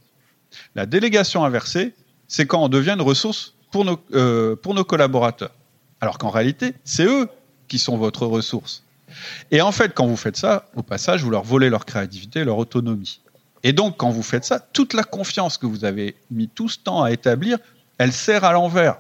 La 0.76 0.86
délégation 0.86 1.44
inversée 1.44 1.94
c'est 2.34 2.48
quand 2.48 2.64
on 2.64 2.68
devient 2.68 2.96
une 2.96 3.02
ressource 3.04 3.54
pour 3.70 3.86
nos, 3.86 4.00
euh, 4.16 4.56
pour 4.56 4.74
nos 4.74 4.84
collaborateurs. 4.84 5.52
Alors 6.02 6.18
qu'en 6.18 6.32
réalité, 6.32 6.74
c'est 6.84 7.06
eux 7.06 7.30
qui 7.68 7.78
sont 7.78 7.96
votre 7.96 8.26
ressource. 8.26 8.84
Et 9.52 9.62
en 9.62 9.72
fait, 9.72 9.94
quand 9.94 10.08
vous 10.08 10.18
faites 10.18 10.36
ça, 10.36 10.66
au 10.76 10.82
passage, 10.82 11.22
vous 11.22 11.30
leur 11.30 11.44
volez 11.44 11.70
leur 11.70 11.86
créativité, 11.86 12.44
leur 12.44 12.58
autonomie. 12.58 13.22
Et 13.62 13.72
donc, 13.72 13.98
quand 13.98 14.10
vous 14.10 14.24
faites 14.24 14.46
ça, 14.46 14.60
toute 14.60 14.96
la 14.96 15.04
confiance 15.04 15.60
que 15.60 15.68
vous 15.68 15.86
avez 15.86 16.16
mis 16.32 16.48
tout 16.48 16.70
ce 16.70 16.80
temps 16.80 17.04
à 17.04 17.12
établir, 17.12 17.60
elle 18.00 18.12
sert 18.12 18.44
à 18.44 18.52
l'envers. 18.52 18.98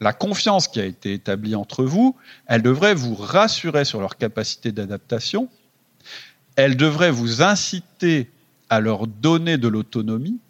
La 0.00 0.12
confiance 0.12 0.66
qui 0.66 0.80
a 0.80 0.84
été 0.84 1.12
établie 1.12 1.54
entre 1.54 1.84
vous, 1.84 2.16
elle 2.48 2.62
devrait 2.62 2.96
vous 2.96 3.14
rassurer 3.14 3.84
sur 3.84 4.00
leur 4.00 4.16
capacité 4.16 4.72
d'adaptation, 4.72 5.48
elle 6.56 6.76
devrait 6.76 7.12
vous 7.12 7.42
inciter 7.42 8.28
à 8.70 8.80
leur 8.80 9.06
donner 9.06 9.56
de 9.56 9.68
l'autonomie, 9.68 10.40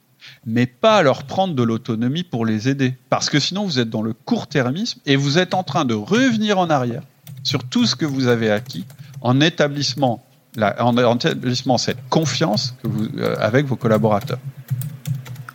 mais 0.46 0.66
pas 0.66 0.96
à 0.96 1.02
leur 1.02 1.24
prendre 1.24 1.54
de 1.54 1.62
l'autonomie 1.62 2.22
pour 2.24 2.46
les 2.46 2.68
aider. 2.68 2.94
Parce 3.10 3.30
que 3.30 3.40
sinon, 3.40 3.64
vous 3.64 3.78
êtes 3.78 3.90
dans 3.90 4.02
le 4.02 4.12
court-termisme 4.12 5.00
et 5.06 5.16
vous 5.16 5.38
êtes 5.38 5.54
en 5.54 5.62
train 5.62 5.84
de 5.84 5.94
revenir 5.94 6.58
en 6.58 6.70
arrière 6.70 7.02
sur 7.42 7.64
tout 7.64 7.86
ce 7.86 7.96
que 7.96 8.06
vous 8.06 8.28
avez 8.28 8.50
acquis 8.50 8.84
en 9.20 9.40
établissement, 9.40 10.24
en, 10.58 11.16
établissement 11.16 11.78
cette 11.78 12.08
confiance 12.08 12.74
que 12.82 12.88
vous, 12.88 13.06
euh, 13.18 13.36
avec 13.38 13.66
vos 13.66 13.76
collaborateurs. 13.76 14.38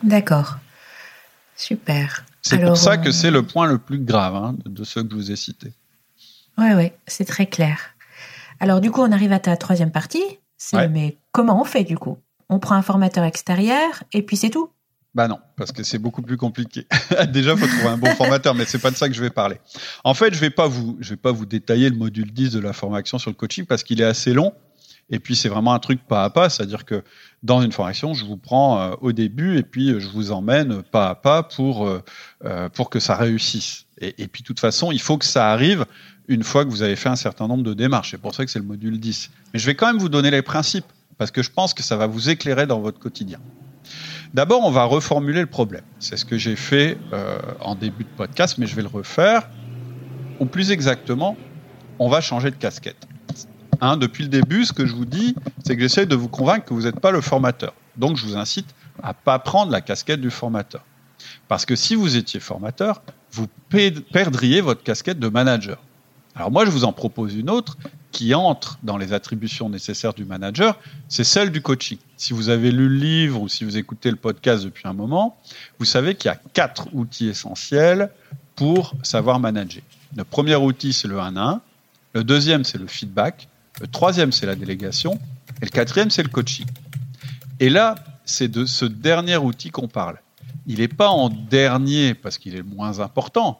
D'accord. 0.04 0.58
Super. 1.56 2.24
C'est 2.42 2.60
pour 2.60 2.78
ça 2.78 2.98
que 2.98 3.10
euh, 3.10 3.12
c'est 3.12 3.32
le 3.32 3.44
point 3.44 3.68
le 3.68 3.78
plus 3.78 4.00
grave 4.00 4.36
hein, 4.36 4.56
de 4.66 4.84
ceux 4.84 5.04
que 5.04 5.12
je 5.12 5.16
vous 5.16 5.32
ai 5.32 5.36
cités. 5.36 5.74
Oui, 6.58 6.74
oui, 6.76 6.92
c'est 7.08 7.26
très 7.26 7.46
clair. 7.46 7.80
Alors 8.60 8.82
du 8.82 8.90
coup, 8.90 9.02
on 9.02 9.12
arrive 9.12 9.32
à 9.32 9.40
ta 9.40 9.58
troisième 9.58 9.92
partie. 9.92 10.24
C'est 10.58 10.88
mais 10.88 11.18
comment 11.32 11.62
on 11.62 11.66
fait 11.66 11.84
du 11.84 11.98
coup? 11.98 12.18
On 12.50 12.60
prend 12.60 12.76
un 12.76 12.82
formateur 12.82 13.24
extérieur 13.24 14.04
et 14.14 14.22
puis 14.22 14.38
c'est 14.38 14.50
tout. 14.50 14.70
Bah 15.16 15.28
non, 15.28 15.40
parce 15.56 15.72
que 15.72 15.82
c'est 15.84 15.98
beaucoup 15.98 16.22
plus 16.22 16.38
compliqué. 16.38 16.86
Déjà, 17.30 17.58
faut 17.58 17.66
trouver 17.66 17.88
un 17.88 17.98
bon 17.98 18.14
formateur, 18.14 18.54
mais 18.54 18.66
c'est 18.66 18.78
pas 18.78 18.92
de 18.92 18.96
ça 18.96 19.08
que 19.08 19.16
je 19.16 19.22
vais 19.22 19.32
parler. 19.32 19.60
En 20.04 20.14
fait, 20.14 20.34
je 20.34 20.40
vais 20.40 20.52
pas 20.52 20.68
vous, 20.68 20.98
vais 21.00 21.16
pas 21.16 21.32
vous 21.32 21.48
détailler 21.48 21.90
le 21.90 21.96
module 21.96 22.32
10 22.32 22.52
de 22.52 22.60
la 22.60 22.72
formation 22.72 23.18
sur 23.18 23.32
le 23.32 23.36
coaching 23.36 23.66
parce 23.66 23.84
qu'il 23.84 24.00
est 24.00 24.06
assez 24.06 24.34
long. 24.34 24.54
Et 25.10 25.20
puis 25.20 25.36
c'est 25.36 25.50
vraiment 25.50 25.74
un 25.74 25.80
truc 25.80 26.06
pas 26.06 26.26
à 26.26 26.30
pas, 26.30 26.50
c'est-à-dire 26.50 26.84
que 26.86 27.02
dans 27.42 27.62
une 27.62 27.72
formation, 27.72 28.14
je 28.14 28.26
vous 28.26 28.38
prends 28.38 28.80
euh, 28.80 28.96
au 29.00 29.14
début 29.14 29.58
et 29.58 29.64
puis 29.64 29.92
euh, 29.92 30.00
je 30.00 30.10
vous 30.10 30.32
emmène 30.32 30.84
pas 30.84 31.10
à 31.10 31.16
pas 31.16 31.44
pour 31.44 31.88
euh, 31.88 32.70
pour 32.74 32.90
que 32.90 33.00
ça 33.00 33.16
réussisse. 33.16 33.86
Et, 34.00 34.22
et 34.22 34.28
puis 34.28 34.42
de 34.42 34.48
toute 34.48 34.60
façon, 34.60 34.92
il 34.92 35.02
faut 35.02 35.18
que 35.18 35.26
ça 35.26 35.50
arrive 35.50 35.86
une 36.28 36.44
fois 36.44 36.66
que 36.66 36.70
vous 36.70 36.82
avez 36.82 36.98
fait 36.98 37.10
un 37.10 37.16
certain 37.16 37.48
nombre 37.48 37.64
de 37.64 37.74
démarches. 37.74 38.12
C'est 38.12 38.18
pour 38.18 38.36
ça 38.36 38.44
que 38.46 38.52
c'est 38.52 38.60
le 38.60 38.66
module 38.66 39.00
10. 39.00 39.32
Mais 39.54 39.60
je 39.60 39.66
vais 39.66 39.76
quand 39.76 39.88
même 39.88 39.98
vous 39.98 40.10
donner 40.10 40.30
les 40.30 40.42
principes 40.42 40.86
parce 41.18 41.32
que 41.32 41.44
je 41.44 41.52
pense 41.52 41.74
que 41.74 41.84
ça 41.84 41.98
va 41.98 42.08
vous 42.08 42.30
éclairer 42.30 42.68
dans 42.68 42.80
votre 42.80 43.00
quotidien. 43.00 43.40
D'abord, 44.34 44.66
on 44.66 44.72
va 44.72 44.84
reformuler 44.84 45.42
le 45.42 45.48
problème. 45.48 45.84
C'est 46.00 46.18
ce 46.18 46.26
que 46.26 46.38
j'ai 46.38 46.56
fait 46.56 46.98
euh, 47.14 47.40
en 47.62 47.76
début 47.76 48.04
de 48.04 48.10
podcast, 48.10 48.58
mais 48.58 48.68
je 48.68 48.76
vais 48.76 48.82
le 48.82 48.88
refaire. 48.88 49.50
Ou 50.40 50.46
plus 50.46 50.72
exactement, 50.72 51.38
on 51.98 52.10
va 52.10 52.22
changer 52.22 52.52
de 52.52 52.56
casquette. 52.56 53.08
Hein, 53.82 53.98
depuis 53.98 54.24
le 54.24 54.30
début, 54.30 54.66
ce 54.66 54.74
que 54.74 54.86
je 54.86 54.94
vous 54.94 55.06
dis, 55.06 55.36
c'est 55.64 55.76
que 55.76 55.82
j'essaie 55.82 56.06
de 56.06 56.16
vous 56.16 56.28
convaincre 56.28 56.66
que 56.66 56.74
vous 56.74 56.84
n'êtes 56.84 57.00
pas 57.00 57.12
le 57.12 57.22
formateur. 57.22 57.74
Donc, 57.96 58.18
je 58.18 58.26
vous 58.26 58.38
incite 58.38 58.68
à 59.02 59.14
pas 59.14 59.40
prendre 59.40 59.72
la 59.72 59.82
casquette 59.82 60.22
du 60.22 60.30
formateur. 60.30 60.84
Parce 61.48 61.66
que 61.66 61.76
si 61.76 61.96
vous 61.96 62.16
étiez 62.16 62.40
formateur, 62.40 63.02
vous 63.32 63.48
perdriez 63.70 64.62
votre 64.62 64.84
casquette 64.84 65.20
de 65.20 65.30
manager. 65.30 65.80
Alors 66.38 66.52
moi, 66.52 66.66
je 66.66 66.70
vous 66.70 66.84
en 66.84 66.94
propose 66.94 67.34
une 67.34 67.50
autre 67.50 67.78
qui 68.12 68.36
entre 68.36 68.78
dans 68.84 68.98
les 68.98 69.12
attributions 69.12 69.70
nécessaires 69.70 70.14
du 70.14 70.24
manager, 70.24 70.80
c'est 71.10 71.24
celle 71.24 71.52
du 71.52 71.64
coaching. 71.64 71.98
Si 72.16 72.32
vous 72.32 72.50
avez 72.50 72.72
lu 72.72 72.88
le 72.90 72.96
livre 72.96 73.42
ou 73.42 73.50
si 73.50 73.64
vous 73.64 73.76
écoutez 73.76 74.12
le 74.12 74.18
podcast 74.18 74.64
depuis 74.64 74.88
un 74.88 74.94
moment, 74.94 75.36
vous 75.80 75.86
savez 75.86 76.14
qu'il 76.14 76.30
y 76.30 76.32
a 76.32 76.40
quatre 76.54 76.90
outils 76.94 77.28
essentiels 77.28 78.12
pour 78.56 78.94
savoir 79.02 79.40
manager. 79.40 79.82
Le 80.16 80.24
premier 80.24 80.56
outil, 80.56 80.94
c'est 80.94 81.08
le 81.08 81.20
1 81.20 81.38
1. 81.38 81.62
Le 82.14 82.24
deuxième, 82.24 82.64
c'est 82.64 82.78
le 82.78 82.88
feedback. 82.88 83.48
Le 83.82 83.88
troisième, 83.88 84.32
c'est 84.32 84.46
la 84.46 84.56
délégation. 84.56 85.20
Et 85.64 85.66
le 85.66 85.72
quatrième, 85.72 86.12
c'est 86.12 86.24
le 86.24 86.30
coaching. 86.30 86.68
Et 87.60 87.70
là, 87.70 87.96
c'est 88.26 88.48
de 88.48 88.66
ce 88.66 88.86
dernier 88.86 89.38
outil 89.38 89.72
qu'on 89.72 89.88
parle. 89.88 90.20
Il 90.68 90.80
n'est 90.80 90.88
pas 90.88 91.10
en 91.10 91.30
dernier 91.30 92.14
parce 92.14 92.38
qu'il 92.38 92.54
est 92.54 92.60
le 92.60 92.64
moins 92.64 93.00
important, 93.00 93.60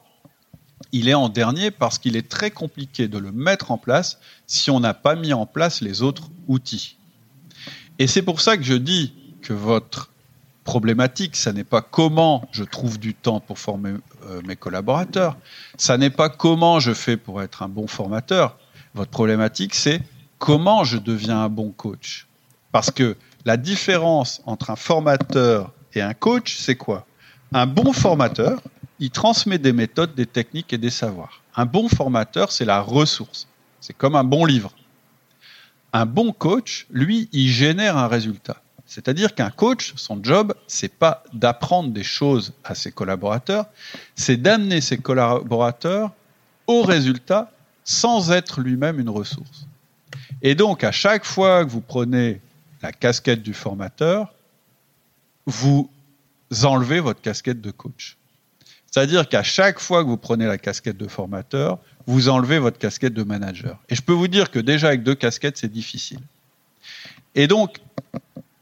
il 0.92 1.08
est 1.08 1.14
en 1.14 1.28
dernier 1.28 1.70
parce 1.70 1.98
qu'il 1.98 2.16
est 2.16 2.28
très 2.28 2.50
compliqué 2.50 3.08
de 3.08 3.18
le 3.18 3.32
mettre 3.32 3.70
en 3.70 3.78
place 3.78 4.18
si 4.46 4.70
on 4.70 4.80
n'a 4.80 4.94
pas 4.94 5.16
mis 5.16 5.32
en 5.32 5.46
place 5.46 5.80
les 5.80 6.02
autres 6.02 6.30
outils. 6.46 6.96
Et 7.98 8.06
c'est 8.06 8.22
pour 8.22 8.40
ça 8.40 8.56
que 8.56 8.62
je 8.62 8.74
dis 8.74 9.12
que 9.42 9.52
votre 9.52 10.10
problématique, 10.64 11.34
ça 11.34 11.52
n'est 11.52 11.64
pas 11.64 11.80
comment 11.80 12.46
je 12.52 12.62
trouve 12.62 12.98
du 12.98 13.14
temps 13.14 13.40
pour 13.40 13.58
former 13.58 13.94
euh, 14.26 14.40
mes 14.46 14.56
collaborateurs, 14.56 15.36
ça 15.76 15.96
n'est 15.96 16.10
pas 16.10 16.28
comment 16.28 16.78
je 16.78 16.92
fais 16.92 17.16
pour 17.16 17.42
être 17.42 17.62
un 17.62 17.68
bon 17.68 17.86
formateur. 17.86 18.58
Votre 18.94 19.10
problématique, 19.10 19.74
c'est 19.74 20.02
comment 20.38 20.84
je 20.84 20.98
deviens 20.98 21.40
un 21.42 21.48
bon 21.48 21.70
coach. 21.70 22.26
Parce 22.70 22.90
que 22.90 23.16
la 23.44 23.56
différence 23.56 24.42
entre 24.44 24.70
un 24.70 24.76
formateur 24.76 25.72
et 25.94 26.02
un 26.02 26.14
coach, 26.14 26.56
c'est 26.58 26.76
quoi? 26.76 27.06
Un 27.52 27.66
bon 27.66 27.92
formateur, 27.92 28.60
il 29.00 29.10
transmet 29.10 29.58
des 29.58 29.72
méthodes, 29.72 30.14
des 30.14 30.26
techniques 30.26 30.72
et 30.72 30.78
des 30.78 30.90
savoirs. 30.90 31.42
Un 31.54 31.66
bon 31.66 31.88
formateur, 31.88 32.52
c'est 32.52 32.64
la 32.64 32.80
ressource. 32.80 33.46
C'est 33.80 33.96
comme 33.96 34.16
un 34.16 34.24
bon 34.24 34.44
livre. 34.44 34.72
Un 35.92 36.06
bon 36.06 36.32
coach, 36.32 36.86
lui, 36.90 37.28
il 37.32 37.48
génère 37.48 37.96
un 37.96 38.08
résultat. 38.08 38.60
C'est-à-dire 38.86 39.34
qu'un 39.34 39.50
coach, 39.50 39.92
son 39.96 40.22
job, 40.22 40.54
c'est 40.66 40.92
pas 40.92 41.22
d'apprendre 41.32 41.90
des 41.90 42.02
choses 42.02 42.54
à 42.64 42.74
ses 42.74 42.90
collaborateurs, 42.90 43.66
c'est 44.16 44.38
d'amener 44.38 44.80
ses 44.80 44.98
collaborateurs 44.98 46.12
au 46.66 46.82
résultat 46.82 47.52
sans 47.84 48.30
être 48.30 48.60
lui-même 48.60 48.98
une 48.98 49.10
ressource. 49.10 49.66
Et 50.42 50.54
donc, 50.54 50.84
à 50.84 50.92
chaque 50.92 51.24
fois 51.24 51.64
que 51.64 51.70
vous 51.70 51.80
prenez 51.80 52.40
la 52.82 52.92
casquette 52.92 53.42
du 53.42 53.54
formateur, 53.54 54.32
vous 55.46 55.90
enlevez 56.62 57.00
votre 57.00 57.20
casquette 57.20 57.60
de 57.60 57.70
coach. 57.70 58.16
C'est-à-dire 58.90 59.28
qu'à 59.28 59.42
chaque 59.42 59.80
fois 59.80 60.02
que 60.02 60.08
vous 60.08 60.16
prenez 60.16 60.46
la 60.46 60.58
casquette 60.58 60.96
de 60.96 61.08
formateur, 61.08 61.78
vous 62.06 62.28
enlevez 62.28 62.58
votre 62.58 62.78
casquette 62.78 63.14
de 63.14 63.22
manager. 63.22 63.78
Et 63.88 63.94
je 63.94 64.02
peux 64.02 64.12
vous 64.12 64.28
dire 64.28 64.50
que 64.50 64.58
déjà 64.58 64.88
avec 64.88 65.02
deux 65.02 65.14
casquettes, 65.14 65.58
c'est 65.58 65.70
difficile. 65.70 66.20
Et 67.34 67.46
donc, 67.46 67.78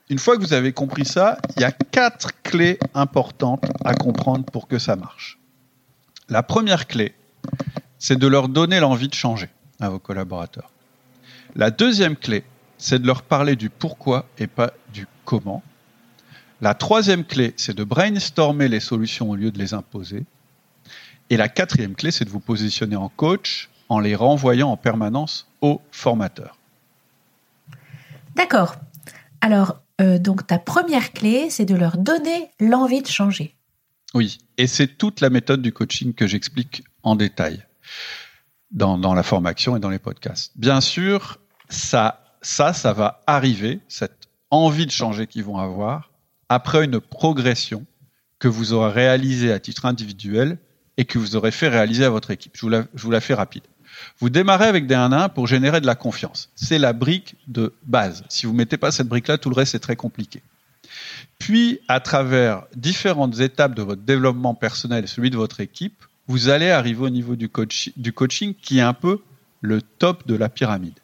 une 0.08 0.18
fois 0.18 0.36
que 0.36 0.42
vous 0.42 0.52
avez 0.52 0.72
compris 0.72 1.04
ça, 1.04 1.38
il 1.56 1.62
y 1.62 1.64
a 1.64 1.72
quatre 1.72 2.30
clés 2.42 2.78
importantes 2.94 3.64
à 3.84 3.94
comprendre 3.94 4.44
pour 4.44 4.68
que 4.68 4.78
ça 4.78 4.96
marche. 4.96 5.38
La 6.28 6.42
première 6.42 6.86
clé, 6.86 7.14
c'est 7.98 8.18
de 8.18 8.26
leur 8.26 8.48
donner 8.48 8.80
l'envie 8.80 9.08
de 9.08 9.14
changer 9.14 9.48
à 9.80 9.88
vos 9.88 9.98
collaborateurs. 9.98 10.70
La 11.54 11.70
deuxième 11.70 12.16
clé, 12.16 12.44
c'est 12.78 13.00
de 13.00 13.06
leur 13.06 13.22
parler 13.22 13.56
du 13.56 13.70
pourquoi 13.70 14.26
et 14.38 14.46
pas 14.46 14.72
du 14.92 15.06
comment. 15.24 15.62
La 16.60 16.74
troisième 16.74 17.24
clé, 17.24 17.52
c'est 17.56 17.76
de 17.76 17.84
brainstormer 17.84 18.68
les 18.68 18.80
solutions 18.80 19.30
au 19.30 19.36
lieu 19.36 19.50
de 19.50 19.58
les 19.58 19.74
imposer. 19.74 20.24
Et 21.28 21.36
la 21.36 21.48
quatrième 21.48 21.94
clé, 21.94 22.10
c'est 22.10 22.24
de 22.24 22.30
vous 22.30 22.40
positionner 22.40 22.96
en 22.96 23.08
coach 23.08 23.68
en 23.88 24.00
les 24.00 24.14
renvoyant 24.14 24.70
en 24.70 24.76
permanence 24.76 25.48
aux 25.60 25.80
formateurs. 25.90 26.56
D'accord. 28.34 28.76
Alors, 29.40 29.80
euh, 30.00 30.18
donc 30.18 30.46
ta 30.46 30.58
première 30.58 31.12
clé, 31.12 31.50
c'est 31.50 31.64
de 31.64 31.74
leur 31.74 31.98
donner 31.98 32.50
l'envie 32.60 33.02
de 33.02 33.06
changer. 33.06 33.54
Oui, 34.14 34.38
et 34.56 34.66
c'est 34.66 34.98
toute 34.98 35.20
la 35.20 35.30
méthode 35.30 35.62
du 35.62 35.72
coaching 35.72 36.14
que 36.14 36.26
j'explique 36.26 36.84
en 37.02 37.16
détail 37.16 37.64
dans, 38.70 38.98
dans, 38.98 39.14
la 39.14 39.22
formation 39.22 39.76
et 39.76 39.80
dans 39.80 39.90
les 39.90 39.98
podcasts. 39.98 40.52
Bien 40.56 40.80
sûr, 40.80 41.38
ça, 41.68 42.24
ça, 42.40 42.72
ça 42.72 42.92
va 42.92 43.22
arriver, 43.26 43.80
cette 43.88 44.28
envie 44.50 44.86
de 44.86 44.90
changer 44.90 45.26
qu'ils 45.26 45.44
vont 45.44 45.58
avoir, 45.58 46.10
après 46.48 46.84
une 46.84 47.00
progression 47.00 47.84
que 48.38 48.48
vous 48.48 48.72
aurez 48.72 48.92
réalisée 48.92 49.52
à 49.52 49.58
titre 49.58 49.86
individuel 49.86 50.58
et 50.96 51.04
que 51.04 51.18
vous 51.18 51.36
aurez 51.36 51.50
fait 51.50 51.68
réaliser 51.68 52.04
à 52.04 52.10
votre 52.10 52.30
équipe. 52.30 52.52
Je 52.54 52.62
vous 52.62 52.68
la, 52.68 52.84
je 52.94 53.02
vous 53.02 53.20
fais 53.20 53.34
rapide. 53.34 53.62
Vous 54.18 54.30
démarrez 54.30 54.66
avec 54.66 54.86
des 54.86 54.94
1-1 54.94 55.30
pour 55.30 55.46
générer 55.46 55.80
de 55.80 55.86
la 55.86 55.94
confiance. 55.94 56.50
C'est 56.54 56.78
la 56.78 56.92
brique 56.92 57.36
de 57.48 57.72
base. 57.84 58.24
Si 58.28 58.46
vous 58.46 58.52
ne 58.52 58.58
mettez 58.58 58.76
pas 58.76 58.90
cette 58.90 59.08
brique-là, 59.08 59.38
tout 59.38 59.50
le 59.50 59.56
reste, 59.56 59.72
c'est 59.72 59.78
très 59.78 59.96
compliqué. 59.96 60.42
Puis, 61.38 61.80
à 61.88 62.00
travers 62.00 62.64
différentes 62.74 63.40
étapes 63.40 63.74
de 63.74 63.82
votre 63.82 64.02
développement 64.02 64.54
personnel 64.54 65.04
et 65.04 65.06
celui 65.06 65.30
de 65.30 65.36
votre 65.36 65.60
équipe, 65.60 66.04
vous 66.28 66.48
allez 66.48 66.70
arriver 66.70 67.02
au 67.02 67.10
niveau 67.10 67.36
du, 67.36 67.50
du 67.96 68.12
coaching 68.12 68.54
qui 68.54 68.78
est 68.78 68.82
un 68.82 68.94
peu 68.94 69.20
le 69.60 69.80
top 69.82 70.26
de 70.26 70.34
la 70.34 70.48
pyramide. 70.48 70.98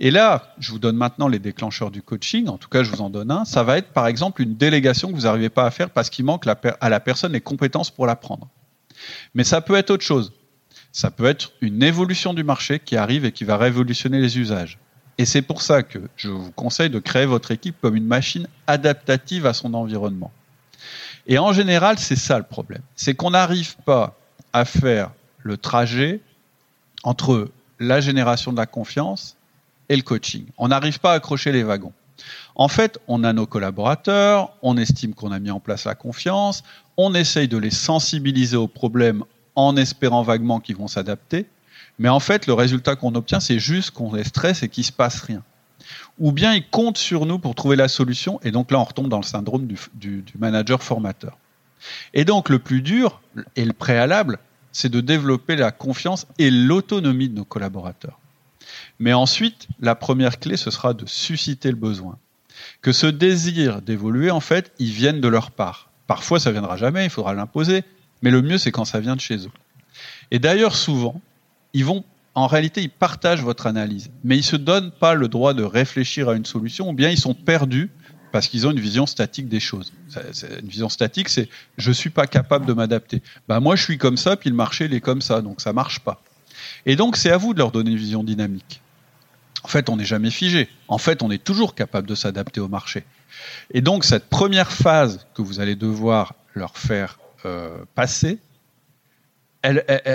Et 0.00 0.10
là, 0.10 0.54
je 0.58 0.70
vous 0.70 0.78
donne 0.78 0.96
maintenant 0.96 1.28
les 1.28 1.38
déclencheurs 1.38 1.90
du 1.90 2.02
coaching, 2.02 2.48
en 2.48 2.58
tout 2.58 2.68
cas 2.68 2.82
je 2.82 2.90
vous 2.90 3.00
en 3.00 3.10
donne 3.10 3.30
un, 3.30 3.44
ça 3.44 3.62
va 3.62 3.78
être 3.78 3.92
par 3.92 4.06
exemple 4.06 4.42
une 4.42 4.56
délégation 4.56 5.08
que 5.08 5.14
vous 5.14 5.22
n'arrivez 5.22 5.50
pas 5.50 5.66
à 5.66 5.70
faire 5.70 5.90
parce 5.90 6.10
qu'il 6.10 6.24
manque 6.24 6.46
à 6.46 6.88
la 6.88 7.00
personne 7.00 7.32
les 7.32 7.40
compétences 7.40 7.90
pour 7.90 8.06
l'apprendre. 8.06 8.48
Mais 9.34 9.44
ça 9.44 9.60
peut 9.60 9.76
être 9.76 9.90
autre 9.90 10.04
chose. 10.04 10.32
Ça 10.92 11.10
peut 11.10 11.26
être 11.26 11.52
une 11.60 11.82
évolution 11.82 12.34
du 12.34 12.44
marché 12.44 12.78
qui 12.78 12.96
arrive 12.96 13.24
et 13.24 13.32
qui 13.32 13.44
va 13.44 13.56
révolutionner 13.56 14.20
les 14.20 14.38
usages. 14.38 14.78
Et 15.18 15.24
c'est 15.24 15.42
pour 15.42 15.62
ça 15.62 15.82
que 15.82 15.98
je 16.16 16.28
vous 16.28 16.50
conseille 16.52 16.90
de 16.90 16.98
créer 16.98 17.26
votre 17.26 17.50
équipe 17.50 17.76
comme 17.80 17.96
une 17.96 18.06
machine 18.06 18.48
adaptative 18.66 19.46
à 19.46 19.52
son 19.52 19.74
environnement. 19.74 20.32
Et 21.26 21.38
en 21.38 21.52
général, 21.52 21.98
c'est 21.98 22.16
ça 22.16 22.38
le 22.38 22.44
problème. 22.44 22.82
C'est 22.96 23.14
qu'on 23.14 23.30
n'arrive 23.30 23.76
pas 23.84 24.18
à 24.52 24.64
faire 24.64 25.12
le 25.42 25.56
trajet 25.56 26.20
entre 27.02 27.48
la 27.78 28.00
génération 28.00 28.52
de 28.52 28.56
la 28.56 28.66
confiance 28.66 29.36
et 29.88 29.96
le 29.96 30.02
coaching. 30.02 30.46
On 30.58 30.68
n'arrive 30.68 31.00
pas 31.00 31.12
à 31.12 31.14
accrocher 31.14 31.52
les 31.52 31.62
wagons. 31.62 31.92
En 32.54 32.68
fait, 32.68 32.98
on 33.08 33.24
a 33.24 33.32
nos 33.32 33.46
collaborateurs, 33.46 34.52
on 34.62 34.76
estime 34.76 35.14
qu'on 35.14 35.32
a 35.32 35.40
mis 35.40 35.50
en 35.50 35.60
place 35.60 35.84
la 35.84 35.94
confiance, 35.94 36.62
on 36.96 37.14
essaye 37.14 37.48
de 37.48 37.58
les 37.58 37.70
sensibiliser 37.70 38.56
aux 38.56 38.68
problèmes 38.68 39.24
en 39.56 39.76
espérant 39.76 40.22
vaguement 40.22 40.60
qu'ils 40.60 40.76
vont 40.76 40.88
s'adapter, 40.88 41.46
mais 41.98 42.08
en 42.08 42.20
fait, 42.20 42.46
le 42.46 42.54
résultat 42.54 42.96
qu'on 42.96 43.14
obtient, 43.14 43.40
c'est 43.40 43.58
juste 43.58 43.90
qu'on 43.90 44.14
les 44.14 44.24
stresse 44.24 44.62
et 44.62 44.68
qu'il 44.68 44.84
se 44.84 44.92
passe 44.92 45.20
rien. 45.20 45.42
Ou 46.18 46.32
bien 46.32 46.54
ils 46.54 46.66
comptent 46.68 46.98
sur 46.98 47.26
nous 47.26 47.38
pour 47.38 47.54
trouver 47.54 47.76
la 47.76 47.88
solution, 47.88 48.40
et 48.42 48.52
donc 48.52 48.70
là, 48.70 48.78
on 48.78 48.84
retombe 48.84 49.08
dans 49.08 49.18
le 49.18 49.24
syndrome 49.24 49.66
du 49.66 50.24
manager 50.38 50.82
formateur. 50.82 51.36
Et 52.14 52.24
donc, 52.24 52.48
le 52.48 52.58
plus 52.58 52.82
dur 52.82 53.20
et 53.56 53.64
le 53.64 53.72
préalable, 53.72 54.38
c'est 54.72 54.88
de 54.88 55.00
développer 55.00 55.56
la 55.56 55.70
confiance 55.70 56.26
et 56.38 56.50
l'autonomie 56.50 57.28
de 57.28 57.34
nos 57.34 57.44
collaborateurs. 57.44 58.18
Mais 58.98 59.12
ensuite, 59.12 59.68
la 59.80 59.94
première 59.94 60.38
clé, 60.38 60.56
ce 60.56 60.70
sera 60.70 60.94
de 60.94 61.06
susciter 61.06 61.70
le 61.70 61.76
besoin. 61.76 62.18
Que 62.82 62.92
ce 62.92 63.06
désir 63.06 63.82
d'évoluer, 63.82 64.30
en 64.30 64.40
fait, 64.40 64.72
il 64.78 64.90
vienne 64.90 65.20
de 65.20 65.28
leur 65.28 65.50
part. 65.50 65.90
Parfois, 66.06 66.38
ça 66.38 66.52
viendra 66.52 66.76
jamais, 66.76 67.04
il 67.04 67.10
faudra 67.10 67.34
l'imposer, 67.34 67.82
mais 68.22 68.30
le 68.30 68.42
mieux, 68.42 68.58
c'est 68.58 68.72
quand 68.72 68.84
ça 68.84 69.00
vient 69.00 69.16
de 69.16 69.20
chez 69.20 69.46
eux. 69.46 69.52
Et 70.30 70.38
d'ailleurs, 70.38 70.76
souvent, 70.76 71.20
ils 71.72 71.84
vont, 71.84 72.04
en 72.34 72.46
réalité, 72.46 72.82
ils 72.82 72.90
partagent 72.90 73.42
votre 73.42 73.66
analyse, 73.66 74.10
mais 74.22 74.36
ils 74.36 74.44
se 74.44 74.56
donnent 74.56 74.90
pas 74.90 75.14
le 75.14 75.28
droit 75.28 75.54
de 75.54 75.62
réfléchir 75.62 76.28
à 76.28 76.34
une 76.34 76.44
solution, 76.44 76.90
ou 76.90 76.92
bien 76.92 77.10
ils 77.10 77.18
sont 77.18 77.34
perdus 77.34 77.90
parce 78.34 78.48
qu'ils 78.48 78.66
ont 78.66 78.72
une 78.72 78.80
vision 78.80 79.06
statique 79.06 79.48
des 79.48 79.60
choses. 79.60 79.92
Une 80.60 80.66
vision 80.66 80.88
statique, 80.88 81.28
c'est 81.28 81.48
je 81.78 81.92
suis 81.92 82.10
pas 82.10 82.26
capable 82.26 82.66
de 82.66 82.72
m'adapter. 82.72 83.22
Bah 83.46 83.60
moi, 83.60 83.76
je 83.76 83.84
suis 83.84 83.96
comme 83.96 84.16
ça, 84.16 84.36
puis 84.36 84.50
le 84.50 84.56
marché 84.56 84.86
il 84.86 84.94
est 84.94 85.00
comme 85.00 85.22
ça, 85.22 85.40
donc 85.40 85.60
ça 85.60 85.72
marche 85.72 86.00
pas. 86.00 86.20
Et 86.86 86.96
donc 86.96 87.16
c'est 87.16 87.30
à 87.30 87.36
vous 87.36 87.54
de 87.54 87.58
leur 87.58 87.70
donner 87.70 87.90
une 87.90 87.96
vision 87.96 88.24
dynamique. 88.24 88.80
En 89.62 89.68
fait, 89.68 89.88
on 89.88 89.96
n'est 89.96 90.04
jamais 90.04 90.30
figé. 90.30 90.68
En 90.88 90.98
fait, 90.98 91.22
on 91.22 91.30
est 91.30 91.42
toujours 91.42 91.74
capable 91.74 92.06
de 92.06 92.14
s'adapter 92.14 92.60
au 92.60 92.68
marché. 92.68 93.04
Et 93.72 93.80
donc 93.80 94.04
cette 94.04 94.28
première 94.28 94.70
phase 94.70 95.26
que 95.34 95.42
vous 95.42 95.58
allez 95.60 95.74
devoir 95.74 96.34
leur 96.54 96.76
faire 96.76 97.18
euh, 97.46 97.78
passer, 97.94 98.38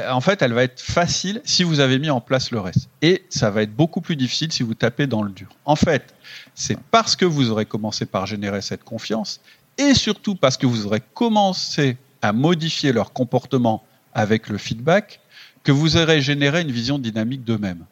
en 0.09 0.21
fait, 0.21 0.41
elle 0.41 0.53
va 0.53 0.63
être 0.63 0.79
facile 0.79 1.41
si 1.43 1.63
vous 1.63 1.79
avez 1.79 1.97
mis 1.97 2.11
en 2.11 2.21
place 2.21 2.51
le 2.51 2.59
reste. 2.59 2.89
Et 3.01 3.25
ça 3.29 3.49
va 3.49 3.63
être 3.63 3.75
beaucoup 3.75 4.01
plus 4.01 4.15
difficile 4.15 4.51
si 4.51 4.61
vous 4.61 4.75
tapez 4.75 5.07
dans 5.07 5.23
le 5.23 5.31
dur. 5.31 5.49
En 5.65 5.75
fait, 5.75 6.13
c'est 6.53 6.77
parce 6.91 7.15
que 7.15 7.25
vous 7.25 7.49
aurez 7.49 7.65
commencé 7.65 8.05
par 8.05 8.27
générer 8.27 8.61
cette 8.61 8.83
confiance 8.83 9.41
et 9.77 9.93
surtout 9.95 10.35
parce 10.35 10.57
que 10.57 10.67
vous 10.67 10.85
aurez 10.85 11.01
commencé 11.13 11.97
à 12.21 12.33
modifier 12.33 12.91
leur 12.91 13.13
comportement 13.13 13.83
avec 14.13 14.49
le 14.49 14.57
feedback 14.57 15.19
que 15.63 15.71
vous 15.71 15.97
aurez 15.97 16.21
généré 16.21 16.61
une 16.61 16.71
vision 16.71 16.99
dynamique 16.99 17.43
d'eux-mêmes. 17.43 17.85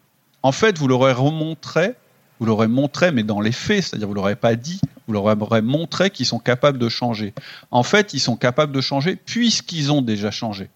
En 0.44 0.52
fait, 0.52 0.78
vous 0.78 0.88
l'aurez 0.88 1.14
remontré, 1.14 1.96
vous 2.40 2.46
l'aurez 2.46 2.68
montré, 2.68 3.12
mais 3.12 3.24
dans 3.24 3.42
les 3.42 3.52
faits, 3.52 3.84
c'est-à-dire 3.84 4.08
vous 4.08 4.14
l'aurez 4.14 4.36
pas 4.36 4.56
dit, 4.56 4.80
vous 5.08 5.14
leur 5.14 5.26
aurez 5.26 5.62
montré 5.62 6.10
qu'ils 6.10 6.26
sont 6.26 6.40
capables 6.40 6.78
de 6.78 6.90
changer. 6.90 7.34
En 7.72 7.84
fait, 7.84 8.14
ils 8.14 8.20
sont 8.20 8.36
capables 8.36 8.72
de 8.72 8.82
changer 8.82 9.16
puisqu'ils 9.16 9.92
ont 9.92 10.02
déjà 10.02 10.32
changé. 10.32 10.70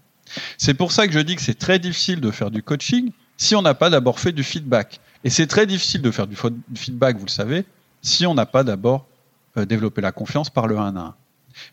C'est 0.57 0.73
pour 0.73 0.91
ça 0.91 1.07
que 1.07 1.13
je 1.13 1.19
dis 1.19 1.35
que 1.35 1.41
c'est 1.41 1.57
très 1.57 1.79
difficile 1.79 2.21
de 2.21 2.31
faire 2.31 2.51
du 2.51 2.63
coaching 2.63 3.11
si 3.37 3.55
on 3.55 3.61
n'a 3.61 3.73
pas 3.73 3.89
d'abord 3.89 4.19
fait 4.19 4.31
du 4.31 4.43
feedback. 4.43 4.99
Et 5.23 5.29
c'est 5.29 5.47
très 5.47 5.65
difficile 5.65 6.01
de 6.01 6.11
faire 6.11 6.27
du 6.27 6.35
feedback, 6.75 7.17
vous 7.17 7.25
le 7.25 7.31
savez, 7.31 7.65
si 8.01 8.25
on 8.25 8.33
n'a 8.33 8.45
pas 8.45 8.63
d'abord 8.63 9.05
euh, 9.57 9.65
développé 9.65 10.01
la 10.01 10.11
confiance 10.11 10.49
par 10.49 10.67
le 10.67 10.77
1 10.77 10.95
à 10.95 10.99
1. 10.99 11.15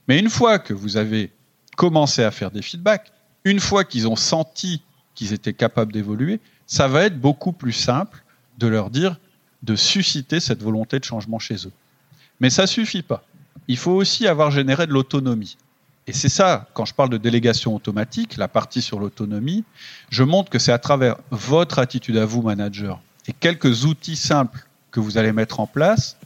Mais 0.08 0.18
une 0.18 0.30
fois 0.30 0.58
que 0.58 0.74
vous 0.74 0.96
avez 0.96 1.30
commencé 1.76 2.24
à 2.24 2.30
faire 2.30 2.50
des 2.50 2.62
feedbacks, 2.62 3.12
une 3.44 3.60
fois 3.60 3.84
qu'ils 3.84 4.08
ont 4.08 4.16
senti 4.16 4.82
qu'ils 5.18 5.32
étaient 5.32 5.52
capables 5.52 5.92
d'évoluer, 5.92 6.38
ça 6.68 6.86
va 6.86 7.02
être 7.02 7.20
beaucoup 7.20 7.50
plus 7.50 7.72
simple 7.72 8.22
de 8.58 8.68
leur 8.68 8.88
dire 8.88 9.16
de 9.64 9.74
susciter 9.74 10.38
cette 10.38 10.62
volonté 10.62 11.00
de 11.00 11.04
changement 11.04 11.40
chez 11.40 11.66
eux. 11.66 11.72
Mais 12.38 12.50
ça 12.50 12.68
suffit 12.68 13.02
pas. 13.02 13.24
Il 13.66 13.76
faut 13.76 13.90
aussi 13.90 14.28
avoir 14.28 14.52
généré 14.52 14.86
de 14.86 14.92
l'autonomie. 14.92 15.56
Et 16.06 16.12
c'est 16.12 16.28
ça, 16.28 16.68
quand 16.72 16.84
je 16.84 16.94
parle 16.94 17.10
de 17.10 17.16
délégation 17.16 17.74
automatique, 17.74 18.36
la 18.36 18.46
partie 18.46 18.80
sur 18.80 19.00
l'autonomie, 19.00 19.64
je 20.08 20.22
montre 20.22 20.50
que 20.50 20.60
c'est 20.60 20.70
à 20.70 20.78
travers 20.78 21.16
votre 21.32 21.80
attitude 21.80 22.16
à 22.16 22.24
vous, 22.24 22.40
manager, 22.40 23.00
et 23.26 23.32
quelques 23.32 23.84
outils 23.86 24.16
simples 24.16 24.64
que 24.92 25.00
vous 25.00 25.18
allez 25.18 25.32
mettre 25.32 25.58
en 25.58 25.66
place, 25.66 26.16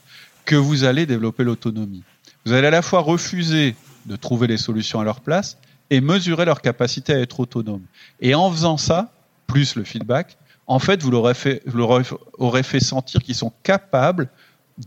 que 0.44 0.54
vous 0.54 0.84
allez 0.84 1.06
développer 1.06 1.44
l'autonomie. 1.44 2.02
Vous 2.44 2.52
allez 2.52 2.66
à 2.66 2.70
la 2.70 2.82
fois 2.82 3.00
refuser 3.00 3.74
de 4.04 4.16
trouver 4.16 4.48
les 4.48 4.58
solutions 4.58 5.00
à 5.00 5.04
leur 5.04 5.20
place 5.20 5.56
et 5.92 6.00
mesurer 6.00 6.46
leur 6.46 6.62
capacité 6.62 7.12
à 7.12 7.18
être 7.18 7.38
autonome. 7.38 7.82
Et 8.18 8.34
en 8.34 8.50
faisant 8.50 8.78
ça, 8.78 9.12
plus 9.46 9.76
le 9.76 9.84
feedback, 9.84 10.38
en 10.66 10.78
fait, 10.78 11.02
vous 11.02 11.10
leur 11.10 11.36
fait, 11.36 11.62
aurez 12.38 12.62
fait 12.62 12.80
sentir 12.80 13.20
qu'ils 13.22 13.34
sont 13.34 13.52
capables 13.62 14.30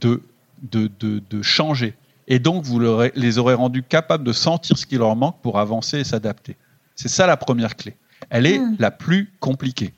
de, 0.02 0.24
de, 0.64 0.90
de, 1.00 1.22
de 1.30 1.42
changer, 1.44 1.94
et 2.28 2.40
donc 2.40 2.64
vous 2.64 2.82
les 3.14 3.38
aurez 3.38 3.54
rendus 3.54 3.84
capables 3.84 4.24
de 4.24 4.34
sentir 4.34 4.80
ce 4.80 4.88
qui 4.88 4.98
leur 4.98 5.16
manque 5.16 5.40
pour 5.44 5.60
avancer 5.60 6.00
et 6.00 6.04
s'adapter. 6.04 6.56
C'est 6.96 7.08
ça 7.08 7.28
la 7.28 7.38
première 7.38 7.76
clé. 7.76 7.96
Elle 8.32 8.48
est 8.48 8.58
hmm. 8.58 8.78
la 8.80 8.90
plus 8.90 9.32
compliquée. 9.40 9.94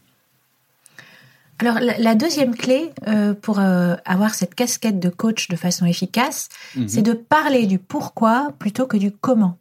Alors 1.59 1.79
la, 1.79 2.15
deuxième 2.15 2.53
clé 2.53 2.91
euh, 3.07 3.33
pour 3.33 3.59
euh, 3.59 3.95
avoir 4.03 4.35
cette 4.35 4.55
casquette 4.55 4.99
de 4.99 5.09
coach 5.09 5.47
de 5.47 5.55
façon 5.55 5.85
efficace, 5.85 6.49
mhm. 6.75 6.89
c'est 6.89 7.01
de 7.01 7.13
parler 7.13 7.65
du 7.65 7.79
pourquoi 7.79 8.51
plutôt 8.59 8.87
que 8.87 8.97
du 8.97 9.11
comment. 9.11 9.57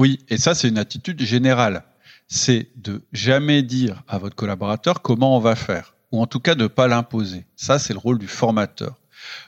Oui, 0.00 0.18
et 0.30 0.38
ça 0.38 0.54
c'est 0.54 0.70
une 0.70 0.78
attitude 0.78 1.20
générale. 1.20 1.84
C'est 2.26 2.68
de 2.76 3.02
jamais 3.12 3.62
dire 3.62 4.02
à 4.08 4.16
votre 4.16 4.34
collaborateur 4.34 5.02
comment 5.02 5.36
on 5.36 5.40
va 5.40 5.54
faire, 5.54 5.94
ou 6.10 6.22
en 6.22 6.26
tout 6.26 6.40
cas 6.40 6.54
de 6.54 6.62
ne 6.62 6.68
pas 6.68 6.88
l'imposer. 6.88 7.44
Ça 7.54 7.78
c'est 7.78 7.92
le 7.92 7.98
rôle 7.98 8.18
du 8.18 8.26
formateur. 8.26 8.96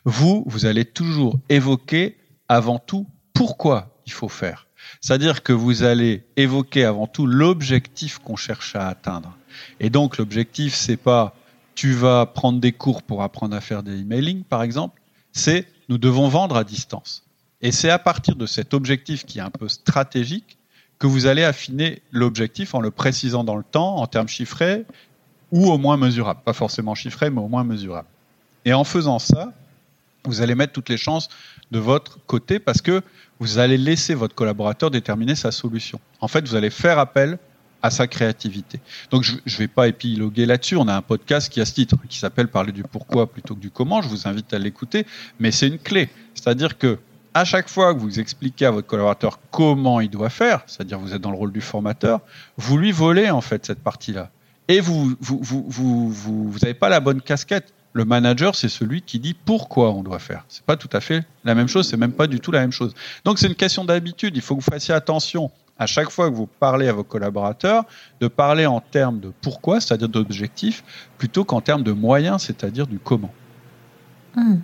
Vous, 0.04 0.44
vous 0.46 0.66
allez 0.66 0.84
toujours 0.84 1.38
évoquer 1.48 2.18
avant 2.50 2.78
tout 2.78 3.06
pourquoi 3.32 3.98
il 4.04 4.12
faut 4.12 4.28
faire. 4.28 4.66
C'est-à-dire 5.00 5.42
que 5.42 5.54
vous 5.54 5.84
allez 5.84 6.26
évoquer 6.36 6.84
avant 6.84 7.06
tout 7.06 7.26
l'objectif 7.26 8.18
qu'on 8.18 8.36
cherche 8.36 8.76
à 8.76 8.88
atteindre. 8.88 9.34
Et 9.80 9.88
donc 9.88 10.18
l'objectif, 10.18 10.74
c'est 10.74 10.98
pas 10.98 11.34
tu 11.74 11.94
vas 11.94 12.26
prendre 12.26 12.60
des 12.60 12.72
cours 12.72 13.02
pour 13.02 13.22
apprendre 13.22 13.56
à 13.56 13.62
faire 13.62 13.82
des 13.82 14.00
emailing, 14.00 14.44
par 14.44 14.62
exemple, 14.62 15.00
c'est 15.32 15.66
nous 15.88 15.96
devons 15.96 16.28
vendre 16.28 16.56
à 16.56 16.64
distance. 16.64 17.24
Et 17.62 17.70
c'est 17.70 17.90
à 17.90 17.98
partir 17.98 18.36
de 18.36 18.46
cet 18.46 18.74
objectif 18.74 19.24
qui 19.24 19.38
est 19.38 19.42
un 19.42 19.50
peu 19.50 19.68
stratégique 19.68 20.58
que 20.98 21.06
vous 21.06 21.26
allez 21.26 21.42
affiner 21.42 22.02
l'objectif 22.12 22.74
en 22.74 22.80
le 22.80 22.90
précisant 22.90 23.44
dans 23.44 23.56
le 23.56 23.64
temps, 23.64 23.96
en 23.96 24.06
termes 24.06 24.28
chiffrés 24.28 24.84
ou 25.50 25.70
au 25.70 25.78
moins 25.78 25.96
mesurables. 25.96 26.40
Pas 26.44 26.52
forcément 26.52 26.94
chiffrés, 26.94 27.30
mais 27.30 27.40
au 27.40 27.48
moins 27.48 27.64
mesurables. 27.64 28.08
Et 28.64 28.72
en 28.72 28.84
faisant 28.84 29.18
ça, 29.18 29.52
vous 30.24 30.40
allez 30.40 30.54
mettre 30.54 30.72
toutes 30.72 30.88
les 30.88 30.96
chances 30.96 31.28
de 31.70 31.78
votre 31.78 32.18
côté 32.26 32.58
parce 32.58 32.80
que 32.80 33.02
vous 33.40 33.58
allez 33.58 33.78
laisser 33.78 34.14
votre 34.14 34.34
collaborateur 34.34 34.90
déterminer 34.90 35.34
sa 35.34 35.50
solution. 35.50 36.00
En 36.20 36.28
fait, 36.28 36.46
vous 36.46 36.54
allez 36.54 36.70
faire 36.70 36.98
appel 36.98 37.38
à 37.82 37.90
sa 37.90 38.06
créativité. 38.06 38.78
Donc 39.10 39.24
je 39.24 39.34
ne 39.34 39.56
vais 39.56 39.68
pas 39.68 39.88
épiloguer 39.88 40.46
là-dessus. 40.46 40.76
On 40.76 40.86
a 40.86 40.94
un 40.94 41.02
podcast 41.02 41.52
qui 41.52 41.60
a 41.60 41.64
ce 41.64 41.74
titre, 41.74 41.96
qui 42.08 42.18
s'appelle 42.18 42.46
Parler 42.46 42.70
du 42.70 42.84
pourquoi 42.84 43.30
plutôt 43.30 43.56
que 43.56 43.60
du 43.60 43.70
comment. 43.70 44.00
Je 44.02 44.08
vous 44.08 44.28
invite 44.28 44.54
à 44.54 44.58
l'écouter. 44.58 45.04
Mais 45.40 45.50
c'est 45.50 45.66
une 45.66 45.78
clé. 45.78 46.08
C'est-à-dire 46.34 46.78
que 46.78 46.98
à 47.34 47.44
chaque 47.44 47.68
fois 47.68 47.94
que 47.94 48.00
vous 48.00 48.20
expliquez 48.20 48.66
à 48.66 48.70
votre 48.70 48.86
collaborateur 48.86 49.38
comment 49.50 50.00
il 50.00 50.10
doit 50.10 50.30
faire, 50.30 50.62
c'est-à-dire 50.66 50.98
vous 50.98 51.14
êtes 51.14 51.20
dans 51.20 51.30
le 51.30 51.36
rôle 51.36 51.52
du 51.52 51.60
formateur, 51.60 52.20
vous 52.56 52.76
lui 52.78 52.92
volez 52.92 53.30
en 53.30 53.40
fait 53.40 53.64
cette 53.64 53.80
partie-là. 53.80 54.30
Et 54.68 54.80
vous 54.80 55.14
vous 55.20 55.40
vous 55.42 55.64
vous 55.68 56.10
vous 56.50 56.58
n'avez 56.60 56.74
pas 56.74 56.88
la 56.88 57.00
bonne 57.00 57.20
casquette. 57.20 57.72
Le 57.94 58.06
manager, 58.06 58.54
c'est 58.54 58.70
celui 58.70 59.02
qui 59.02 59.18
dit 59.18 59.34
pourquoi 59.34 59.92
on 59.92 60.02
doit 60.02 60.18
faire. 60.18 60.44
C'est 60.48 60.64
pas 60.64 60.76
tout 60.76 60.88
à 60.94 61.00
fait 61.00 61.24
la 61.44 61.54
même 61.54 61.68
chose, 61.68 61.86
c'est 61.86 61.98
même 61.98 62.12
pas 62.12 62.26
du 62.26 62.40
tout 62.40 62.50
la 62.50 62.60
même 62.60 62.72
chose. 62.72 62.94
Donc 63.24 63.38
c'est 63.38 63.48
une 63.48 63.54
question 63.54 63.84
d'habitude. 63.84 64.34
Il 64.36 64.40
faut 64.40 64.56
que 64.56 64.62
vous 64.62 64.70
fassiez 64.70 64.94
attention 64.94 65.50
à 65.78 65.86
chaque 65.86 66.10
fois 66.10 66.30
que 66.30 66.34
vous 66.34 66.46
parlez 66.46 66.88
à 66.88 66.92
vos 66.92 67.04
collaborateurs, 67.04 67.84
de 68.20 68.28
parler 68.28 68.66
en 68.66 68.80
termes 68.80 69.20
de 69.20 69.32
pourquoi, 69.40 69.80
c'est-à-dire 69.80 70.08
d'objectifs, 70.08 70.84
plutôt 71.18 71.44
qu'en 71.44 71.60
termes 71.60 71.82
de 71.82 71.92
moyens, 71.92 72.42
c'est-à-dire 72.42 72.86
du 72.86 72.98
comment. 72.98 73.32
Hmm. 74.36 74.58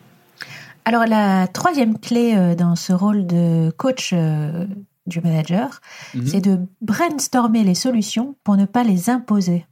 Alors 0.89 1.05
la 1.05 1.47
troisième 1.49 1.99
clé 1.99 2.35
euh, 2.35 2.55
dans 2.55 2.75
ce 2.75 2.95
rôle 2.95 3.27
de 3.27 3.71
coach 3.77 4.13
euh, 4.15 4.67
du 5.05 5.21
manager, 5.21 5.83
mhm. 6.15 6.27
c'est 6.27 6.41
de 6.41 6.61
brainstormer 6.81 7.63
les 7.63 7.75
solutions 7.75 8.37
pour 8.43 8.57
ne 8.57 8.65
pas 8.65 8.85
les 8.85 9.11
imposer. 9.11 9.67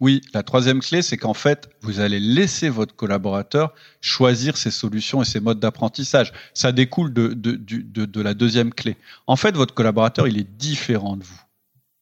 Oui, 0.00 0.22
la 0.32 0.42
troisième 0.42 0.80
clé, 0.80 1.02
c'est 1.02 1.18
qu'en 1.18 1.34
fait, 1.34 1.68
vous 1.82 2.00
allez 2.00 2.18
laisser 2.18 2.70
votre 2.70 2.96
collaborateur 2.96 3.74
choisir 4.00 4.56
ses 4.56 4.70
solutions 4.70 5.20
et 5.20 5.26
ses 5.26 5.38
modes 5.38 5.60
d'apprentissage. 5.60 6.32
Ça 6.54 6.72
découle 6.72 7.12
de, 7.12 7.34
de, 7.34 8.22
la 8.22 8.32
deuxième 8.32 8.72
clé. 8.72 8.96
En 9.26 9.36
fait, 9.36 9.54
votre 9.54 9.74
collaborateur, 9.74 10.26
il 10.28 10.38
est 10.38 10.50
différent 10.56 11.18
de 11.18 11.24
vous. 11.24 11.42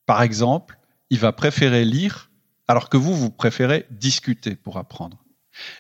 Par 0.07 0.23
exemple, 0.23 0.79
il 1.11 1.19
va 1.19 1.33
préférer 1.33 1.85
lire 1.85 2.31
alors 2.69 2.89
que 2.89 2.97
vous, 2.97 3.17
vous 3.17 3.31
préférez 3.31 3.87
discuter 3.91 4.55
pour 4.55 4.79
apprendre. 4.79 5.22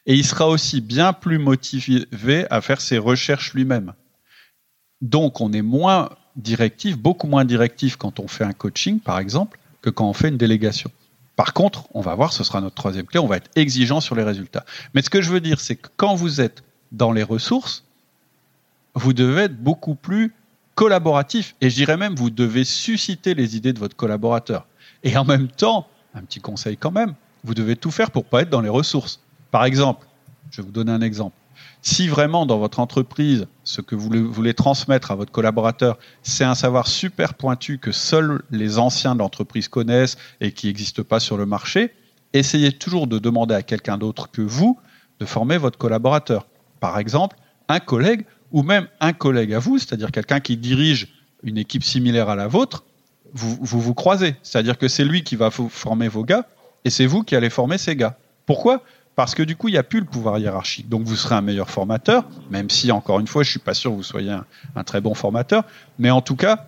Et 0.07 0.15
il 0.15 0.25
sera 0.25 0.49
aussi 0.49 0.81
bien 0.81 1.13
plus 1.13 1.39
motivé 1.39 2.47
à 2.51 2.61
faire 2.61 2.81
ses 2.81 2.99
recherches 2.99 3.55
lui-même. 3.55 3.93
Donc, 5.01 5.41
on 5.41 5.53
est 5.53 5.63
moins 5.63 6.11
directif, 6.37 6.97
beaucoup 6.97 7.27
moins 7.27 7.45
directif 7.45 7.97
quand 7.97 8.21
on 8.21 8.29
fait 8.29 8.45
un 8.45 8.53
coaching, 8.53 9.01
par 9.01 9.19
exemple, 9.19 9.59
que 9.81 9.91
quand 9.91 10.09
on 10.09 10.13
fait 10.13 10.29
une 10.29 10.37
délégation. 10.37 10.91
Par 11.37 11.55
contre, 11.55 11.89
on 11.95 12.01
va 12.01 12.15
voir, 12.15 12.33
ce 12.33 12.45
sera 12.45 12.61
notre 12.61 12.75
troisième 12.75 13.07
clé, 13.07 13.19
on 13.19 13.27
va 13.27 13.37
être 13.37 13.51
exigeant 13.57 14.01
sur 14.01 14.15
les 14.15 14.23
résultats. 14.23 14.65
Mais 14.95 15.03
ce 15.03 15.11
que 15.11 15.23
je 15.23 15.31
veux 15.31 15.41
dire, 15.41 15.61
c'est 15.61 15.77
que 15.77 15.89
quand 15.97 16.15
vous 16.15 16.41
êtes 16.41 16.63
dans 16.93 17.11
les 17.11 17.23
ressources, 17.23 17.85
vous 18.95 19.13
devez 19.13 19.43
être 19.43 19.57
beaucoup 19.57 19.95
plus 19.95 20.35
collaboratif. 20.75 21.55
Et 21.61 21.71
je 21.71 21.75
dirais 21.75 21.97
même, 21.97 22.15
vous 22.15 22.31
devez 22.31 22.65
susciter 22.65 23.35
les 23.35 23.57
idées 23.57 23.73
de 23.73 23.79
votre 23.79 23.97
collaborateur. 23.97 24.67
Et 25.03 25.17
en 25.17 25.25
même 25.25 25.49
temps, 25.49 25.89
un 26.15 26.23
petit 26.23 26.41
conseil 26.41 26.77
quand 26.77 26.91
même, 26.91 27.15
vous 27.45 27.55
devez 27.55 27.77
tout 27.77 27.91
faire 27.91 28.11
pour 28.11 28.25
pas 28.25 28.43
être 28.43 28.51
dans 28.51 28.61
les 28.61 28.69
ressources. 28.69 29.21
Par 29.53 29.65
exemple, 29.65 30.07
je 30.51 30.57
vais 30.57 30.67
vous 30.67 30.73
donner 30.73 30.91
un 30.91 31.03
exemple. 31.03 31.37
Si 31.83 32.09
vraiment 32.09 32.47
dans 32.47 32.59
votre 32.59 32.81
entreprise, 32.81 33.47
ce 33.65 33.81
que 33.81 33.95
vous 33.95 34.09
voulez 34.33 34.55
transmettre 34.55 35.11
à 35.11 35.15
votre 35.15 35.31
collaborateur, 35.31 35.99
c'est 36.23 36.45
un 36.45 36.55
savoir 36.55 36.87
super 36.89 37.35
pointu 37.35 37.79
que 37.79 37.93
seuls 37.93 38.43
les 38.51 38.79
anciens 38.79 39.15
de 39.15 39.21
l'entreprise 39.21 39.69
connaissent 39.69 40.17
et 40.41 40.53
qui 40.53 40.69
n'existe 40.69 41.03
pas 41.03 41.21
sur 41.21 41.37
le 41.37 41.45
marché, 41.45 41.93
essayez 42.33 42.73
toujours 42.73 43.07
de 43.07 43.19
demander 43.19 43.55
à 43.55 43.63
quelqu'un 43.63 43.99
d'autre 43.99 44.31
que 44.31 44.43
vous 44.43 44.79
de 45.21 45.27
former 45.27 45.59
votre 45.59 45.79
collaborateur. 45.79 46.47
Par 46.81 46.99
exemple, 46.99 47.37
un 47.69 47.79
collègue 47.79 48.25
ou 48.53 48.63
même 48.63 48.89
un 49.01 49.13
collègue 49.13 49.53
à 49.53 49.59
vous, 49.59 49.79
c'est-à-dire 49.79 50.11
quelqu'un 50.11 50.41
qui 50.41 50.57
dirige 50.57 51.09
une 51.43 51.59
équipe 51.59 51.85
similaire 51.85 52.29
à 52.29 52.37
la 52.37 52.49
vôtre, 52.49 52.85
vous 53.35 53.59
vous, 53.61 53.95
croisez. 53.95 54.37
C'est-à-dire 54.43 54.79
que 54.79 54.89
c'est 54.89 55.05
lui 55.05 55.25
qui 55.25 55.37
va 55.37 55.51
former 55.51 56.09
vos 56.09 56.25
gars 56.25 56.47
et 56.85 56.91
c'est 56.91 57.07
vous 57.07 57.23
qui 57.23 57.37
allez 57.37 57.51
former 57.51 57.79
ces 57.79 57.97
gars. 57.97 58.17
Pourquoi? 58.47 58.83
Parce 59.15 59.35
que 59.35 59.43
du 59.43 59.57
coup, 59.57 59.69
il 59.69 59.73
n'y 59.73 59.79
a 59.79 59.83
plus 59.83 60.01
le 60.01 60.07
pouvoir 60.07 60.39
hiérarchique. 60.39 60.89
Donc, 60.89 61.03
vous 61.03 61.17
serez 61.17 61.35
un 61.35 61.43
meilleur 61.43 61.71
formateur, 61.71 62.25
même 62.51 62.71
si, 62.71 62.91
encore 62.91 63.21
une 63.21 63.27
fois, 63.27 63.43
je 63.43 63.51
suis 63.51 63.59
pas 63.59 63.75
sûr 63.75 63.91
que 63.91 63.97
vous 63.97 64.03
soyez 64.03 64.31
un, 64.75 64.85
très 64.85 65.01
bon 65.01 65.15
formateur. 65.15 65.65
Mais 65.99 66.11
en 66.11 66.23
tout 66.23 66.37
cas, 66.37 66.67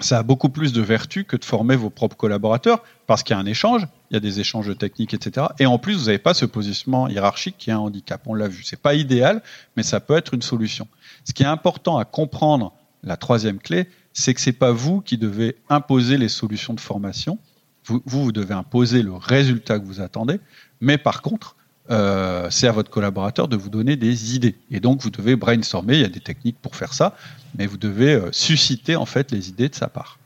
ça 0.00 0.18
a 0.18 0.22
beaucoup 0.22 0.48
plus 0.48 0.72
de 0.72 0.82
vertu 0.82 1.24
que 1.24 1.36
de 1.36 1.44
former 1.44 1.76
vos 1.76 1.90
propres 1.90 2.16
collaborateurs, 2.16 2.82
parce 3.06 3.22
qu'il 3.22 3.34
y 3.34 3.36
a 3.36 3.40
un 3.40 3.46
échange, 3.46 3.86
il 4.10 4.14
y 4.14 4.16
a 4.16 4.20
des 4.20 4.40
échanges 4.40 4.76
techniques, 4.78 5.14
etc. 5.14 5.48
Et 5.58 5.66
en 5.66 5.78
plus, 5.78 5.94
vous 5.94 6.04
n'avez 6.06 6.18
pas 6.18 6.34
ce 6.34 6.46
positionnement 6.46 7.08
hiérarchique 7.08 7.56
qui 7.58 7.70
est 7.70 7.72
un 7.74 7.78
handicap. 7.78 8.22
On 8.26 8.34
l'a 8.34 8.48
vu. 8.48 8.62
C'est 8.62 8.80
pas 8.80 8.94
idéal, 8.94 9.42
mais 9.76 9.82
ça 9.82 10.00
peut 10.00 10.16
être 10.16 10.34
une 10.34 10.42
solution. 10.42 10.86
Ce 11.24 11.32
qui 11.32 11.42
est 11.42 11.46
important 11.46 11.98
à 11.98 12.04
comprendre, 12.04 12.72
la 13.02 13.16
troisième 13.16 13.58
clé, 13.58 13.88
c'est 14.12 14.32
que 14.32 14.40
c'est 14.40 14.52
pas 14.52 14.72
vous 14.72 15.00
qui 15.00 15.18
devez 15.18 15.56
imposer 15.68 16.16
les 16.16 16.28
solutions 16.28 16.72
de 16.72 16.80
formation. 16.80 17.38
Vous, 17.84 18.00
vous 18.06 18.32
devez 18.32 18.54
imposer 18.54 19.02
le 19.02 19.12
résultat 19.12 19.78
que 19.78 19.84
vous 19.84 20.00
attendez. 20.00 20.40
Mais 20.80 20.96
par 20.98 21.20
contre, 21.20 21.56
euh, 21.90 22.48
c'est 22.50 22.66
à 22.66 22.72
votre 22.72 22.90
collaborateur 22.90 23.48
de 23.48 23.56
vous 23.56 23.68
donner 23.68 23.96
des 23.96 24.34
idées. 24.34 24.56
Et 24.70 24.80
donc, 24.80 25.02
vous 25.02 25.10
devez 25.10 25.36
brainstormer. 25.36 25.94
Il 25.94 26.00
y 26.00 26.04
a 26.04 26.08
des 26.08 26.20
techniques 26.20 26.58
pour 26.60 26.76
faire 26.76 26.94
ça, 26.94 27.16
mais 27.56 27.66
vous 27.66 27.76
devez 27.76 28.14
euh, 28.14 28.32
susciter 28.32 28.96
en 28.96 29.06
fait 29.06 29.30
les 29.30 29.48
idées 29.48 29.68
de 29.68 29.74
sa 29.74 29.88
part. 29.88 30.18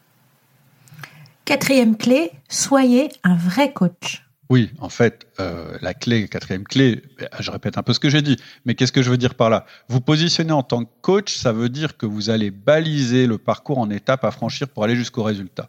Quatrième 1.44 1.96
clé, 1.96 2.30
soyez 2.48 3.08
un 3.24 3.34
vrai 3.34 3.72
coach. 3.72 4.22
Oui, 4.50 4.70
en 4.80 4.88
fait, 4.88 5.26
euh, 5.40 5.76
la 5.82 5.92
clé, 5.92 6.26
quatrième 6.26 6.64
clé, 6.64 7.02
je 7.38 7.50
répète 7.50 7.76
un 7.76 7.82
peu 7.82 7.92
ce 7.92 8.00
que 8.00 8.08
j'ai 8.08 8.22
dit, 8.22 8.36
mais 8.64 8.74
qu'est-ce 8.74 8.92
que 8.92 9.02
je 9.02 9.10
veux 9.10 9.18
dire 9.18 9.34
par 9.34 9.50
là? 9.50 9.66
Vous 9.88 10.00
positionner 10.00 10.52
en 10.52 10.62
tant 10.62 10.84
que 10.84 10.90
coach, 11.02 11.36
ça 11.36 11.52
veut 11.52 11.68
dire 11.68 11.98
que 11.98 12.06
vous 12.06 12.30
allez 12.30 12.50
baliser 12.50 13.26
le 13.26 13.36
parcours 13.36 13.78
en 13.78 13.90
étapes 13.90 14.24
à 14.24 14.30
franchir 14.30 14.68
pour 14.68 14.84
aller 14.84 14.96
jusqu'au 14.96 15.22
résultat. 15.22 15.68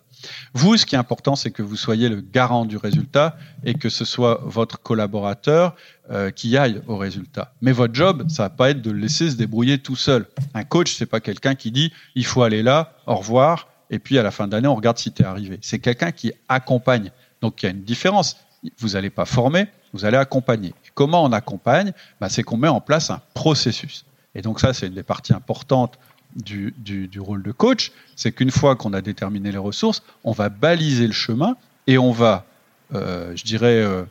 Vous, 0.53 0.77
ce 0.77 0.85
qui 0.85 0.95
est 0.95 0.97
important, 0.97 1.35
c'est 1.35 1.51
que 1.51 1.61
vous 1.61 1.75
soyez 1.75 2.09
le 2.09 2.21
garant 2.21 2.65
du 2.65 2.77
résultat 2.77 3.37
et 3.63 3.73
que 3.73 3.89
ce 3.89 4.05
soit 4.05 4.41
votre 4.43 4.81
collaborateur 4.81 5.75
euh, 6.11 6.31
qui 6.31 6.57
aille 6.57 6.81
au 6.87 6.97
résultat. 6.97 7.53
Mais 7.61 7.71
votre 7.71 7.93
job, 7.93 8.25
ça 8.29 8.43
va 8.43 8.49
pas 8.49 8.71
être 8.71 8.81
de 8.81 8.91
le 8.91 8.99
laisser 8.99 9.29
se 9.29 9.35
débrouiller 9.35 9.77
tout 9.77 9.95
seul. 9.95 10.25
Un 10.53 10.63
coach, 10.63 10.95
c'est 10.95 11.05
pas 11.05 11.19
quelqu'un 11.19 11.55
qui 11.55 11.71
dit 11.71 11.91
il 12.15 12.25
faut 12.25 12.43
aller 12.43 12.63
là, 12.63 12.93
au 13.07 13.15
revoir, 13.15 13.67
et 13.89 13.99
puis 13.99 14.17
à 14.17 14.23
la 14.23 14.31
fin 14.31 14.47
d'année, 14.47 14.67
on 14.67 14.75
regarde 14.75 14.97
si 14.97 15.11
tu 15.11 15.23
es 15.23 15.25
arrivé. 15.25 15.59
C'est 15.61 15.79
quelqu'un 15.79 16.11
qui 16.11 16.31
accompagne. 16.47 17.11
Donc 17.41 17.63
il 17.63 17.65
y 17.65 17.69
a 17.69 17.71
une 17.71 17.83
différence 17.83 18.35
vous 18.77 18.89
n'allez 18.89 19.09
pas 19.09 19.25
former, 19.25 19.67
vous 19.93 20.05
allez 20.05 20.17
accompagner. 20.17 20.73
comment 20.93 21.23
on 21.23 21.31
accompagne? 21.31 21.93
Bah, 22.19 22.29
C'est 22.29 22.43
qu'on 22.43 22.57
met 22.57 22.67
en 22.67 22.81
place 22.81 23.09
un 23.09 23.21
processus. 23.33 24.05
Et 24.35 24.41
donc 24.41 24.59
ça, 24.59 24.73
c'est 24.73 24.87
une 24.87 24.93
des 24.93 25.03
parties 25.03 25.33
importantes 25.33 25.97
du, 26.35 27.19
rôle 27.19 27.43
de 27.43 27.51
coach, 27.51 27.91
c'est 28.15 28.31
qu'une 28.31 28.51
fois 28.51 28.75
qu'on 28.75 28.93
a 28.93 29.01
déterminé 29.01 29.51
les 29.51 29.57
ressources, 29.57 30.03
on 30.23 30.31
va 30.31 30.49
baliser 30.49 31.07
le 31.07 31.13
chemin 31.13 31.55
et 31.87 31.97
on 31.97 32.11
va, 32.11 32.45
euh, 32.93 33.35
je 33.35 33.43
dirais, 33.43 33.81
euh, 33.81 34.03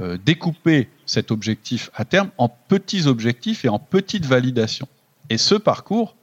euh, 0.00 0.18
découper 0.24 0.88
cet 1.04 1.30
objectif 1.30 1.90
à 1.94 2.04
terme 2.04 2.30
en 2.38 2.48
petits 2.48 3.06
objectifs 3.06 3.64
et 3.64 3.68
en 3.68 3.78
petites 3.78 4.26
validations. 4.26 4.88
Et 5.30 5.38
ce 5.38 5.54
parcours, 5.54 6.16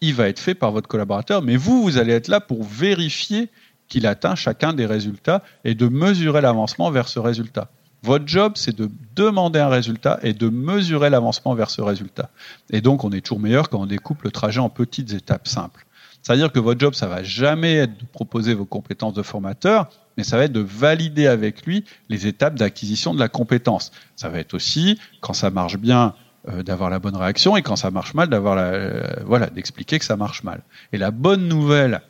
il 0.00 0.14
va 0.14 0.28
être 0.28 0.38
fait 0.38 0.54
par 0.54 0.72
votre 0.72 0.88
collaborateur, 0.88 1.42
mais 1.42 1.56
vous, 1.56 1.82
vous 1.82 1.98
allez 1.98 2.12
être 2.12 2.28
là 2.28 2.40
pour 2.40 2.64
vérifier 2.64 3.48
qu'il 3.88 4.06
atteint 4.06 4.34
chacun 4.34 4.72
des 4.72 4.86
résultats 4.86 5.42
et 5.64 5.74
de 5.74 5.88
mesurer 5.88 6.40
l'avancement 6.40 6.90
vers 6.90 7.08
ce 7.08 7.18
résultat. 7.18 7.70
Votre 8.02 8.28
job, 8.28 8.52
c'est 8.56 8.76
de 8.76 8.90
demander 9.16 9.58
un 9.58 9.68
résultat 9.68 10.18
et 10.22 10.32
de 10.32 10.48
mesurer 10.48 11.10
l'avancement 11.10 11.54
vers 11.54 11.70
ce 11.70 11.82
résultat. 11.82 12.30
Et 12.70 12.80
donc, 12.80 13.04
on 13.04 13.10
est 13.10 13.20
toujours 13.20 13.40
meilleur 13.40 13.68
quand 13.68 13.80
on 13.80 13.86
découpe 13.86 14.22
le 14.22 14.30
trajet 14.30 14.60
en 14.60 14.68
petites 14.68 15.12
étapes 15.12 15.48
simples. 15.48 15.84
C'est-à-dire 16.22 16.52
que 16.52 16.60
votre 16.60 16.78
job, 16.78 16.94
ça 16.94 17.06
va 17.06 17.22
jamais 17.22 17.74
être 17.74 17.98
de 17.98 18.04
proposer 18.04 18.54
vos 18.54 18.64
compétences 18.64 19.14
de 19.14 19.22
formateur, 19.22 19.88
mais 20.16 20.24
ça 20.24 20.36
va 20.36 20.44
être 20.44 20.52
de 20.52 20.60
valider 20.60 21.26
avec 21.26 21.64
lui 21.64 21.84
les 22.08 22.26
étapes 22.26 22.54
d'acquisition 22.54 23.14
de 23.14 23.18
la 23.18 23.28
compétence. 23.28 23.92
Ça 24.16 24.28
va 24.28 24.38
être 24.38 24.54
aussi, 24.54 24.98
quand 25.20 25.32
ça 25.32 25.50
marche 25.50 25.78
bien, 25.78 26.14
euh, 26.48 26.62
d'avoir 26.62 26.90
la 26.90 26.98
bonne 26.98 27.16
réaction 27.16 27.56
et 27.56 27.62
quand 27.62 27.76
ça 27.76 27.90
marche 27.90 28.14
mal, 28.14 28.28
d'avoir 28.28 28.54
la, 28.54 28.62
euh, 28.62 29.02
voilà, 29.24 29.46
d'expliquer 29.46 29.98
que 29.98 30.04
ça 30.04 30.16
marche 30.16 30.42
mal. 30.44 30.62
Et 30.92 30.98
la 30.98 31.10
bonne 31.10 31.48
nouvelle 31.48 32.00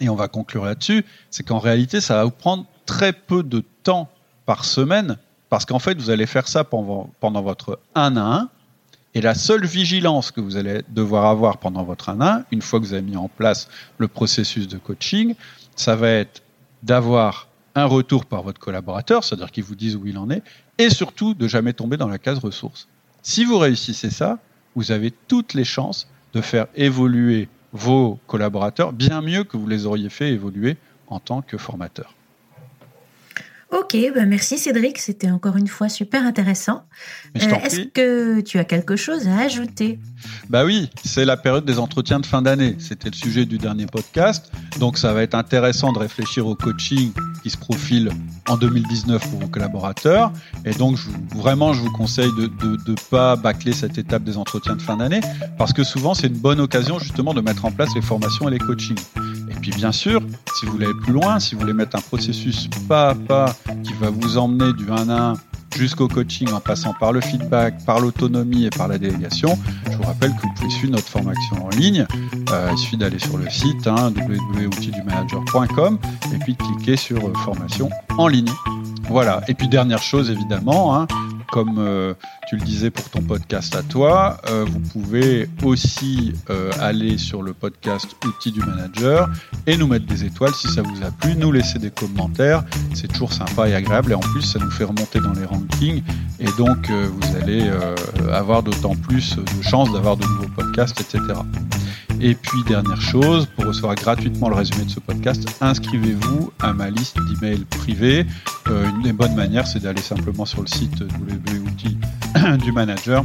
et 0.00 0.08
on 0.08 0.14
va 0.14 0.28
conclure 0.28 0.64
là-dessus, 0.64 1.04
c'est 1.30 1.42
qu'en 1.42 1.58
réalité, 1.58 2.00
ça 2.00 2.14
va 2.16 2.24
vous 2.24 2.30
prendre 2.30 2.66
très 2.86 3.12
peu 3.12 3.42
de 3.42 3.64
temps 3.82 4.08
par 4.48 4.64
semaine, 4.64 5.18
parce 5.50 5.66
qu'en 5.66 5.78
fait, 5.78 6.00
vous 6.00 6.08
allez 6.08 6.24
faire 6.24 6.48
ça 6.48 6.64
pendant, 6.64 7.12
votre 7.20 7.80
1 7.94 8.16
à 8.16 8.38
1, 8.40 8.48
et 9.12 9.20
la 9.20 9.34
seule 9.34 9.66
vigilance 9.66 10.30
que 10.30 10.40
vous 10.40 10.56
allez 10.56 10.80
devoir 10.88 11.26
avoir 11.26 11.58
pendant 11.58 11.82
votre 11.82 12.08
1 12.08 12.20
à 12.22 12.36
1, 12.36 12.44
une 12.52 12.62
fois 12.62 12.80
que 12.80 12.86
vous 12.86 12.94
avez 12.94 13.02
mis 13.02 13.18
en 13.18 13.28
place 13.28 13.68
le 13.98 14.08
processus 14.08 14.66
de 14.66 14.78
coaching, 14.78 15.34
ça 15.76 15.96
va 15.96 16.08
être 16.08 16.42
d'avoir 16.82 17.48
un 17.74 17.84
retour 17.84 18.24
par 18.24 18.42
votre 18.42 18.58
collaborateur, 18.58 19.22
c'est-à-dire 19.22 19.50
qu'il 19.50 19.64
vous 19.64 19.74
dise 19.74 19.96
où 19.96 20.06
il 20.06 20.16
en 20.16 20.30
est, 20.30 20.42
et 20.78 20.88
surtout 20.88 21.34
de 21.34 21.46
jamais 21.46 21.74
tomber 21.74 21.98
dans 21.98 22.08
la 22.08 22.18
case 22.18 22.38
ressources. 22.38 22.88
Si 23.20 23.44
vous 23.44 23.58
réussissez 23.58 24.08
ça, 24.08 24.38
vous 24.74 24.92
avez 24.92 25.10
toutes 25.10 25.52
les 25.52 25.64
chances 25.64 26.08
de 26.32 26.40
faire 26.40 26.68
évoluer 26.74 27.50
vos 27.74 28.18
collaborateurs 28.26 28.94
bien 28.94 29.20
mieux 29.20 29.44
que 29.44 29.58
vous 29.58 29.66
les 29.66 29.84
auriez 29.84 30.08
fait 30.08 30.30
évoluer 30.30 30.78
en 31.08 31.20
tant 31.20 31.42
que 31.42 31.58
formateur. 31.58 32.14
Ok, 33.70 33.94
ben 34.14 34.26
merci 34.26 34.56
Cédric, 34.56 34.96
c'était 34.96 35.30
encore 35.30 35.58
une 35.58 35.68
fois 35.68 35.90
super 35.90 36.24
intéressant. 36.24 36.84
Euh, 37.36 37.40
est-ce 37.62 37.80
que 37.82 38.40
tu 38.40 38.58
as 38.58 38.64
quelque 38.64 38.96
chose 38.96 39.28
à 39.28 39.40
ajouter? 39.40 39.98
Bah 40.48 40.64
oui, 40.64 40.88
c'est 41.04 41.26
la 41.26 41.36
période 41.36 41.66
des 41.66 41.78
entretiens 41.78 42.18
de 42.18 42.24
fin 42.24 42.40
d'année. 42.40 42.76
C'était 42.78 43.10
le 43.10 43.14
sujet 43.14 43.44
du 43.44 43.58
dernier 43.58 43.84
podcast, 43.84 44.50
donc 44.80 44.96
ça 44.96 45.12
va 45.12 45.22
être 45.22 45.34
intéressant 45.34 45.92
de 45.92 45.98
réfléchir 45.98 46.46
au 46.46 46.54
coaching 46.54 47.12
qui 47.42 47.50
se 47.50 47.58
profile 47.58 48.10
en 48.48 48.56
2019 48.56 49.30
pour 49.30 49.40
vos 49.40 49.48
collaborateurs. 49.48 50.32
Et 50.64 50.72
donc 50.72 50.96
vraiment, 51.34 51.74
je 51.74 51.82
vous 51.82 51.92
conseille 51.92 52.32
de 52.38 52.50
ne 52.90 52.94
pas 53.10 53.36
bâcler 53.36 53.74
cette 53.74 53.98
étape 53.98 54.24
des 54.24 54.38
entretiens 54.38 54.76
de 54.76 54.82
fin 54.82 54.96
d'année, 54.96 55.20
parce 55.58 55.74
que 55.74 55.84
souvent 55.84 56.14
c'est 56.14 56.28
une 56.28 56.38
bonne 56.38 56.60
occasion 56.60 56.98
justement 56.98 57.34
de 57.34 57.42
mettre 57.42 57.66
en 57.66 57.70
place 57.70 57.90
les 57.94 58.02
formations 58.02 58.48
et 58.48 58.52
les 58.52 58.58
coachings. 58.58 58.96
Et 59.58 59.60
puis 59.60 59.72
bien 59.72 59.90
sûr, 59.90 60.22
si 60.54 60.66
vous 60.66 60.72
voulez 60.72 60.84
aller 60.84 60.94
plus 61.02 61.12
loin, 61.12 61.40
si 61.40 61.56
vous 61.56 61.62
voulez 61.62 61.72
mettre 61.72 61.96
un 61.96 62.00
processus 62.00 62.68
pas 62.88 63.10
à 63.10 63.14
pas 63.16 63.56
qui 63.82 63.92
va 63.94 64.08
vous 64.08 64.38
emmener 64.38 64.72
du 64.72 64.88
1 64.88 65.08
à 65.08 65.30
1 65.30 65.32
jusqu'au 65.76 66.06
coaching 66.06 66.48
en 66.52 66.60
passant 66.60 66.94
par 66.94 67.12
le 67.12 67.20
feedback, 67.20 67.84
par 67.84 67.98
l'autonomie 67.98 68.66
et 68.66 68.70
par 68.70 68.86
la 68.86 68.98
délégation, 68.98 69.58
je 69.90 69.96
vous 69.96 70.04
rappelle 70.04 70.30
que 70.36 70.42
vous 70.42 70.54
pouvez 70.54 70.70
suivre 70.70 70.92
notre 70.92 71.08
formation 71.08 71.66
en 71.66 71.70
ligne. 71.70 72.06
Euh, 72.52 72.68
il 72.70 72.78
suffit 72.78 72.96
d'aller 72.96 73.18
sur 73.18 73.36
le 73.36 73.50
site 73.50 73.88
hein, 73.88 74.12
et 74.16 74.20
puis 76.38 76.54
de 76.54 76.62
cliquer 76.62 76.96
sur 76.96 77.18
euh, 77.18 77.32
formation 77.44 77.90
en 78.16 78.28
ligne. 78.28 78.52
Voilà. 79.08 79.40
Et 79.48 79.54
puis 79.54 79.66
dernière 79.66 80.02
chose 80.02 80.30
évidemment, 80.30 80.94
hein, 80.94 81.08
comme 81.50 81.76
euh, 81.78 82.14
tu 82.48 82.56
le 82.56 82.62
disais 82.62 82.90
pour 82.90 83.08
ton 83.10 83.22
podcast 83.22 83.74
à 83.74 83.82
toi, 83.82 84.38
euh, 84.48 84.64
vous 84.64 84.80
pouvez 84.80 85.48
aussi 85.62 86.32
euh, 86.50 86.70
aller 86.80 87.18
sur 87.18 87.42
le 87.42 87.52
podcast 87.52 88.16
Outils 88.24 88.52
du 88.52 88.60
Manager 88.60 89.28
et 89.66 89.76
nous 89.76 89.86
mettre 89.86 90.06
des 90.06 90.24
étoiles 90.24 90.54
si 90.54 90.68
ça 90.68 90.82
vous 90.82 91.02
a 91.02 91.10
plu, 91.10 91.34
nous 91.36 91.52
laisser 91.52 91.78
des 91.78 91.90
commentaires, 91.90 92.64
c'est 92.94 93.08
toujours 93.08 93.32
sympa 93.32 93.68
et 93.68 93.74
agréable 93.74 94.12
et 94.12 94.14
en 94.14 94.20
plus 94.20 94.42
ça 94.42 94.58
nous 94.58 94.70
fait 94.70 94.84
remonter 94.84 95.20
dans 95.20 95.32
les 95.32 95.44
rankings 95.44 96.02
et 96.40 96.50
donc 96.56 96.90
vous 96.90 97.36
allez 97.36 97.70
avoir 98.32 98.62
d'autant 98.62 98.94
plus 98.94 99.36
de 99.36 99.62
chances 99.62 99.92
d'avoir 99.92 100.16
de 100.16 100.24
nouveaux 100.24 100.48
podcasts, 100.54 101.00
etc. 101.00 101.34
Et 102.20 102.34
puis, 102.34 102.64
dernière 102.64 103.00
chose, 103.00 103.46
pour 103.54 103.66
recevoir 103.66 103.94
gratuitement 103.94 104.48
le 104.48 104.56
résumé 104.56 104.84
de 104.84 104.90
ce 104.90 104.98
podcast, 104.98 105.44
inscrivez-vous 105.60 106.52
à 106.58 106.72
ma 106.72 106.90
liste 106.90 107.16
d'emails 107.28 107.64
privés. 107.64 108.26
Euh, 108.68 108.88
une 108.90 109.02
des 109.02 109.12
bonnes 109.12 109.36
manières, 109.36 109.66
c'est 109.66 109.80
d'aller 109.80 110.02
simplement 110.02 110.44
sur 110.44 110.60
le 110.60 110.66
site 110.66 111.00
www.outils 111.00 111.96
du 112.64 112.72
manager, 112.72 113.24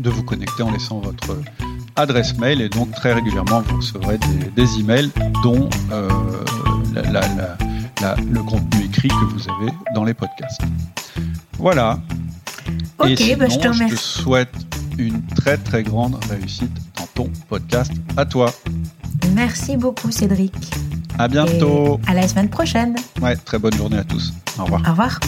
de 0.00 0.10
vous 0.10 0.24
connecter 0.24 0.64
en 0.64 0.72
laissant 0.72 0.98
votre 0.98 1.36
adresse 1.94 2.36
mail 2.38 2.60
et 2.60 2.68
donc 2.68 2.92
très 2.92 3.12
régulièrement 3.12 3.60
vous 3.62 3.76
recevrez 3.76 4.18
des, 4.54 4.78
emails 4.78 5.10
dont 5.42 5.68
euh, 5.90 6.08
le 6.94 8.42
contenu 8.42 8.84
écrit 8.84 9.08
que 9.08 9.24
vous 9.32 9.48
avez 9.48 9.72
dans 9.94 10.04
les 10.04 10.14
podcasts. 10.14 10.60
Voilà. 11.58 11.98
Ok, 12.98 13.20
et 13.20 13.36
bah, 13.36 13.48
je 13.48 13.58
te 13.58 13.72
Je 13.72 13.88
te 13.88 13.96
souhaite 13.96 14.54
une 14.96 15.22
très 15.26 15.56
très 15.56 15.82
grande 15.82 16.22
réussite 16.30 16.87
ton 17.18 17.28
podcast. 17.48 17.90
À 18.16 18.24
toi. 18.24 18.52
Merci 19.34 19.76
beaucoup 19.76 20.12
Cédric. 20.12 20.54
À 21.18 21.26
bientôt. 21.26 21.98
à 22.06 22.14
la 22.14 22.28
semaine 22.28 22.48
prochaine. 22.48 22.94
Ouais, 23.20 23.34
très 23.34 23.58
bonne 23.58 23.74
journée 23.74 23.98
à 23.98 24.04
tous. 24.04 24.32
Au 24.56 24.64
revoir. 24.64 24.82
Au 24.86 24.90
revoir. 24.90 25.20